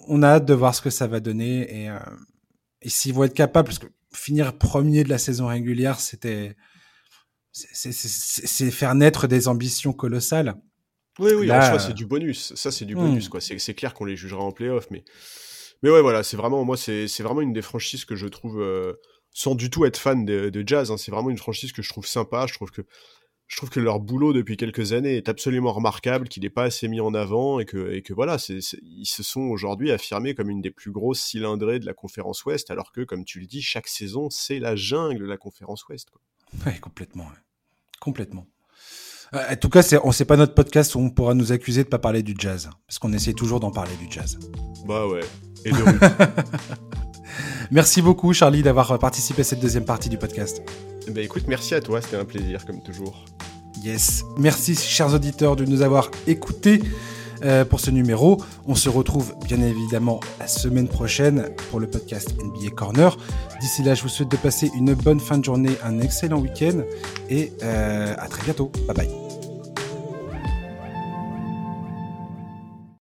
on 0.07 0.22
a 0.22 0.28
hâte 0.28 0.44
de 0.44 0.55
voir 0.55 0.74
ce 0.74 0.80
que 0.80 0.90
ça 0.90 1.09
va 1.09 1.18
donner 1.18 1.82
et, 1.82 1.90
euh, 1.90 1.98
et 2.80 2.88
s'ils 2.88 3.12
vont 3.12 3.24
être 3.24 3.34
capables, 3.34 3.66
parce 3.66 3.80
que 3.80 3.88
finir 4.14 4.56
premier 4.56 5.04
de 5.04 5.08
la 5.08 5.18
saison 5.18 5.46
régulière, 5.46 6.00
c'était 6.00 6.56
c'est 7.52 8.70
faire 8.70 8.94
naître 8.94 9.26
des 9.26 9.48
ambitions 9.48 9.92
colossales. 9.92 10.56
Oui, 11.18 11.32
oui, 11.34 11.52
en 11.52 11.60
soi, 11.60 11.78
c'est 11.78 11.92
du 11.92 12.06
bonus. 12.06 12.54
Ça, 12.54 12.70
c'est 12.70 12.86
du 12.86 12.94
bonus, 12.94 13.26
hmm. 13.26 13.30
quoi. 13.30 13.40
C'est 13.40 13.74
clair 13.74 13.92
qu'on 13.92 14.06
les 14.06 14.16
jugera 14.16 14.42
en 14.42 14.52
playoff, 14.52 14.86
mais, 14.90 15.04
mais 15.82 15.90
ouais, 15.90 16.00
voilà, 16.00 16.22
c'est 16.22 16.36
vraiment, 16.36 16.64
moi, 16.64 16.76
c'est 16.76 17.20
vraiment 17.20 17.42
une 17.42 17.52
des 17.52 17.62
franchises 17.62 18.04
que 18.04 18.16
je 18.16 18.26
trouve, 18.26 18.60
euh, 18.60 18.94
sans 19.30 19.54
du 19.54 19.68
tout 19.68 19.84
être 19.84 19.98
fan 19.98 20.24
de, 20.24 20.64
jazz, 20.66 20.90
hein, 20.90 20.96
c'est 20.96 21.10
vraiment 21.10 21.30
une 21.30 21.38
franchise 21.38 21.72
que 21.72 21.82
je 21.82 21.90
trouve 21.90 22.06
sympa. 22.06 22.46
Je 22.48 22.54
trouve 22.54 22.70
que, 22.70 22.82
je 23.53 23.59
trouve 23.59 23.68
que 23.68 23.80
leur 23.80 24.00
boulot 24.00 24.32
depuis 24.32 24.57
quelques 24.57 24.94
années 24.94 25.14
est 25.14 25.28
absolument 25.28 25.74
remarquable, 25.74 26.26
qu'il 26.26 26.42
n'est 26.42 26.48
pas 26.48 26.62
assez 26.62 26.88
mis 26.88 27.03
en 27.03 27.12
avant 27.12 27.61
et 27.61 27.66
que, 27.66 27.92
et 27.92 28.00
que 28.00 28.14
voilà, 28.14 28.38
ils 28.48 29.05
se 29.07 29.22
sont 29.22 29.42
aujourd'hui 29.42 29.92
affirmés 29.92 30.34
comme 30.34 30.48
une 30.48 30.62
des 30.62 30.70
plus 30.70 30.90
grosses 30.90 31.20
cylindrées 31.20 31.78
de 31.78 31.84
la 31.84 31.92
conférence 31.92 32.46
Ouest, 32.46 32.70
alors 32.70 32.92
que, 32.92 33.03
comme 33.03 33.26
tu 33.26 33.40
le 33.40 33.46
dis, 33.46 33.61
chaque 33.61 33.88
saison, 33.88 34.30
c'est 34.30 34.59
la 34.59 34.74
jungle 34.74 35.18
de 35.18 35.26
la 35.26 35.36
conférence 35.36 35.86
Ouest. 35.86 36.09
Quoi. 36.09 36.22
Ouais, 36.64 36.78
complètement. 36.78 37.26
Complètement. 38.00 38.46
Euh, 39.34 39.53
en 39.53 39.57
tout 39.57 39.68
cas, 39.68 39.82
c'est, 39.82 39.98
on 40.03 40.12
sait 40.12 40.24
pas 40.24 40.38
notre 40.38 40.55
podcast 40.55 40.94
où 40.94 41.00
on 41.00 41.11
pourra 41.11 41.34
nous 41.34 41.53
accuser 41.53 41.84
de 41.84 41.90
pas 41.90 41.98
parler 41.98 42.22
du 42.22 42.34
jazz, 42.38 42.70
parce 42.86 42.98
qu'on 42.98 43.12
essaie 43.12 43.34
toujours 43.34 43.61
d'en 43.61 43.70
parler 43.70 43.94
du 43.96 44.11
jazz. 44.11 44.38
Bah 44.86 45.07
ouais. 45.07 45.20
Et 45.66 45.72
de 45.72 45.76
merci 47.70 48.00
beaucoup, 48.00 48.32
Charlie, 48.32 48.62
d'avoir 48.62 48.98
participé 48.98 49.42
à 49.42 49.44
cette 49.44 49.61
deuxième 49.61 49.84
partie 49.84 50.09
du 50.09 50.16
podcast. 50.16 50.62
Bah 51.11 51.20
écoute, 51.20 51.44
merci 51.48 51.74
à 51.74 51.80
toi, 51.80 52.00
c'était 52.00 52.16
un 52.16 52.24
plaisir 52.24 52.64
comme 52.64 52.82
toujours. 52.82 53.24
Yes. 53.82 54.24
Merci, 54.38 54.74
chers 54.76 55.12
auditeurs, 55.12 55.57
de 55.57 55.64
nous 55.64 55.82
avoir 55.82 56.11
écoutés. 56.26 56.80
Euh, 57.44 57.64
pour 57.64 57.80
ce 57.80 57.90
numéro. 57.90 58.40
On 58.68 58.76
se 58.76 58.88
retrouve 58.88 59.34
bien 59.44 59.61
évidemment 59.61 60.20
la 60.38 60.46
semaine 60.46 60.86
prochaine 60.86 61.48
pour 61.70 61.80
le 61.80 61.88
podcast 61.88 62.36
NBA 62.40 62.70
Corner. 62.70 63.16
D'ici 63.61 63.82
là, 63.82 63.94
je 63.94 64.03
vous 64.03 64.09
souhaite 64.09 64.30
de 64.30 64.36
passer 64.36 64.70
une 64.76 64.94
bonne 64.94 65.18
fin 65.18 65.38
de 65.38 65.44
journée, 65.44 65.72
un 65.82 66.00
excellent 66.00 66.38
week-end 66.38 66.82
et 67.28 67.53
euh, 67.64 68.14
à 68.16 68.28
très 68.28 68.44
bientôt. 68.44 68.70
Bye 68.86 68.96
bye. 68.96 69.32